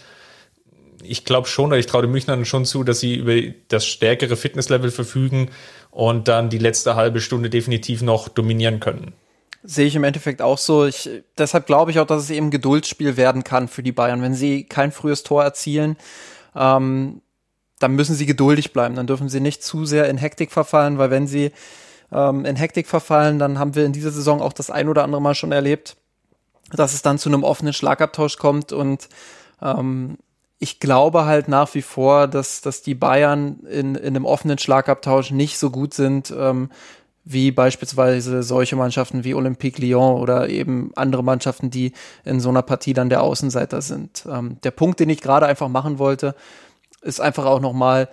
ich 1.03 1.25
glaube 1.25 1.47
schon, 1.47 1.67
oder 1.67 1.77
ich 1.77 1.85
traue 1.85 2.03
den 2.03 2.11
Münchnern 2.11 2.45
schon 2.45 2.65
zu, 2.65 2.83
dass 2.83 2.99
sie 2.99 3.15
über 3.15 3.35
das 3.67 3.85
stärkere 3.85 4.35
Fitnesslevel 4.35 4.91
verfügen 4.91 5.49
und 5.91 6.27
dann 6.27 6.49
die 6.49 6.57
letzte 6.57 6.95
halbe 6.95 7.21
Stunde 7.21 7.49
definitiv 7.49 8.01
noch 8.01 8.27
dominieren 8.27 8.79
können. 8.79 9.13
Sehe 9.63 9.87
ich 9.87 9.95
im 9.95 10.03
Endeffekt 10.03 10.41
auch 10.41 10.57
so. 10.57 10.85
Ich, 10.85 11.09
deshalb 11.37 11.65
glaube 11.65 11.91
ich 11.91 11.99
auch, 11.99 12.07
dass 12.07 12.23
es 12.23 12.29
eben 12.29 12.51
Geduldsspiel 12.51 13.17
werden 13.17 13.43
kann 13.43 13.67
für 13.67 13.83
die 13.83 13.91
Bayern. 13.91 14.21
Wenn 14.21 14.33
sie 14.33 14.63
kein 14.63 14.91
frühes 14.91 15.23
Tor 15.23 15.43
erzielen, 15.43 15.97
ähm, 16.55 17.21
dann 17.79 17.93
müssen 17.93 18.15
sie 18.15 18.25
geduldig 18.25 18.73
bleiben. 18.73 18.95
Dann 18.95 19.07
dürfen 19.07 19.29
sie 19.29 19.39
nicht 19.39 19.63
zu 19.63 19.85
sehr 19.85 20.09
in 20.09 20.17
Hektik 20.17 20.51
verfallen, 20.51 20.97
weil 20.97 21.09
wenn 21.09 21.27
sie 21.27 21.51
ähm, 22.11 22.45
in 22.45 22.55
Hektik 22.55 22.87
verfallen, 22.87 23.39
dann 23.39 23.59
haben 23.59 23.75
wir 23.75 23.85
in 23.85 23.93
dieser 23.93 24.11
Saison 24.11 24.41
auch 24.41 24.53
das 24.53 24.69
ein 24.69 24.87
oder 24.87 25.03
andere 25.03 25.21
Mal 25.21 25.35
schon 25.35 25.51
erlebt, 25.51 25.97
dass 26.71 26.93
es 26.93 27.01
dann 27.01 27.17
zu 27.17 27.29
einem 27.29 27.43
offenen 27.43 27.73
Schlagabtausch 27.73 28.37
kommt 28.37 28.71
und 28.71 29.09
ähm, 29.61 30.17
ich 30.59 30.79
glaube 30.79 31.25
halt 31.25 31.47
nach 31.47 31.73
wie 31.75 31.81
vor, 31.81 32.27
dass, 32.27 32.61
dass 32.61 32.81
die 32.81 32.95
Bayern 32.95 33.59
in, 33.69 33.95
in 33.95 34.15
einem 34.15 34.25
offenen 34.25 34.57
Schlagabtausch 34.57 35.31
nicht 35.31 35.59
so 35.59 35.69
gut 35.69 35.93
sind, 35.93 36.33
ähm, 36.35 36.69
wie 37.23 37.51
beispielsweise 37.51 38.41
solche 38.41 38.75
Mannschaften 38.75 39.23
wie 39.23 39.33
Olympique 39.33 39.81
Lyon 39.81 40.19
oder 40.19 40.49
eben 40.49 40.91
andere 40.95 41.23
Mannschaften, 41.23 41.69
die 41.69 41.91
in 42.23 42.39
so 42.39 42.49
einer 42.49 42.61
Partie 42.61 42.93
dann 42.93 43.09
der 43.09 43.21
Außenseiter 43.21 43.81
sind. 43.81 44.25
Ähm, 44.29 44.57
der 44.63 44.71
Punkt, 44.71 44.99
den 44.99 45.09
ich 45.09 45.21
gerade 45.21 45.45
einfach 45.45 45.67
machen 45.67 45.99
wollte, 45.99 46.35
ist 47.01 47.19
einfach 47.19 47.45
auch 47.45 47.59
nochmal, 47.59 48.09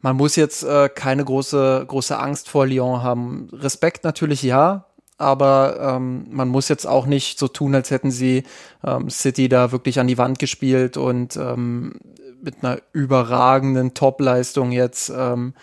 man 0.00 0.16
muss 0.16 0.36
jetzt 0.36 0.64
äh, 0.64 0.88
keine 0.88 1.24
große, 1.24 1.84
große 1.86 2.18
Angst 2.18 2.48
vor 2.48 2.66
Lyon 2.66 3.02
haben. 3.02 3.48
Respekt 3.52 4.04
natürlich 4.04 4.42
ja, 4.42 4.85
aber 5.18 5.78
ähm, 5.80 6.26
man 6.30 6.48
muss 6.48 6.68
jetzt 6.68 6.86
auch 6.86 7.06
nicht 7.06 7.38
so 7.38 7.48
tun, 7.48 7.74
als 7.74 7.90
hätten 7.90 8.10
sie 8.10 8.42
ähm, 8.84 9.08
City 9.10 9.48
da 9.48 9.72
wirklich 9.72 9.98
an 9.98 10.06
die 10.06 10.18
Wand 10.18 10.38
gespielt 10.38 10.96
und 10.96 11.36
ähm, 11.36 11.94
mit 12.42 12.62
einer 12.62 12.78
überragenden 12.92 13.94
Topleistung 13.94 14.72
jetzt 14.72 15.10
ähm, 15.14 15.54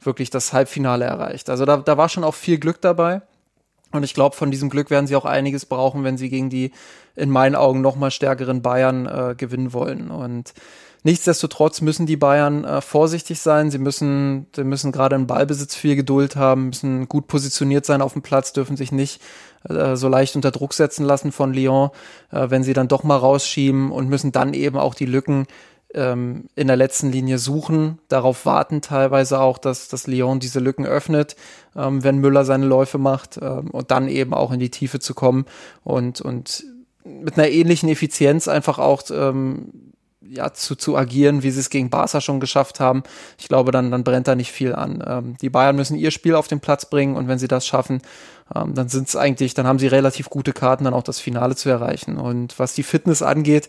wirklich 0.00 0.30
das 0.30 0.52
Halbfinale 0.52 1.04
erreicht. 1.04 1.50
Also 1.50 1.64
da, 1.64 1.76
da 1.78 1.96
war 1.96 2.08
schon 2.08 2.24
auch 2.24 2.34
viel 2.34 2.58
Glück 2.58 2.80
dabei. 2.80 3.22
Und 3.92 4.02
ich 4.02 4.14
glaube, 4.14 4.36
von 4.36 4.50
diesem 4.50 4.68
Glück 4.68 4.90
werden 4.90 5.06
sie 5.06 5.16
auch 5.16 5.24
einiges 5.24 5.64
brauchen, 5.66 6.04
wenn 6.04 6.18
sie 6.18 6.28
gegen 6.28 6.50
die 6.50 6.72
in 7.14 7.30
meinen 7.30 7.54
Augen 7.54 7.80
noch 7.80 7.96
mal 7.96 8.10
stärkeren 8.10 8.60
Bayern 8.60 9.06
äh, 9.06 9.34
gewinnen 9.36 9.72
wollen. 9.72 10.10
Und 10.10 10.52
nichtsdestotrotz 11.06 11.82
müssen 11.82 12.04
die 12.04 12.16
Bayern 12.16 12.64
äh, 12.64 12.80
vorsichtig 12.80 13.38
sein. 13.40 13.70
Sie 13.70 13.78
müssen, 13.78 14.46
sie 14.54 14.64
müssen 14.64 14.90
gerade 14.90 15.14
im 15.14 15.28
Ballbesitz 15.28 15.76
viel 15.76 15.94
Geduld 15.94 16.34
haben, 16.34 16.66
müssen 16.66 17.08
gut 17.08 17.28
positioniert 17.28 17.86
sein 17.86 18.02
auf 18.02 18.12
dem 18.12 18.22
Platz, 18.22 18.52
dürfen 18.52 18.76
sich 18.76 18.90
nicht 18.90 19.22
äh, 19.68 19.94
so 19.94 20.08
leicht 20.08 20.34
unter 20.34 20.50
Druck 20.50 20.74
setzen 20.74 21.06
lassen 21.06 21.30
von 21.30 21.54
Lyon, 21.54 21.90
äh, 22.32 22.50
wenn 22.50 22.64
sie 22.64 22.72
dann 22.72 22.88
doch 22.88 23.04
mal 23.04 23.16
rausschieben 23.16 23.92
und 23.92 24.08
müssen 24.08 24.32
dann 24.32 24.52
eben 24.52 24.76
auch 24.76 24.94
die 24.94 25.06
Lücken 25.06 25.46
ähm, 25.94 26.46
in 26.56 26.66
der 26.66 26.76
letzten 26.76 27.12
Linie 27.12 27.38
suchen, 27.38 28.00
darauf 28.08 28.44
warten 28.44 28.80
teilweise 28.80 29.40
auch, 29.40 29.58
dass, 29.58 29.86
dass 29.86 30.08
Lyon 30.08 30.40
diese 30.40 30.58
Lücken 30.58 30.86
öffnet, 30.86 31.36
ähm, 31.76 32.02
wenn 32.02 32.18
Müller 32.18 32.44
seine 32.44 32.66
Läufe 32.66 32.98
macht 32.98 33.38
ähm, 33.40 33.70
und 33.70 33.92
dann 33.92 34.08
eben 34.08 34.34
auch 34.34 34.50
in 34.50 34.58
die 34.58 34.70
Tiefe 34.70 34.98
zu 34.98 35.14
kommen 35.14 35.46
und, 35.84 36.20
und 36.20 36.64
mit 37.04 37.38
einer 37.38 37.48
ähnlichen 37.48 37.88
Effizienz 37.88 38.48
einfach 38.48 38.80
auch 38.80 39.04
ähm, 39.12 39.92
ja, 40.30 40.52
zu, 40.52 40.76
zu 40.76 40.96
agieren, 40.96 41.42
wie 41.42 41.50
sie 41.50 41.60
es 41.60 41.70
gegen 41.70 41.90
Barca 41.90 42.20
schon 42.20 42.40
geschafft 42.40 42.80
haben. 42.80 43.02
Ich 43.38 43.48
glaube, 43.48 43.72
dann, 43.72 43.90
dann 43.90 44.04
brennt 44.04 44.28
da 44.28 44.34
nicht 44.34 44.52
viel 44.52 44.74
an. 44.74 45.02
Ähm, 45.06 45.36
die 45.40 45.50
Bayern 45.50 45.76
müssen 45.76 45.96
ihr 45.96 46.10
Spiel 46.10 46.34
auf 46.34 46.48
den 46.48 46.60
Platz 46.60 46.86
bringen 46.86 47.16
und 47.16 47.28
wenn 47.28 47.38
sie 47.38 47.48
das 47.48 47.66
schaffen, 47.66 48.02
ähm, 48.54 48.74
dann 48.74 48.88
sind 48.88 49.08
es 49.08 49.16
eigentlich, 49.16 49.54
dann 49.54 49.66
haben 49.66 49.78
sie 49.78 49.86
relativ 49.86 50.30
gute 50.30 50.52
Karten, 50.52 50.84
dann 50.84 50.94
auch 50.94 51.02
das 51.02 51.20
Finale 51.20 51.56
zu 51.56 51.68
erreichen. 51.68 52.18
Und 52.18 52.58
was 52.58 52.74
die 52.74 52.82
Fitness 52.82 53.22
angeht, 53.22 53.68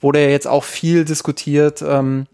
wurde 0.00 0.22
ja 0.22 0.28
jetzt 0.28 0.46
auch 0.46 0.64
viel 0.64 1.04
diskutiert. 1.04 1.82
Ähm, 1.82 2.26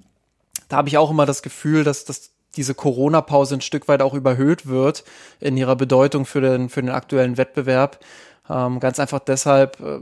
da 0.68 0.76
habe 0.76 0.88
ich 0.88 0.98
auch 0.98 1.10
immer 1.10 1.26
das 1.26 1.42
Gefühl, 1.42 1.84
dass, 1.84 2.04
dass 2.04 2.30
diese 2.56 2.74
Corona-Pause 2.74 3.56
ein 3.56 3.60
Stück 3.60 3.88
weit 3.88 4.02
auch 4.02 4.14
überhöht 4.14 4.66
wird 4.66 5.04
in 5.40 5.56
ihrer 5.56 5.76
Bedeutung 5.76 6.26
für 6.26 6.40
den, 6.40 6.68
für 6.68 6.82
den 6.82 6.90
aktuellen 6.90 7.36
Wettbewerb. 7.36 8.00
Ähm, 8.48 8.80
ganz 8.80 9.00
einfach 9.00 9.20
deshalb, 9.20 9.80
äh, 9.80 10.00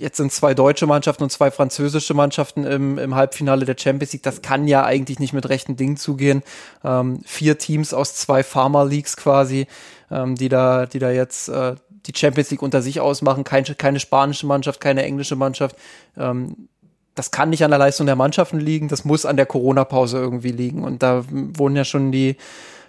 jetzt 0.00 0.16
sind 0.16 0.32
zwei 0.32 0.54
deutsche 0.54 0.86
Mannschaften 0.86 1.22
und 1.22 1.30
zwei 1.30 1.50
französische 1.50 2.14
Mannschaften 2.14 2.64
im, 2.64 2.98
im 2.98 3.14
Halbfinale 3.14 3.66
der 3.66 3.76
Champions 3.78 4.12
League. 4.12 4.22
Das 4.22 4.42
kann 4.42 4.66
ja 4.66 4.84
eigentlich 4.84 5.18
nicht 5.18 5.32
mit 5.32 5.48
rechten 5.48 5.76
Dingen 5.76 5.96
zugehen. 5.96 6.42
Ähm, 6.82 7.20
vier 7.24 7.58
Teams 7.58 7.92
aus 7.92 8.14
zwei 8.14 8.42
Pharma 8.42 8.82
Leagues 8.82 9.16
quasi, 9.16 9.66
ähm, 10.10 10.34
die 10.36 10.48
da, 10.48 10.86
die 10.86 10.98
da 10.98 11.10
jetzt 11.10 11.48
äh, 11.48 11.74
die 12.06 12.12
Champions 12.16 12.50
League 12.50 12.62
unter 12.62 12.82
sich 12.82 13.00
ausmachen. 13.00 13.44
Keine, 13.44 13.74
keine 13.74 14.00
spanische 14.00 14.46
Mannschaft, 14.46 14.80
keine 14.80 15.02
englische 15.02 15.36
Mannschaft. 15.36 15.76
Ähm, 16.16 16.68
das 17.14 17.30
kann 17.30 17.50
nicht 17.50 17.64
an 17.64 17.70
der 17.70 17.78
Leistung 17.78 18.06
der 18.06 18.16
Mannschaften 18.16 18.58
liegen, 18.58 18.88
das 18.88 19.04
muss 19.04 19.26
an 19.26 19.36
der 19.36 19.46
Corona-Pause 19.46 20.18
irgendwie 20.18 20.52
liegen. 20.52 20.82
Und 20.84 21.02
da 21.02 21.24
wurden 21.28 21.76
ja 21.76 21.84
schon 21.84 22.12
die, 22.12 22.36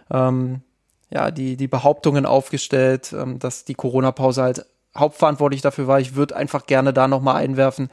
ähm, 0.10 0.62
ja, 1.10 1.32
die, 1.32 1.58
die 1.58 1.68
Behauptungen 1.68 2.26
aufgestellt, 2.26 3.14
ähm, 3.14 3.40
dass 3.40 3.66
die 3.66 3.74
Corona-Pause 3.74 4.44
halt 4.44 4.66
hauptverantwortlich 4.98 5.62
dafür 5.62 5.88
war. 5.88 6.00
Ich 6.00 6.16
würde 6.16 6.36
einfach 6.36 6.66
gerne 6.66 6.94
da 6.94 7.08
nochmal 7.08 7.38
einwerfen, 7.38 7.90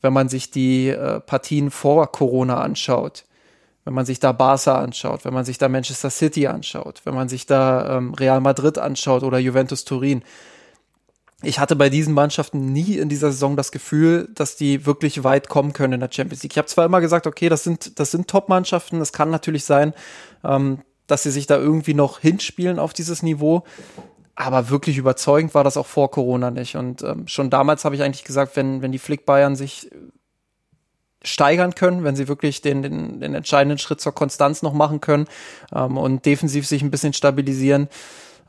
wenn 0.00 0.12
man 0.12 0.28
sich 0.28 0.50
die 0.50 0.88
äh, 0.88 1.20
Partien 1.20 1.70
vor 1.70 2.10
Corona 2.12 2.60
anschaut, 2.60 3.24
wenn 3.84 3.94
man 3.94 4.06
sich 4.06 4.20
da 4.20 4.32
Barca 4.32 4.78
anschaut, 4.78 5.24
wenn 5.24 5.34
man 5.34 5.44
sich 5.44 5.58
da 5.58 5.68
Manchester 5.68 6.10
City 6.10 6.46
anschaut, 6.46 7.00
wenn 7.04 7.14
man 7.14 7.28
sich 7.28 7.46
da 7.46 7.96
ähm, 7.96 8.14
Real 8.14 8.40
Madrid 8.40 8.78
anschaut 8.78 9.22
oder 9.22 9.38
Juventus 9.38 9.84
Turin, 9.84 10.22
ich 11.42 11.60
hatte 11.60 11.76
bei 11.76 11.88
diesen 11.88 12.14
Mannschaften 12.14 12.72
nie 12.72 12.98
in 12.98 13.08
dieser 13.08 13.30
Saison 13.30 13.56
das 13.56 13.70
Gefühl, 13.70 14.28
dass 14.34 14.56
die 14.56 14.86
wirklich 14.86 15.22
weit 15.22 15.48
kommen 15.48 15.72
können 15.72 15.94
in 15.94 16.00
der 16.00 16.10
Champions 16.10 16.42
League. 16.42 16.52
Ich 16.52 16.58
habe 16.58 16.66
zwar 16.66 16.84
immer 16.84 17.00
gesagt, 17.00 17.28
okay, 17.28 17.48
das 17.48 17.62
sind, 17.62 18.00
das 18.00 18.10
sind 18.10 18.26
Top-Mannschaften, 18.26 19.00
es 19.00 19.12
kann 19.12 19.30
natürlich 19.30 19.64
sein, 19.64 19.94
ähm, 20.42 20.80
dass 21.06 21.22
sie 21.22 21.30
sich 21.30 21.46
da 21.46 21.56
irgendwie 21.56 21.94
noch 21.94 22.18
hinspielen 22.18 22.80
auf 22.80 22.92
dieses 22.92 23.22
Niveau. 23.22 23.62
Aber 24.40 24.70
wirklich 24.70 24.98
überzeugend 24.98 25.52
war 25.56 25.64
das 25.64 25.76
auch 25.76 25.86
vor 25.86 26.12
Corona 26.12 26.52
nicht. 26.52 26.76
Und 26.76 27.02
ähm, 27.02 27.26
schon 27.26 27.50
damals 27.50 27.84
habe 27.84 27.96
ich 27.96 28.04
eigentlich 28.04 28.22
gesagt, 28.22 28.54
wenn, 28.54 28.82
wenn 28.82 28.92
die 28.92 29.00
Flick 29.00 29.26
Bayern 29.26 29.56
sich 29.56 29.90
steigern 31.24 31.74
können, 31.74 32.04
wenn 32.04 32.14
sie 32.14 32.28
wirklich 32.28 32.62
den, 32.62 32.84
den, 32.84 33.18
den 33.18 33.34
entscheidenden 33.34 33.78
Schritt 33.78 34.00
zur 34.00 34.14
Konstanz 34.14 34.62
noch 34.62 34.74
machen 34.74 35.00
können 35.00 35.26
ähm, 35.74 35.96
und 35.96 36.24
defensiv 36.24 36.68
sich 36.68 36.82
ein 36.82 36.92
bisschen 36.92 37.14
stabilisieren, 37.14 37.88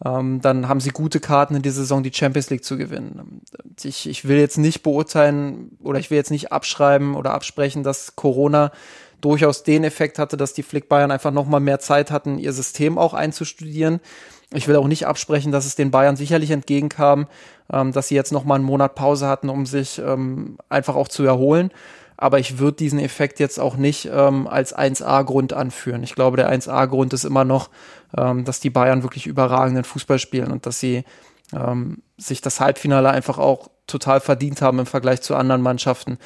ähm, 0.05 0.41
dann 0.41 0.67
haben 0.67 0.79
sie 0.79 0.91
gute 0.91 1.19
Karten 1.19 1.55
in 1.55 1.63
dieser 1.63 1.77
Saison, 1.77 2.03
die 2.03 2.13
Champions 2.13 2.51
League 2.51 2.63
zu 2.63 2.77
gewinnen. 2.77 3.41
Ich, 3.81 4.07
ich 4.07 4.27
will 4.27 4.37
jetzt 4.37 4.59
nicht 4.59 4.83
beurteilen 4.83 5.75
oder 5.81 5.97
ich 5.97 6.11
will 6.11 6.19
jetzt 6.19 6.29
nicht 6.29 6.51
abschreiben 6.51 7.15
oder 7.15 7.33
absprechen, 7.33 7.81
dass 7.81 8.15
Corona 8.15 8.71
durchaus 9.21 9.63
den 9.63 9.83
Effekt 9.83 10.19
hatte, 10.19 10.37
dass 10.37 10.53
die 10.53 10.61
Flick 10.61 10.87
Bayern 10.87 11.09
einfach 11.09 11.31
noch 11.31 11.47
mal 11.47 11.59
mehr 11.59 11.79
Zeit 11.79 12.11
hatten, 12.11 12.37
ihr 12.37 12.53
System 12.53 12.99
auch 12.99 13.15
einzustudieren. 13.15 14.01
Ich 14.53 14.67
will 14.67 14.75
auch 14.75 14.87
nicht 14.87 15.05
absprechen, 15.05 15.51
dass 15.51 15.65
es 15.65 15.75
den 15.75 15.91
Bayern 15.91 16.15
sicherlich 16.15 16.51
entgegenkam, 16.51 17.27
ähm, 17.71 17.91
dass 17.91 18.07
sie 18.07 18.15
jetzt 18.15 18.31
noch 18.31 18.45
mal 18.45 18.55
einen 18.55 18.63
Monat 18.63 18.95
Pause 18.95 19.27
hatten, 19.27 19.49
um 19.49 19.65
sich 19.65 19.99
ähm, 19.99 20.57
einfach 20.69 20.95
auch 20.95 21.07
zu 21.07 21.23
erholen 21.23 21.71
aber 22.21 22.37
ich 22.37 22.59
würde 22.59 22.75
diesen 22.75 22.99
Effekt 22.99 23.39
jetzt 23.39 23.61
auch 23.61 23.77
nicht 23.77 24.09
ähm, 24.11 24.45
als 24.45 24.77
1A-Grund 24.77 25.53
anführen. 25.53 26.03
Ich 26.03 26.15
glaube, 26.15 26.35
der 26.35 26.51
1A-Grund 26.51 27.13
ist 27.13 27.23
immer 27.23 27.45
noch, 27.45 27.69
ähm, 28.17 28.43
dass 28.43 28.59
die 28.59 28.69
Bayern 28.69 29.03
wirklich 29.03 29.25
überragenden 29.25 29.85
Fußball 29.85 30.19
spielen 30.19 30.51
und 30.51 30.65
dass 30.65 30.81
sie 30.81 31.05
ähm, 31.53 32.01
sich 32.17 32.41
das 32.41 32.59
Halbfinale 32.59 33.09
einfach 33.09 33.37
auch 33.37 33.69
total 33.87 34.19
verdient 34.19 34.61
haben 34.61 34.79
im 34.79 34.85
Vergleich 34.85 35.21
zu 35.21 35.33
anderen 35.33 35.61
Mannschaften. 35.61 36.17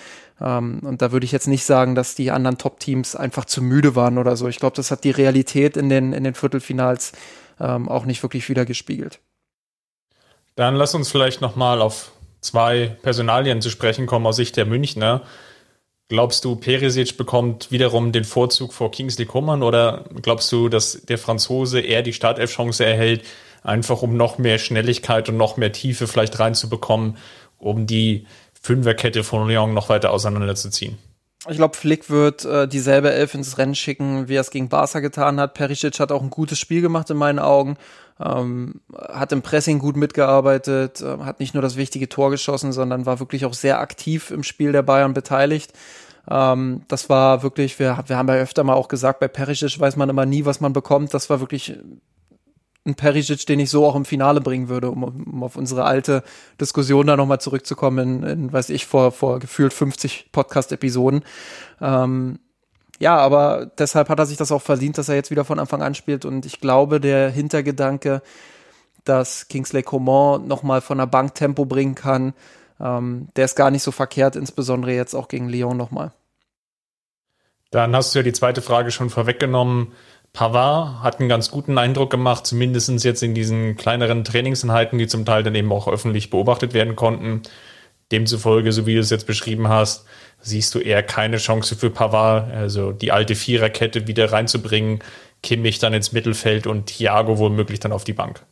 Ähm, 0.42 0.80
und 0.82 1.04
da 1.04 1.12
würde 1.12 1.26
ich 1.28 1.32
jetzt 1.32 1.48
nicht 1.48 1.64
sagen, 1.64 1.94
dass 1.94 2.16
die 2.16 2.32
anderen 2.32 2.58
Top-Teams 2.58 3.16
einfach 3.16 3.46
zu 3.46 3.62
müde 3.62 3.96
waren 3.96 4.18
oder 4.18 4.36
so. 4.36 4.48
Ich 4.48 4.58
glaube, 4.58 4.76
das 4.76 4.90
hat 4.90 5.04
die 5.04 5.12
Realität 5.12 5.78
in 5.78 5.90
den, 5.90 6.12
in 6.12 6.24
den 6.24 6.34
Viertelfinals 6.34 7.12
ähm, 7.60 7.90
auch 7.90 8.06
nicht 8.06 8.24
wirklich 8.24 8.48
wiedergespiegelt. 8.50 9.20
Dann 10.56 10.76
lass 10.76 10.94
uns 10.94 11.12
vielleicht 11.12 11.42
nochmal 11.42 11.82
auf 11.82 12.12
zwei 12.42 12.96
Personalien 13.02 13.62
zu 13.62 13.70
sprechen 13.70 14.06
kommen 14.06 14.26
aus 14.26 14.36
Sicht 14.36 14.58
der 14.58 14.66
Münchner. 14.66 15.22
Glaubst 16.10 16.46
du, 16.46 16.56
Perisic 16.56 17.18
bekommt 17.18 17.72
wiederum 17.72 18.12
den 18.12 18.24
Vorzug 18.24 18.74
vor 18.74 18.92
Kingsley 18.92 19.26
Coman 19.26 19.64
oder 19.64 20.06
glaubst 20.22 20.52
du, 20.52 20.70
dass 20.70 21.02
der 21.04 21.18
Franzose 21.18 21.80
eher 21.80 22.04
die 22.04 22.14
Startelf-Chance 22.14 22.86
erhält, 22.86 23.24
einfach 23.64 24.02
um 24.02 24.16
noch 24.16 24.38
mehr 24.38 24.60
Schnelligkeit 24.60 25.30
und 25.30 25.38
noch 25.38 25.58
mehr 25.58 25.72
Tiefe 25.72 26.08
vielleicht 26.08 26.38
reinzubekommen, 26.40 27.18
um 27.58 27.88
die 27.88 28.28
Fünferkette 28.62 29.24
von 29.24 29.48
Lyon 29.48 29.74
noch 29.74 29.90
weiter 29.90 30.12
auseinanderzuziehen? 30.12 30.98
Ich 31.50 31.58
glaube, 31.58 31.76
Flick 31.76 32.10
wird 32.10 32.46
äh, 32.46 32.68
dieselbe 32.68 33.12
Elf 33.12 33.34
ins 33.34 33.58
Rennen 33.58 33.76
schicken, 33.76 34.30
wie 34.30 34.36
er 34.36 34.42
es 34.42 34.50
gegen 34.50 34.70
Barca 34.70 35.02
getan 35.02 35.40
hat. 35.40 35.54
Perisic 35.54 36.00
hat 36.00 36.12
auch 36.12 36.22
ein 36.22 36.30
gutes 36.30 36.58
Spiel 36.58 36.82
gemacht 36.82 37.10
in 37.10 37.18
meinen 37.18 37.40
Augen. 37.40 37.76
Ähm, 38.20 38.80
hat 38.98 39.32
im 39.32 39.42
Pressing 39.42 39.80
gut 39.80 39.98
mitgearbeitet, 39.98 41.02
äh, 41.02 41.18
hat 41.24 41.40
nicht 41.40 41.54
nur 41.54 41.64
das 41.64 41.76
wichtige 41.76 42.08
Tor 42.08 42.30
geschossen, 42.30 42.72
sondern 42.72 43.06
war 43.06 43.20
wirklich 43.20 43.46
auch 43.46 43.54
sehr 43.54 43.80
aktiv 43.80 44.32
im 44.32 44.44
Spiel 44.44 44.72
der 44.72 44.84
Bayern 44.84 45.14
beteiligt. 45.14 45.74
Ähm, 46.30 46.84
das 46.88 47.10
war 47.10 47.44
wirklich, 47.44 47.78
wir, 47.80 48.04
wir 48.08 48.18
haben 48.18 48.28
ja 48.30 48.36
öfter 48.36 48.64
mal 48.64 48.76
auch 48.76 48.88
gesagt, 48.88 49.20
bei 49.20 49.28
Perisic 49.28 49.80
weiß 49.80 49.98
man 49.98 50.10
immer 50.10 50.26
nie, 50.26 50.46
was 50.46 50.62
man 50.62 50.72
bekommt. 50.72 51.14
Das 51.14 51.30
war 51.30 51.42
wirklich 51.42 51.76
ein 52.86 52.96
Perisic, 52.96 53.46
den 53.46 53.60
ich 53.60 53.70
so 53.70 53.86
auch 53.86 53.96
im 53.96 54.06
Finale 54.06 54.42
bringen 54.42 54.68
würde, 54.68 54.92
um, 54.92 55.04
um 55.04 55.44
auf 55.44 55.56
unsere 55.56 55.86
alte 55.86 56.24
Diskussion 56.60 57.08
da 57.08 57.16
nochmal 57.16 57.40
zurückzukommen, 57.40 58.24
in, 58.24 58.30
in, 58.30 58.54
weiß 58.54 58.70
ich, 58.70 58.86
vor, 58.86 59.12
vor 59.12 59.40
gefühlt 59.40 59.74
50 59.74 60.30
Podcast-Episoden. 60.32 61.24
Ähm, 61.82 62.40
ja, 63.00 63.18
aber 63.18 63.72
deshalb 63.78 64.10
hat 64.10 64.20
er 64.20 64.26
sich 64.26 64.38
das 64.38 64.52
auch 64.52 64.62
verdient, 64.62 64.98
dass 64.98 65.10
er 65.10 65.16
jetzt 65.16 65.32
wieder 65.32 65.46
von 65.46 65.60
Anfang 65.60 65.82
an 65.82 65.96
spielt. 65.96 66.26
Und 66.26 66.46
ich 66.46 66.60
glaube, 66.60 67.00
der 67.00 67.30
Hintergedanke, 67.30 68.22
dass 69.06 69.48
Kingsley 69.48 69.84
Coman 69.84 70.48
nochmal 70.48 70.82
von 70.82 70.98
der 70.98 71.08
Bank 71.08 71.36
Tempo 71.36 71.66
bringen 71.66 71.96
kann, 71.96 72.34
ähm, 72.80 73.30
der 73.36 73.46
ist 73.46 73.56
gar 73.56 73.72
nicht 73.72 73.84
so 73.84 73.92
verkehrt, 73.92 74.36
insbesondere 74.36 74.94
jetzt 74.94 75.16
auch 75.16 75.28
gegen 75.28 75.50
Lyon 75.50 75.78
nochmal. 75.78 76.12
Dann 77.72 77.96
hast 77.96 78.14
du 78.14 78.20
ja 78.20 78.24
die 78.24 78.34
zweite 78.34 78.62
Frage 78.62 78.92
schon 78.92 79.10
vorweggenommen. 79.10 79.94
Pavard 80.34 81.04
hat 81.04 81.20
einen 81.20 81.30
ganz 81.30 81.52
guten 81.52 81.78
Eindruck 81.78 82.10
gemacht, 82.10 82.48
zumindest 82.48 82.90
jetzt 83.04 83.22
in 83.22 83.36
diesen 83.36 83.76
kleineren 83.76 84.24
Trainingseinheiten, 84.24 84.98
die 84.98 85.08
zum 85.08 85.26
Teil 85.26 85.44
dann 85.44 85.54
eben 85.54 85.72
auch 85.72 85.88
öffentlich 85.88 86.32
beobachtet 86.32 86.74
werden 86.74 86.96
konnten. 86.96 87.44
Demzufolge, 88.12 88.72
so 88.72 88.86
wie 88.86 88.96
du 88.96 89.00
es 89.00 89.12
jetzt 89.12 89.28
beschrieben 89.28 89.70
hast, 89.70 90.06
siehst 90.42 90.74
du 90.76 90.80
eher 90.80 91.04
keine 91.04 91.38
Chance 91.38 91.76
für 91.76 91.90
Pavard, 91.90 92.52
also 92.52 92.92
die 92.92 93.12
alte 93.12 93.36
Viererkette 93.36 94.08
wieder 94.08 94.32
reinzubringen, 94.32 95.00
Kimmich 95.42 95.80
dann 95.80 95.94
ins 95.94 96.12
Mittelfeld 96.12 96.68
und 96.68 96.88
Thiago 96.88 97.38
womöglich 97.38 97.80
dann 97.80 97.92
auf 97.92 98.04
die 98.04 98.14
Bank. 98.14 98.44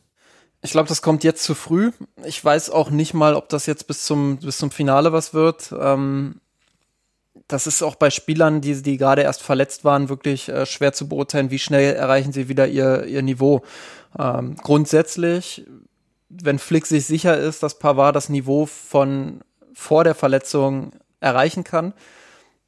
Ich 0.61 0.71
glaube, 0.71 0.89
das 0.89 1.01
kommt 1.01 1.23
jetzt 1.23 1.43
zu 1.43 1.55
früh. 1.55 1.91
Ich 2.23 2.43
weiß 2.43 2.69
auch 2.69 2.91
nicht 2.91 3.15
mal, 3.15 3.35
ob 3.35 3.49
das 3.49 3.65
jetzt 3.65 3.87
bis 3.87 4.05
zum, 4.05 4.37
bis 4.37 4.57
zum 4.57 4.69
Finale 4.69 5.11
was 5.11 5.33
wird. 5.33 5.73
Ähm, 5.79 6.41
das 7.51 7.67
ist 7.67 7.81
auch 7.81 7.95
bei 7.95 8.09
Spielern, 8.09 8.61
die, 8.61 8.81
die 8.81 8.97
gerade 8.97 9.23
erst 9.23 9.43
verletzt 9.43 9.83
waren, 9.83 10.09
wirklich 10.09 10.49
äh, 10.49 10.65
schwer 10.65 10.93
zu 10.93 11.09
beurteilen, 11.09 11.51
wie 11.51 11.59
schnell 11.59 11.95
erreichen 11.95 12.31
sie 12.31 12.47
wieder 12.47 12.67
ihr, 12.67 13.05
ihr 13.05 13.21
Niveau. 13.21 13.61
Ähm, 14.17 14.55
grundsätzlich, 14.55 15.65
wenn 16.29 16.59
Flick 16.59 16.85
sich 16.85 17.05
sicher 17.05 17.37
ist, 17.37 17.61
dass 17.61 17.77
Pavard 17.77 18.15
das 18.15 18.29
Niveau 18.29 18.65
von 18.65 19.41
vor 19.73 20.03
der 20.03 20.15
Verletzung 20.15 20.91
erreichen 21.19 21.63
kann, 21.63 21.93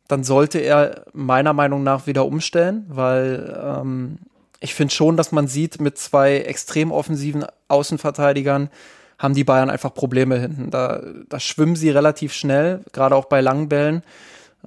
dann 0.08 0.24
sollte 0.24 0.60
er 0.60 1.06
meiner 1.14 1.54
Meinung 1.54 1.84
nach 1.84 2.06
wieder 2.06 2.26
umstellen, 2.26 2.86
weil 2.90 3.58
ähm, 3.64 4.20
ich 4.60 4.74
finde 4.74 4.94
schon, 4.94 5.18
dass 5.18 5.32
man 5.32 5.48
sieht, 5.48 5.80
mit 5.80 5.98
zwei 5.98 6.38
extrem 6.38 6.92
offensiven 6.92 7.46
Außenverteidigern 7.68 8.70
haben 9.18 9.34
die 9.34 9.44
Bayern 9.44 9.70
einfach 9.70 9.94
Probleme 9.94 10.38
hinten. 10.38 10.72
Da, 10.72 11.02
da 11.30 11.40
schwimmen 11.40 11.76
sie 11.76 11.90
relativ 11.90 12.34
schnell, 12.34 12.82
gerade 12.92 13.16
auch 13.16 13.26
bei 13.26 13.42
langen 13.42 13.70
Bällen. 13.70 14.04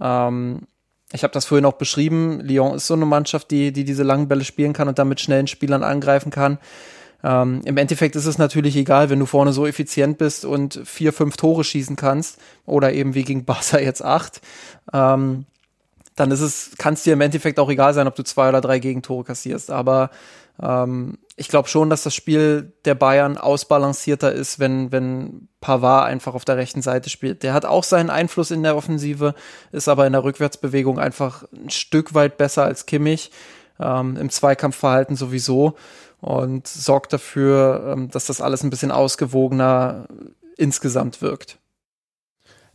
Ähm, 0.01 0.62
ich 1.12 1.22
habe 1.22 1.32
das 1.32 1.44
vorhin 1.44 1.64
auch 1.64 1.74
beschrieben. 1.74 2.40
Lyon 2.40 2.74
ist 2.74 2.86
so 2.86 2.94
eine 2.94 3.07
Mannschaft, 3.07 3.51
die, 3.51 3.72
die 3.72 3.84
diese 3.84 4.03
langen 4.03 4.28
Bälle 4.28 4.44
spielen 4.44 4.72
kann 4.72 4.88
und 4.88 4.99
damit 4.99 5.20
schnellen 5.20 5.47
Spielern 5.47 5.84
angreifen 5.84 6.30
kann. 6.30 6.59
Ähm, 7.22 7.62
Im 7.64 7.76
Endeffekt 7.76 8.16
ist 8.16 8.26
es 8.26 8.38
natürlich 8.38 8.76
egal, 8.76 9.09
wenn 9.09 9.18
du 9.18 9.26
vorne 9.26 9.53
so 9.53 9.66
effizient 9.66 10.18
bist 10.18 10.44
und 10.44 10.80
vier, 10.84 11.12
fünf 11.12 11.36
Tore 11.36 11.64
schießen 11.64 11.97
kannst 11.97 12.38
oder 12.66 12.92
eben 12.92 13.14
wie 13.14 13.24
gegen 13.24 13.44
Barca 13.44 13.78
jetzt 13.78 14.05
acht. 14.05 14.40
Ähm, 14.92 15.47
dann 16.16 16.30
ist 16.30 16.40
es, 16.40 16.72
kann 16.78 16.94
es 16.94 17.03
dir 17.03 17.12
im 17.12 17.20
Endeffekt 17.20 17.59
auch 17.59 17.70
egal 17.70 17.94
sein, 17.94 18.07
ob 18.09 18.14
du 18.14 18.24
zwei 18.24 18.49
oder 18.49 18.61
drei 18.61 18.78
Gegentore 18.78 19.24
kassierst. 19.24 19.70
Aber 19.70 20.11
ähm, 20.61 21.18
ich 21.39 21.49
glaube 21.49 21.68
schon, 21.68 21.91
dass 21.91 22.03
das 22.03 22.14
Spiel 22.14 22.72
der 22.87 22.95
Bayern 22.95 23.37
ausbalancierter 23.37 24.32
ist, 24.32 24.59
wenn, 24.59 24.91
wenn 24.91 25.49
Pavard 25.61 26.07
einfach 26.07 26.34
auf 26.34 26.47
der 26.47 26.57
rechten 26.57 26.80
Seite 26.80 27.11
spielt. 27.11 27.43
Der 27.43 27.53
hat 27.53 27.66
auch 27.66 27.84
seinen 27.84 28.09
Einfluss 28.09 28.51
in 28.51 28.62
der 28.62 28.74
Offensive, 28.74 29.34
ist 29.70 29.89
aber 29.89 30.07
in 30.07 30.14
der 30.14 30.24
Rückwärtsbewegung 30.24 30.99
einfach 30.99 31.45
ein 31.53 31.68
Stück 31.68 32.14
weit 32.14 32.39
besser 32.39 32.64
als 32.64 32.87
Kimmich, 32.87 33.30
ähm, 33.78 34.16
im 34.16 34.30
Zweikampfverhalten 34.30 35.14
sowieso 35.14 35.76
und 36.22 36.66
sorgt 36.66 37.12
dafür, 37.12 37.93
ähm, 37.93 38.11
dass 38.11 38.26
das 38.26 38.41
alles 38.41 38.62
ein 38.62 38.70
bisschen 38.70 38.91
ausgewogener 38.91 40.09
insgesamt 40.57 41.20
wirkt. 41.20 41.59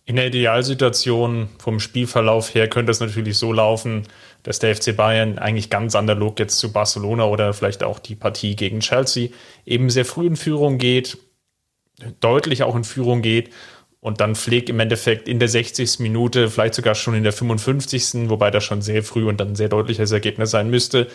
In 0.06 0.16
der 0.16 0.28
Idealsituation 0.28 1.50
vom 1.60 1.80
Spielverlauf 1.80 2.56
her 2.56 2.68
könnte 2.68 2.92
es 2.92 3.00
natürlich 3.00 3.38
so 3.38 3.54
laufen, 3.54 4.04
dass 4.44 4.60
der 4.60 4.76
FC 4.76 4.96
Bayern 4.96 5.38
eigentlich 5.38 5.70
ganz 5.70 5.96
analog 5.96 6.40
jetzt 6.40 6.58
zu 6.58 6.74
Barcelona 6.74 7.26
oder 7.26 7.54
vielleicht 7.54 7.84
auch 7.84 8.00
die 8.00 8.16
Partie 8.16 8.56
gegen 8.56 8.80
Chelsea 8.80 9.30
eben 9.66 9.90
sehr 9.90 10.06
früh 10.06 10.26
in 10.26 10.36
Führung 10.36 10.80
geht, 10.80 11.20
deutlich 12.20 12.64
auch 12.64 12.76
in 12.76 12.84
Führung 12.84 13.22
geht 13.22 13.52
und 14.00 14.20
dann 14.20 14.36
Pfleg 14.36 14.70
im 14.70 14.80
Endeffekt 14.80 15.28
in 15.28 15.38
der 15.38 15.48
60. 15.48 16.00
Minute, 16.00 16.50
vielleicht 16.50 16.74
sogar 16.74 16.96
schon 16.96 17.14
in 17.14 17.24
der 17.24 17.34
55. 17.34 18.30
wobei 18.30 18.50
das 18.50 18.64
schon 18.64 18.82
sehr 18.82 19.04
früh 19.04 19.28
und 19.28 19.40
dann 19.40 19.56
sehr 19.56 19.70
deutliches 19.70 20.12
Ergebnis 20.12 20.50
sein 20.50 20.72
müsste, 20.72 21.08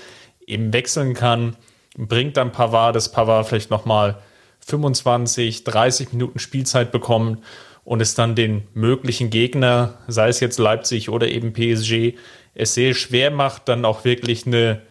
eben 0.47 0.73
wechseln 0.73 1.15
kann, 1.15 1.57
bringt 1.99 2.37
dann 2.37 2.53
Pavard, 2.53 2.95
dass 2.95 3.11
Pavard 3.11 3.49
vielleicht 3.49 3.71
nochmal 3.71 4.23
25, 4.61 5.65
30 5.65 6.13
Minuten 6.13 6.39
Spielzeit 6.39 6.93
bekommt 6.93 7.43
und 7.87 8.03
es 8.03 8.17
dann 8.17 8.35
den 8.35 8.67
möglichen 8.75 9.31
Gegner, 9.31 9.99
sei 10.09 10.29
es 10.29 10.41
jetzt 10.41 10.59
Leipzig 10.59 11.09
oder 11.09 11.29
eben 11.29 11.53
PSG, 11.53 12.19
es 12.53 12.75
sehr 12.75 12.95
schwer 12.95 13.31
macht, 13.31 13.69
dann 13.69 13.85
auch 13.85 14.05
wirklich 14.05 14.45
eine, 14.45 14.83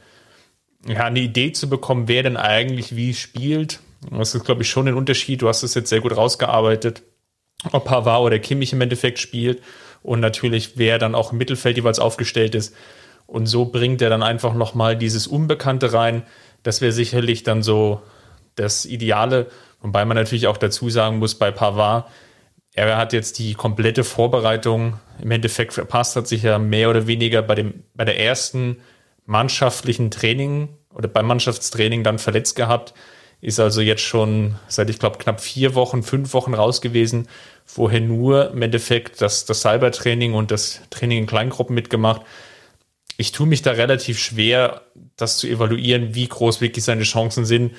ja, 0.88 1.04
eine 1.04 1.20
Idee 1.20 1.52
zu 1.52 1.68
bekommen, 1.68 2.08
wer 2.08 2.24
denn 2.24 2.38
eigentlich 2.38 2.96
wie 2.96 3.14
spielt. 3.14 3.82
Das 4.10 4.34
ist, 4.34 4.46
glaube 4.46 4.62
ich, 4.62 4.70
schon 4.70 4.88
ein 4.88 4.93
Unterschied. 4.93 5.41
Du 5.41 5.50
hast 5.50 5.62
es 5.62 5.74
jetzt 5.74 5.89
sehr 5.89 6.00
gut 6.00 6.16
rausgearbeitet, 6.16 7.04
ob 7.74 7.84
Pavard 7.84 8.22
oder 8.22 8.39
Kimmich 8.39 8.72
im 8.72 8.80
Endeffekt 8.80 9.20
spielt 9.20 9.62
und 10.02 10.22
natürlich, 10.22 10.78
wer 10.78 10.98
dann 10.98 11.16
auch 11.16 11.34
im 11.34 11.38
Mittelfeld 11.38 11.76
jeweils 11.76 12.00
aufgestellt 12.00 12.56
ist. 12.56 12.74
Und 13.28 13.48
so 13.48 13.66
bringt 13.66 14.02
er 14.02 14.10
dann 14.10 14.24
einfach 14.24 14.54
nochmal 14.54 14.96
dieses 14.96 15.28
Unbekannte 15.28 15.91
rein. 15.91 16.24
Das 16.64 16.80
wäre 16.80 16.93
sicherlich 16.93 17.43
dann 17.43 17.62
so 17.62 18.02
das 18.56 18.86
Ideale. 18.86 19.48
Wobei 19.82 20.06
man 20.06 20.16
natürlich 20.16 20.48
auch 20.48 20.56
dazu 20.56 20.89
sagen 20.89 21.20
muss, 21.20 21.36
bei 21.36 21.52
Pavard, 21.52 22.06
er 22.76 22.97
hat 22.97 23.13
jetzt 23.13 23.39
die 23.39 23.53
komplette 23.53 24.03
Vorbereitung 24.03 24.99
im 25.21 25.32
Endeffekt 25.32 25.73
verpasst, 25.73 26.17
hat 26.17 26.28
sich 26.28 26.43
ja 26.43 26.59
mehr 26.59 26.89
oder 26.89 27.07
weniger 27.07 27.41
bei, 27.41 27.55
dem, 27.55 27.84
bei 27.93 28.03
der 28.03 28.19
ersten 28.19 28.82
mannschaftlichen 29.26 30.11
Training 30.11 30.69
oder 30.93 31.07
beim 31.07 31.26
Mannschaftstraining 31.26 32.03
dann 32.03 32.19
verletzt 32.19 32.55
gehabt. 32.55 32.93
Ist 33.39 33.61
also 33.61 33.80
jetzt 33.80 34.01
schon 34.01 34.55
seit, 34.67 34.89
ich 34.89 34.99
glaube, 34.99 35.19
knapp 35.19 35.39
vier 35.39 35.73
Wochen, 35.73 36.03
fünf 36.03 36.34
Wochen 36.34 36.53
raus 36.53 36.82
gewesen. 36.82 37.28
Vorher 37.63 38.01
nur 38.01 38.51
im 38.51 38.61
Endeffekt 38.61 39.21
das, 39.21 39.45
das 39.45 39.61
Cybertraining 39.61 40.34
und 40.34 40.51
das 40.51 40.82
Training 40.89 41.19
in 41.19 41.28
Kleingruppen 41.28 41.76
mitgemacht. 41.76 42.23
Ich 43.17 43.32
tue 43.32 43.47
mich 43.47 43.61
da 43.61 43.71
relativ 43.71 44.19
schwer, 44.19 44.82
das 45.15 45.38
zu 45.38 45.47
evaluieren, 45.47 46.13
wie 46.13 46.28
groß 46.28 46.59
wirklich 46.59 46.84
seine 46.84 47.03
Chancen 47.03 47.45
sind. 47.45 47.73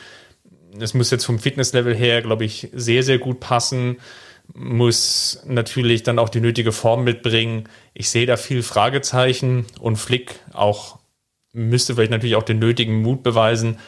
Es 0.78 0.94
muss 0.94 1.10
jetzt 1.10 1.26
vom 1.26 1.38
Fitnesslevel 1.38 1.94
her, 1.94 2.22
glaube 2.22 2.44
ich, 2.46 2.68
sehr, 2.72 3.02
sehr 3.02 3.18
gut 3.18 3.40
passen 3.40 3.98
muss 4.54 5.42
natürlich 5.46 6.02
dann 6.02 6.18
auch 6.18 6.28
die 6.28 6.40
nötige 6.40 6.72
Form 6.72 7.04
mitbringen. 7.04 7.68
Ich 7.94 8.10
sehe 8.10 8.26
da 8.26 8.36
viel 8.36 8.62
Fragezeichen 8.62 9.66
und 9.80 9.96
Flick 9.96 10.40
auch 10.52 10.98
müsste 11.52 11.94
vielleicht 11.94 12.10
natürlich 12.10 12.36
auch 12.36 12.42
den 12.42 12.58
nötigen 12.58 13.02
Mut 13.02 13.22
beweisen, 13.22 13.78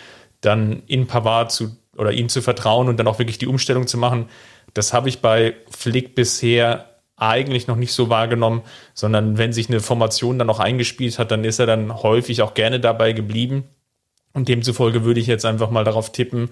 dann 0.40 0.82
in 0.86 1.06
Pavard 1.06 1.52
zu 1.52 1.76
oder 1.96 2.12
ihm 2.12 2.28
zu 2.28 2.42
vertrauen 2.42 2.88
und 2.88 2.98
dann 2.98 3.08
auch 3.08 3.18
wirklich 3.18 3.38
die 3.38 3.46
Umstellung 3.46 3.86
zu 3.86 3.98
machen. 3.98 4.28
Das 4.72 4.92
habe 4.92 5.08
ich 5.08 5.20
bei 5.20 5.56
Flick 5.68 6.14
bisher 6.14 7.00
eigentlich 7.16 7.66
noch 7.66 7.76
nicht 7.76 7.92
so 7.92 8.08
wahrgenommen, 8.08 8.62
sondern 8.94 9.36
wenn 9.36 9.52
sich 9.52 9.68
eine 9.68 9.80
Formation 9.80 10.38
dann 10.38 10.48
auch 10.48 10.60
eingespielt 10.60 11.18
hat, 11.18 11.32
dann 11.32 11.44
ist 11.44 11.58
er 11.58 11.66
dann 11.66 12.02
häufig 12.02 12.42
auch 12.42 12.54
gerne 12.54 12.78
dabei 12.78 13.12
geblieben. 13.12 13.64
Und 14.32 14.48
demzufolge 14.48 15.04
würde 15.04 15.20
ich 15.20 15.26
jetzt 15.26 15.44
einfach 15.44 15.70
mal 15.70 15.84
darauf 15.84 16.12
tippen, 16.12 16.50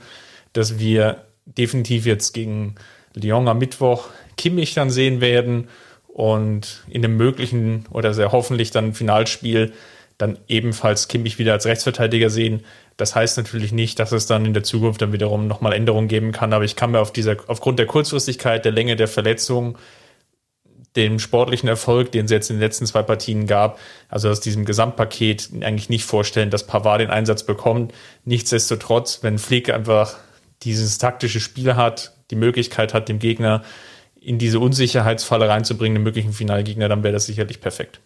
dass 0.52 0.80
wir 0.80 1.24
definitiv 1.44 2.06
jetzt 2.06 2.32
gegen 2.32 2.74
Lyon 3.16 3.48
am 3.48 3.58
Mittwoch 3.58 4.08
Kimmich 4.36 4.74
dann 4.74 4.90
sehen 4.90 5.20
werden 5.20 5.68
und 6.06 6.84
in 6.88 7.02
dem 7.02 7.16
möglichen 7.16 7.86
oder 7.90 8.14
sehr 8.14 8.32
hoffentlich 8.32 8.70
dann 8.70 8.94
Finalspiel 8.94 9.72
dann 10.18 10.38
ebenfalls 10.48 11.08
Kimmich 11.08 11.38
wieder 11.38 11.52
als 11.52 11.66
Rechtsverteidiger 11.66 12.30
sehen. 12.30 12.64
Das 12.96 13.14
heißt 13.14 13.36
natürlich 13.36 13.72
nicht, 13.72 13.98
dass 13.98 14.12
es 14.12 14.26
dann 14.26 14.46
in 14.46 14.54
der 14.54 14.62
Zukunft 14.62 15.02
dann 15.02 15.12
wiederum 15.12 15.46
nochmal 15.46 15.74
Änderungen 15.74 16.08
geben 16.08 16.32
kann, 16.32 16.52
aber 16.52 16.64
ich 16.64 16.76
kann 16.76 16.92
mir 16.92 17.00
auf 17.00 17.12
dieser, 17.12 17.36
aufgrund 17.48 17.78
der 17.78 17.86
Kurzfristigkeit, 17.86 18.64
der 18.64 18.72
Länge 18.72 18.96
der 18.96 19.08
Verletzung, 19.08 19.76
dem 20.96 21.18
sportlichen 21.18 21.68
Erfolg, 21.68 22.12
den 22.12 22.24
es 22.24 22.30
jetzt 22.30 22.48
in 22.48 22.56
den 22.56 22.62
letzten 22.62 22.86
zwei 22.86 23.02
Partien 23.02 23.46
gab, 23.46 23.78
also 24.08 24.30
aus 24.30 24.40
diesem 24.40 24.64
Gesamtpaket 24.64 25.50
eigentlich 25.60 25.90
nicht 25.90 26.06
vorstellen, 26.06 26.48
dass 26.48 26.66
Pavard 26.66 27.02
den 27.02 27.10
Einsatz 27.10 27.42
bekommt. 27.42 27.92
Nichtsdestotrotz, 28.24 29.22
wenn 29.22 29.38
Flick 29.38 29.68
einfach 29.68 30.16
dieses 30.62 30.96
taktische 30.96 31.40
Spiel 31.40 31.76
hat, 31.76 32.15
die 32.30 32.36
Möglichkeit 32.36 32.94
hat, 32.94 33.08
dem 33.08 33.18
Gegner 33.18 33.62
in 34.20 34.38
diese 34.38 34.58
Unsicherheitsfalle 34.58 35.48
reinzubringen, 35.48 35.94
den 35.94 36.02
möglichen 36.02 36.32
Finalgegner, 36.32 36.88
dann 36.88 37.02
wäre 37.02 37.12
das 37.12 37.26
sicherlich 37.26 37.60
perfekt. 37.60 38.00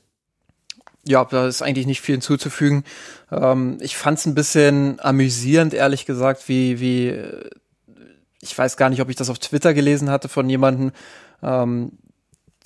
Ja, 1.07 1.25
da 1.25 1.47
ist 1.47 1.63
eigentlich 1.63 1.87
nicht 1.87 2.03
viel 2.03 2.17
hinzuzufügen. 2.17 2.85
Ähm, 3.33 3.79
ich 3.81 3.97
fand 3.97 4.19
es 4.19 4.27
ein 4.27 4.35
bisschen 4.35 5.01
amüsierend, 5.01 5.73
ehrlich 5.73 6.05
gesagt, 6.05 6.49
wie, 6.49 6.79
wie, 6.79 7.19
ich 8.43 8.57
weiß 8.57 8.77
gar 8.77 8.91
nicht, 8.91 9.01
ob 9.01 9.09
ich 9.09 9.17
das 9.17 9.31
auf 9.31 9.39
Twitter 9.39 9.73
gelesen 9.73 10.11
hatte 10.11 10.29
von 10.29 10.49
jemandem. 10.51 10.93
Ähm, 11.43 11.93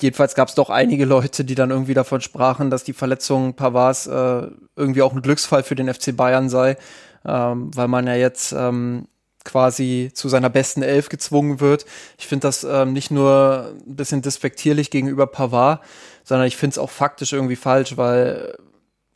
jedenfalls 0.00 0.34
gab 0.34 0.48
es 0.48 0.56
doch 0.56 0.68
einige 0.68 1.04
Leute, 1.04 1.44
die 1.44 1.54
dann 1.54 1.70
irgendwie 1.70 1.94
davon 1.94 2.20
sprachen, 2.20 2.70
dass 2.70 2.82
die 2.82 2.92
Verletzung 2.92 3.54
Pavards 3.54 4.08
äh, 4.08 4.48
irgendwie 4.74 5.02
auch 5.02 5.12
ein 5.12 5.22
Glücksfall 5.22 5.62
für 5.62 5.76
den 5.76 5.92
FC 5.92 6.16
Bayern 6.16 6.48
sei, 6.48 6.76
ähm, 7.24 7.70
weil 7.72 7.86
man 7.86 8.08
ja 8.08 8.14
jetzt 8.16 8.52
ähm, 8.52 9.06
quasi 9.44 10.10
zu 10.14 10.28
seiner 10.28 10.50
besten 10.50 10.82
Elf 10.82 11.08
gezwungen 11.08 11.60
wird. 11.60 11.84
Ich 12.18 12.26
finde 12.26 12.48
das 12.48 12.64
ähm, 12.64 12.92
nicht 12.92 13.10
nur 13.10 13.74
ein 13.86 13.96
bisschen 13.96 14.22
despektierlich 14.22 14.90
gegenüber 14.90 15.26
Pavard, 15.26 15.82
sondern 16.24 16.46
ich 16.48 16.56
finde 16.56 16.74
es 16.74 16.78
auch 16.78 16.90
faktisch 16.90 17.32
irgendwie 17.32 17.56
falsch, 17.56 17.96
weil 17.96 18.56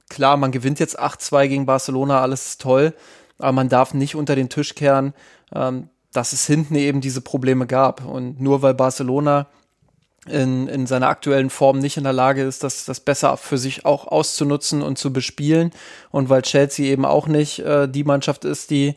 klar, 0.08 0.36
man 0.36 0.52
gewinnt 0.52 0.80
jetzt 0.80 1.00
8-2 1.00 1.48
gegen 1.48 1.66
Barcelona, 1.66 2.20
alles 2.20 2.46
ist 2.46 2.60
toll, 2.60 2.94
aber 3.38 3.52
man 3.52 3.68
darf 3.68 3.94
nicht 3.94 4.14
unter 4.14 4.36
den 4.36 4.48
Tisch 4.48 4.74
kehren, 4.74 5.14
ähm, 5.54 5.88
dass 6.12 6.32
es 6.32 6.46
hinten 6.46 6.74
eben 6.74 7.00
diese 7.00 7.20
Probleme 7.20 7.66
gab. 7.66 8.04
Und 8.04 8.40
nur 8.40 8.62
weil 8.62 8.74
Barcelona 8.74 9.46
in, 10.26 10.68
in 10.68 10.86
seiner 10.86 11.08
aktuellen 11.08 11.50
Form 11.50 11.78
nicht 11.78 11.96
in 11.96 12.04
der 12.04 12.12
Lage 12.12 12.42
ist, 12.42 12.64
das, 12.64 12.84
das 12.84 13.00
besser 13.00 13.36
für 13.36 13.58
sich 13.58 13.84
auch 13.86 14.06
auszunutzen 14.06 14.82
und 14.82 14.98
zu 14.98 15.12
bespielen 15.12 15.72
und 16.10 16.28
weil 16.28 16.42
Chelsea 16.42 16.86
eben 16.86 17.04
auch 17.04 17.26
nicht 17.26 17.60
äh, 17.60 17.88
die 17.88 18.04
Mannschaft 18.04 18.44
ist, 18.44 18.70
die 18.70 18.94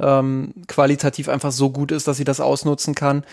ähm, 0.00 0.54
qualitativ 0.68 1.28
einfach 1.28 1.52
so 1.52 1.70
gut 1.70 1.92
ist, 1.92 2.08
dass 2.08 2.16
sie 2.16 2.24
das 2.24 2.40
ausnutzen 2.40 2.94
kann, 2.94 3.24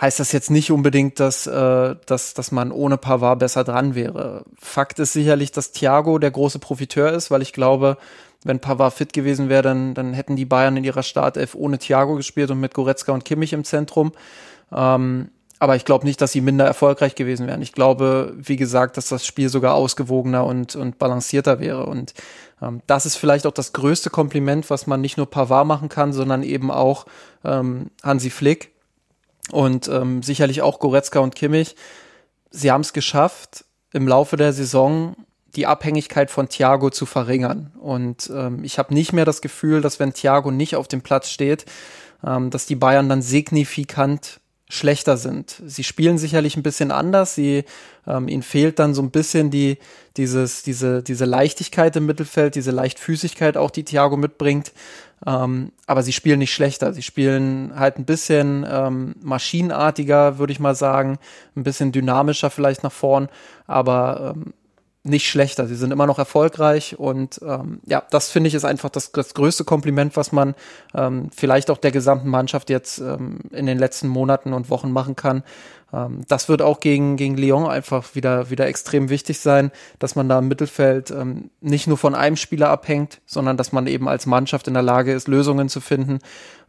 heißt 0.00 0.20
das 0.20 0.32
jetzt 0.32 0.50
nicht 0.50 0.70
unbedingt, 0.70 1.18
dass, 1.20 1.46
äh, 1.46 1.96
dass, 2.06 2.34
dass 2.34 2.52
man 2.52 2.70
ohne 2.70 2.98
Pavard 2.98 3.40
besser 3.40 3.64
dran 3.64 3.94
wäre. 3.94 4.44
Fakt 4.56 4.98
ist 4.98 5.12
sicherlich, 5.12 5.52
dass 5.52 5.72
Thiago 5.72 6.18
der 6.18 6.30
große 6.30 6.58
Profiteur 6.58 7.12
ist, 7.12 7.30
weil 7.30 7.42
ich 7.42 7.52
glaube, 7.52 7.96
wenn 8.44 8.60
Pavard 8.60 8.94
fit 8.94 9.12
gewesen 9.12 9.48
wäre, 9.48 9.62
dann, 9.62 9.94
dann 9.94 10.14
hätten 10.14 10.36
die 10.36 10.44
Bayern 10.44 10.76
in 10.76 10.84
ihrer 10.84 11.02
Startelf 11.02 11.54
ohne 11.54 11.78
Thiago 11.78 12.14
gespielt 12.14 12.50
und 12.50 12.60
mit 12.60 12.74
Goretzka 12.74 13.12
und 13.12 13.24
Kimmich 13.24 13.52
im 13.52 13.64
Zentrum. 13.64 14.12
Ähm, 14.72 15.30
aber 15.58 15.76
ich 15.76 15.84
glaube 15.84 16.06
nicht, 16.06 16.20
dass 16.20 16.32
sie 16.32 16.40
minder 16.40 16.64
erfolgreich 16.64 17.14
gewesen 17.14 17.46
wären. 17.46 17.62
Ich 17.62 17.72
glaube, 17.72 18.34
wie 18.36 18.56
gesagt, 18.56 18.96
dass 18.96 19.08
das 19.08 19.26
Spiel 19.26 19.48
sogar 19.48 19.74
ausgewogener 19.74 20.44
und, 20.44 20.76
und 20.76 20.98
balancierter 20.98 21.58
wäre. 21.58 21.86
Und 21.86 22.14
ähm, 22.62 22.80
das 22.86 23.06
ist 23.06 23.16
vielleicht 23.16 23.46
auch 23.46 23.52
das 23.52 23.72
größte 23.72 24.10
Kompliment, 24.10 24.70
was 24.70 24.86
man 24.86 25.00
nicht 25.00 25.16
nur 25.16 25.28
Pavard 25.28 25.66
machen 25.66 25.88
kann, 25.88 26.12
sondern 26.12 26.42
eben 26.42 26.70
auch 26.70 27.06
ähm, 27.44 27.90
Hansi 28.02 28.30
Flick 28.30 28.72
und 29.50 29.88
ähm, 29.88 30.22
sicherlich 30.22 30.62
auch 30.62 30.78
Goretzka 30.78 31.18
und 31.18 31.34
Kimmich. 31.34 31.74
Sie 32.50 32.70
haben 32.70 32.82
es 32.82 32.92
geschafft, 32.92 33.64
im 33.92 34.06
Laufe 34.06 34.36
der 34.36 34.52
Saison 34.52 35.16
die 35.56 35.66
Abhängigkeit 35.66 36.30
von 36.30 36.48
Thiago 36.48 36.90
zu 36.90 37.06
verringern. 37.06 37.72
Und 37.80 38.30
ähm, 38.32 38.62
ich 38.64 38.78
habe 38.78 38.94
nicht 38.94 39.12
mehr 39.12 39.24
das 39.24 39.40
Gefühl, 39.40 39.80
dass 39.80 39.98
wenn 39.98 40.12
Thiago 40.12 40.50
nicht 40.50 40.76
auf 40.76 40.88
dem 40.88 41.00
Platz 41.00 41.30
steht, 41.30 41.64
ähm, 42.24 42.50
dass 42.50 42.66
die 42.66 42.76
Bayern 42.76 43.08
dann 43.08 43.22
signifikant 43.22 44.40
schlechter 44.70 45.16
sind. 45.16 45.62
Sie 45.64 45.82
spielen 45.82 46.18
sicherlich 46.18 46.56
ein 46.56 46.62
bisschen 46.62 46.90
anders. 46.90 47.34
Sie, 47.34 47.64
ähm, 48.06 48.28
ihnen 48.28 48.42
fehlt 48.42 48.78
dann 48.78 48.94
so 48.94 49.00
ein 49.00 49.10
bisschen 49.10 49.50
die, 49.50 49.78
dieses, 50.18 50.62
diese, 50.62 51.02
diese 51.02 51.24
Leichtigkeit 51.24 51.96
im 51.96 52.04
Mittelfeld, 52.04 52.54
diese 52.54 52.70
Leichtfüßigkeit 52.70 53.56
auch, 53.56 53.70
die 53.70 53.84
Thiago 53.84 54.18
mitbringt. 54.18 54.72
Ähm, 55.26 55.72
aber 55.86 56.02
sie 56.02 56.12
spielen 56.12 56.38
nicht 56.38 56.52
schlechter. 56.52 56.92
Sie 56.92 57.02
spielen 57.02 57.72
halt 57.76 57.98
ein 57.98 58.04
bisschen 58.04 58.66
ähm, 58.70 59.14
maschinenartiger, 59.22 60.38
würde 60.38 60.52
ich 60.52 60.60
mal 60.60 60.74
sagen, 60.74 61.18
ein 61.56 61.64
bisschen 61.64 61.90
dynamischer 61.90 62.50
vielleicht 62.50 62.82
nach 62.82 62.92
vorn. 62.92 63.28
Aber 63.66 64.34
ähm, 64.36 64.52
nicht 65.08 65.28
schlechter. 65.28 65.66
Sie 65.66 65.74
sind 65.74 65.92
immer 65.92 66.06
noch 66.06 66.18
erfolgreich 66.18 66.98
und 66.98 67.40
ähm, 67.42 67.80
ja, 67.86 68.02
das 68.10 68.30
finde 68.30 68.48
ich 68.48 68.54
ist 68.54 68.64
einfach 68.64 68.90
das, 68.90 69.12
das 69.12 69.34
größte 69.34 69.64
Kompliment, 69.64 70.16
was 70.16 70.32
man 70.32 70.54
ähm, 70.94 71.30
vielleicht 71.34 71.70
auch 71.70 71.78
der 71.78 71.90
gesamten 71.90 72.28
Mannschaft 72.28 72.70
jetzt 72.70 72.98
ähm, 72.98 73.40
in 73.50 73.66
den 73.66 73.78
letzten 73.78 74.08
Monaten 74.08 74.52
und 74.52 74.70
Wochen 74.70 74.90
machen 74.92 75.16
kann. 75.16 75.42
Ähm, 75.92 76.22
das 76.28 76.48
wird 76.48 76.62
auch 76.62 76.80
gegen, 76.80 77.16
gegen 77.16 77.36
Lyon 77.36 77.66
einfach 77.66 78.14
wieder, 78.14 78.50
wieder 78.50 78.66
extrem 78.66 79.08
wichtig 79.08 79.40
sein, 79.40 79.70
dass 79.98 80.16
man 80.16 80.28
da 80.28 80.38
im 80.38 80.48
Mittelfeld 80.48 81.10
ähm, 81.10 81.50
nicht 81.60 81.86
nur 81.86 81.98
von 81.98 82.14
einem 82.14 82.36
Spieler 82.36 82.70
abhängt, 82.70 83.20
sondern 83.26 83.56
dass 83.56 83.72
man 83.72 83.86
eben 83.86 84.08
als 84.08 84.26
Mannschaft 84.26 84.68
in 84.68 84.74
der 84.74 84.82
Lage 84.82 85.12
ist, 85.12 85.28
Lösungen 85.28 85.68
zu 85.68 85.80
finden. 85.80 86.18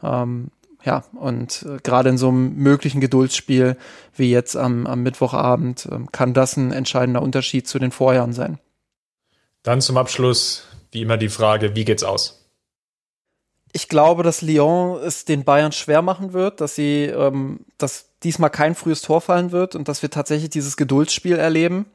Ähm, 0.03 0.49
ja, 0.84 1.03
und 1.13 1.63
äh, 1.63 1.77
gerade 1.84 2.09
in 2.09 2.17
so 2.17 2.30
einem 2.30 2.55
möglichen 2.55 3.01
Geduldsspiel 3.01 3.75
wie 4.15 4.32
jetzt 4.32 4.55
am, 4.55 4.88
am 4.88 5.03
Mittwochabend 5.03 5.88
äh, 5.88 5.99
kann 6.11 6.34
das 6.34 6.55
ein 6.55 6.71
entscheidender 6.71 7.21
Unterschied 7.21 7.67
zu 7.67 7.80
den 7.80 7.91
Vorjahren 7.91 8.34
sein. 8.34 8.59
Dann 9.63 9.82
zum 9.82 9.97
Abschluss, 9.97 10.67
wie 10.91 11.01
immer, 11.01 11.17
die 11.17 11.30
Frage, 11.30 11.75
wie 11.75 11.84
geht's 11.84 12.03
aus? 12.03 12.45
Ich 13.71 13.88
glaube, 13.88 14.23
dass 14.23 14.41
Lyon 14.41 14.99
es 15.03 15.25
den 15.25 15.43
Bayern 15.43 15.73
schwer 15.73 16.01
machen 16.01 16.34
wird, 16.34 16.61
dass 16.61 16.75
sie, 16.75 17.03
ähm, 17.05 17.65
dass 17.77 18.09
diesmal 18.23 18.49
kein 18.49 18.73
frühes 18.73 19.01
Tor 19.01 19.21
fallen 19.21 19.51
wird 19.51 19.75
und 19.75 19.88
dass 19.88 20.01
wir 20.01 20.09
tatsächlich 20.09 20.49
dieses 20.49 20.77
Geduldsspiel 20.77 21.38
erleben. 21.38 21.86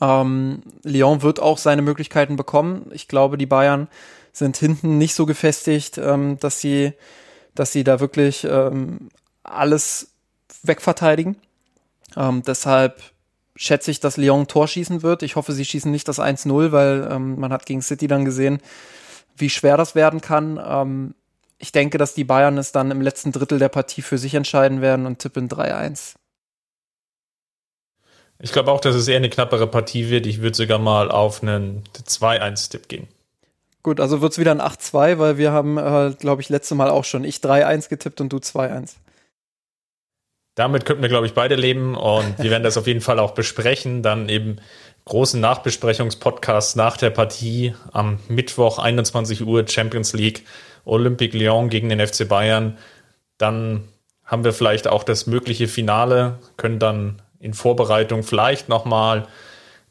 Ähm, 0.00 0.62
Lyon 0.84 1.22
wird 1.22 1.40
auch 1.40 1.58
seine 1.58 1.82
Möglichkeiten 1.82 2.36
bekommen. 2.36 2.90
Ich 2.92 3.08
glaube, 3.08 3.38
die 3.38 3.46
Bayern 3.46 3.88
sind 4.32 4.56
hinten 4.56 4.98
nicht 4.98 5.14
so 5.14 5.26
gefestigt, 5.26 5.98
ähm, 5.98 6.38
dass 6.38 6.60
sie 6.60 6.92
dass 7.58 7.72
sie 7.72 7.84
da 7.84 8.00
wirklich 8.00 8.44
ähm, 8.44 9.08
alles 9.42 10.12
wegverteidigen. 10.62 11.36
Ähm, 12.16 12.42
deshalb 12.46 13.02
schätze 13.56 13.90
ich, 13.90 14.00
dass 14.00 14.16
Lyon 14.16 14.46
Tor 14.46 14.68
schießen 14.68 15.02
wird. 15.02 15.22
Ich 15.22 15.36
hoffe, 15.36 15.52
sie 15.52 15.64
schießen 15.64 15.90
nicht 15.90 16.06
das 16.06 16.20
1-0, 16.20 16.72
weil 16.72 17.08
ähm, 17.10 17.38
man 17.38 17.52
hat 17.52 17.66
gegen 17.66 17.82
City 17.82 18.06
dann 18.06 18.24
gesehen, 18.24 18.60
wie 19.36 19.50
schwer 19.50 19.76
das 19.76 19.94
werden 19.94 20.20
kann. 20.20 20.60
Ähm, 20.64 21.14
ich 21.58 21.72
denke, 21.72 21.98
dass 21.98 22.14
die 22.14 22.24
Bayern 22.24 22.56
es 22.56 22.70
dann 22.70 22.92
im 22.92 23.00
letzten 23.00 23.32
Drittel 23.32 23.58
der 23.58 23.68
Partie 23.68 24.02
für 24.02 24.16
sich 24.18 24.34
entscheiden 24.34 24.80
werden 24.80 25.06
und 25.06 25.18
tippen 25.18 25.48
3-1. 25.48 26.14
Ich 28.40 28.52
glaube 28.52 28.70
auch, 28.70 28.80
dass 28.80 28.94
es 28.94 29.08
eher 29.08 29.16
eine 29.16 29.30
knappere 29.30 29.66
Partie 29.66 30.08
wird. 30.08 30.26
Ich 30.26 30.40
würde 30.40 30.56
sogar 30.56 30.78
mal 30.78 31.10
auf 31.10 31.42
einen 31.42 31.82
2-1-Tipp 31.94 32.88
gehen. 32.88 33.08
Gut, 33.88 34.00
also 34.00 34.20
wird 34.20 34.32
es 34.32 34.38
wieder 34.38 34.50
ein 34.50 34.60
8-2, 34.60 35.18
weil 35.18 35.38
wir 35.38 35.50
haben, 35.50 35.78
äh, 35.78 36.12
glaube 36.20 36.42
ich, 36.42 36.50
letzte 36.50 36.74
Mal 36.74 36.90
auch 36.90 37.04
schon 37.04 37.24
ich 37.24 37.36
3-1 37.38 37.88
getippt 37.88 38.20
und 38.20 38.30
du 38.30 38.36
2-1. 38.36 38.96
Damit 40.56 40.84
könnten 40.84 41.00
wir, 41.00 41.08
glaube 41.08 41.24
ich, 41.24 41.32
beide 41.32 41.54
leben 41.54 41.94
und 41.96 42.38
wir 42.38 42.50
werden 42.50 42.64
das 42.64 42.76
auf 42.76 42.86
jeden 42.86 43.00
Fall 43.00 43.18
auch 43.18 43.30
besprechen. 43.30 44.02
Dann 44.02 44.28
eben 44.28 44.56
großen 45.06 45.40
Nachbesprechungspodcast 45.40 46.76
nach 46.76 46.98
der 46.98 47.08
Partie 47.08 47.74
am 47.90 48.18
Mittwoch 48.28 48.78
21 48.78 49.46
Uhr 49.46 49.66
Champions 49.66 50.12
League 50.12 50.44
Olympique 50.84 51.34
Lyon 51.34 51.70
gegen 51.70 51.88
den 51.88 52.06
FC 52.06 52.28
Bayern. 52.28 52.76
Dann 53.38 53.88
haben 54.22 54.44
wir 54.44 54.52
vielleicht 54.52 54.86
auch 54.86 55.02
das 55.02 55.26
mögliche 55.26 55.66
Finale, 55.66 56.40
können 56.58 56.78
dann 56.78 57.22
in 57.40 57.54
Vorbereitung 57.54 58.22
vielleicht 58.22 58.68
nochmal 58.68 59.26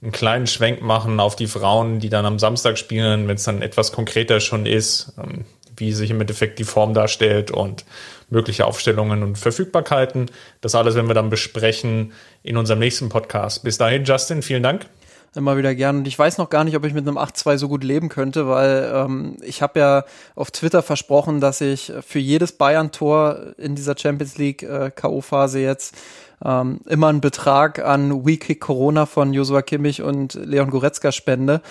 einen 0.02 0.12
kleinen 0.12 0.48
Schwenk 0.48 0.82
machen 0.82 1.20
auf 1.20 1.36
die 1.36 1.48
Frauen, 1.48 2.00
die 2.00 2.10
dann 2.10 2.26
am 2.26 2.40
Samstag 2.40 2.78
spielen, 2.78 3.28
wenn 3.28 3.36
es 3.36 3.44
dann 3.44 3.62
etwas 3.62 3.92
konkreter 3.92 4.40
schon 4.40 4.66
ist, 4.66 5.14
ähm, 5.18 5.46
wie 5.76 5.92
sich 5.92 6.10
im 6.12 6.22
Endeffekt 6.22 6.60
die 6.60 6.64
Form 6.64 6.94
darstellt 6.94 7.52
und 7.52 7.86
mögliche 8.30 8.66
Aufstellungen 8.66 9.24
und 9.24 9.38
Verfügbarkeiten. 9.38 10.30
Das 10.62 10.76
alles 10.76 10.96
werden 10.96 11.08
wir 11.08 11.14
dann 11.14 11.30
besprechen 11.30 12.14
in 12.44 12.58
unserem 12.58 12.80
nächsten 12.80 13.10
Podcast. 13.10 13.64
Bis 13.64 13.78
dahin, 13.78 14.04
Justin, 14.04 14.42
vielen 14.42 14.64
Dank. 14.64 14.88
Immer 15.36 15.58
wieder 15.58 15.76
gern. 15.76 15.98
Und 15.98 16.08
ich 16.08 16.18
weiß 16.18 16.40
noch 16.40 16.50
gar 16.50 16.64
nicht, 16.64 16.76
ob 16.76 16.86
ich 16.86 16.94
mit 16.94 17.08
einem 17.08 17.18
8-2 17.18 17.58
so 17.58 17.68
gut 17.68 17.84
leben 17.84 18.10
könnte, 18.10 18.48
weil 18.48 18.92
ähm, 18.94 19.38
ich 19.44 19.62
habe 19.62 19.80
ja 19.80 20.06
auf 20.36 20.50
Twitter 20.52 20.82
versprochen, 20.82 21.42
dass 21.42 21.62
ich 21.62 21.94
für 22.06 22.20
jedes 22.20 22.54
Bayern-Tor 22.54 23.54
in 23.58 23.76
dieser 23.76 23.96
Champions 23.96 24.38
League 24.38 24.64
äh, 24.64 24.90
K.O.-Phase 24.90 25.60
jetzt 25.60 25.96
ähm, 26.44 26.82
immer 26.86 27.08
einen 27.08 27.22
Betrag 27.22 27.80
an 27.80 28.26
WeKick 28.26 28.62
Corona 28.62 29.06
von 29.06 29.34
Josua 29.34 29.62
Kimmich 29.62 30.02
und 30.02 30.34
Leon 30.36 30.70
Goretzka 30.70 31.12
spende. 31.12 31.62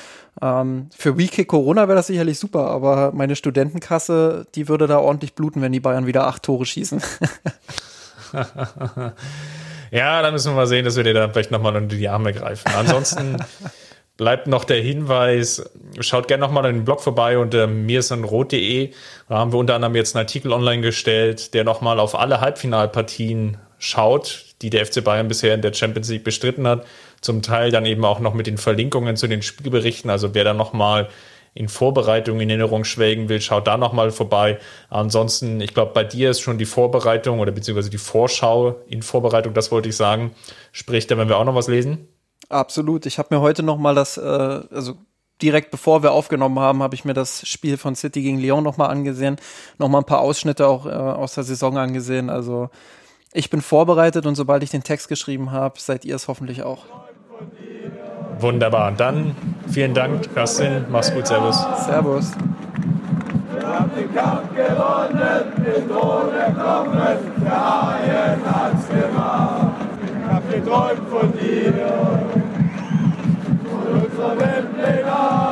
Ähm, 0.42 0.88
für 0.96 1.16
WeKick 1.16 1.48
Corona 1.48 1.88
wäre 1.88 1.96
das 1.96 2.08
sicherlich 2.08 2.38
super, 2.38 2.66
aber 2.68 3.12
meine 3.12 3.36
Studentenkasse, 3.36 4.46
die 4.54 4.68
würde 4.68 4.86
da 4.86 4.98
ordentlich 4.98 5.34
bluten, 5.34 5.62
wenn 5.62 5.72
die 5.72 5.80
Bayern 5.80 6.06
wieder 6.06 6.26
acht 6.26 6.42
Tore 6.42 6.66
schießen. 6.66 7.02
Ja, 9.90 10.22
dann 10.22 10.32
müssen 10.32 10.52
wir 10.52 10.56
mal 10.56 10.66
sehen, 10.66 10.84
dass 10.84 10.96
wir 10.96 11.04
dir 11.04 11.14
dann 11.14 11.32
vielleicht 11.32 11.50
nochmal 11.50 11.76
unter 11.76 11.96
die 11.96 12.08
Arme 12.08 12.32
greifen. 12.32 12.70
Ansonsten 12.76 13.36
bleibt 14.16 14.46
noch 14.46 14.64
der 14.64 14.80
Hinweis, 14.80 15.70
schaut 16.00 16.28
gerne 16.28 16.44
nochmal 16.44 16.66
in 16.66 16.76
den 16.76 16.84
Blog 16.84 17.00
vorbei 17.00 17.38
unter 17.38 17.66
mirsanrot.de. 17.66 18.92
Da 19.28 19.36
haben 19.36 19.52
wir 19.52 19.58
unter 19.58 19.74
anderem 19.74 19.94
jetzt 19.94 20.16
einen 20.16 20.24
Artikel 20.24 20.52
online 20.52 20.82
gestellt, 20.82 21.54
der 21.54 21.64
nochmal 21.64 22.00
auf 22.00 22.18
alle 22.18 22.40
Halbfinalpartien 22.40 23.58
schaut, 23.78 24.45
die 24.62 24.70
der 24.70 24.86
FC 24.86 25.02
Bayern 25.04 25.28
bisher 25.28 25.54
in 25.54 25.62
der 25.62 25.72
Champions 25.72 26.08
League 26.08 26.24
bestritten 26.24 26.66
hat. 26.66 26.86
Zum 27.20 27.42
Teil 27.42 27.70
dann 27.70 27.86
eben 27.86 28.04
auch 28.04 28.20
noch 28.20 28.34
mit 28.34 28.46
den 28.46 28.58
Verlinkungen 28.58 29.16
zu 29.16 29.26
den 29.26 29.42
Spielberichten. 29.42 30.10
Also 30.10 30.34
wer 30.34 30.44
da 30.44 30.54
nochmal 30.54 31.08
in 31.56 31.68
Vorbereitung 31.68 32.38
in 32.40 32.50
Erinnerung 32.50 32.84
schwelgen 32.84 33.30
will, 33.30 33.40
schaut 33.40 33.66
da 33.66 33.78
nochmal 33.78 34.10
vorbei. 34.10 34.58
Ansonsten, 34.90 35.60
ich 35.62 35.72
glaube, 35.72 35.92
bei 35.94 36.04
dir 36.04 36.30
ist 36.30 36.40
schon 36.40 36.58
die 36.58 36.66
Vorbereitung 36.66 37.40
oder 37.40 37.50
beziehungsweise 37.50 37.88
die 37.88 37.98
Vorschau 37.98 38.76
in 38.88 39.02
Vorbereitung, 39.02 39.54
das 39.54 39.72
wollte 39.72 39.88
ich 39.88 39.96
sagen. 39.96 40.32
Sprich, 40.72 41.06
da 41.06 41.16
werden 41.16 41.30
wir 41.30 41.38
auch 41.38 41.44
noch 41.44 41.54
was 41.54 41.68
lesen. 41.68 42.08
Absolut. 42.50 43.06
Ich 43.06 43.18
habe 43.18 43.34
mir 43.34 43.40
heute 43.40 43.62
noch 43.62 43.78
mal 43.78 43.94
das, 43.94 44.18
äh, 44.18 44.20
also 44.20 44.96
direkt 45.40 45.70
bevor 45.70 46.02
wir 46.02 46.12
aufgenommen 46.12 46.58
haben, 46.58 46.82
habe 46.82 46.94
ich 46.94 47.04
mir 47.04 47.14
das 47.14 47.46
Spiel 47.48 47.78
von 47.78 47.94
City 47.94 48.22
gegen 48.22 48.38
Lyon 48.38 48.62
noch 48.62 48.76
mal 48.76 48.88
angesehen, 48.88 49.36
noch 49.78 49.88
mal 49.88 49.98
ein 49.98 50.04
paar 50.04 50.20
Ausschnitte 50.20 50.66
auch 50.66 50.86
äh, 50.86 50.90
aus 50.90 51.34
der 51.34 51.44
Saison 51.44 51.78
angesehen. 51.78 52.30
Also 52.30 52.70
ich 53.36 53.50
bin 53.50 53.60
vorbereitet 53.60 54.24
und 54.24 54.34
sobald 54.34 54.62
ich 54.62 54.70
den 54.70 54.82
Text 54.82 55.08
geschrieben 55.08 55.52
habe, 55.52 55.78
seid 55.78 56.06
ihr 56.06 56.16
es 56.16 56.26
hoffentlich 56.26 56.62
auch. 56.62 56.84
Wunderbar. 58.38 58.92
Dann 58.92 59.36
vielen 59.68 59.92
Dank, 59.92 60.32
Kerstin. 60.32 60.86
Mach's 60.90 61.12
gut. 61.12 61.26
Servus. 61.26 61.56
Servus. 61.84 62.32
Wir 63.52 63.66
haben 63.66 63.90
den 63.94 64.14
Kampf 64.14 64.54
gewonnen, 64.54 65.52
den 65.58 65.88
Tod 65.88 66.32
erkommen, 66.34 66.98
der 67.44 67.82
Haien 67.82 68.40
hat's 68.44 68.88
gemacht. 68.88 69.74
Ich 70.02 70.32
hab 70.32 70.50
geträumt 70.50 71.08
von 71.10 71.32
dir, 71.32 71.74
von 73.64 74.00
unserer 74.00 74.38
Weltpläne. 74.38 75.45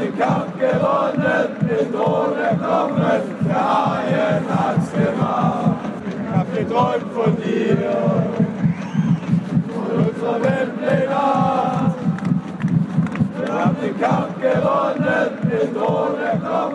Den 0.00 0.16
Kampf 0.16 0.56
gewonnen, 0.58 1.56
den 1.68 1.92
Tod 1.92 2.36
erkommen, 2.38 3.20
der 3.48 3.68
Haien 3.68 4.44
hat's 4.48 4.92
gemacht. 4.92 5.74
Ich 6.06 6.36
hab 6.36 6.54
geträumt 6.54 7.12
von 7.12 7.36
dir 7.36 7.78
unserer 9.96 10.42
Weltpläne. 10.42 11.16
Wir 13.38 13.54
haben 13.54 13.76
den 13.82 14.00
Kampf 14.00 14.40
gewonnen, 14.40 15.30
den 15.50 15.74
Thron 15.74 16.14
erkommen. 16.20 16.68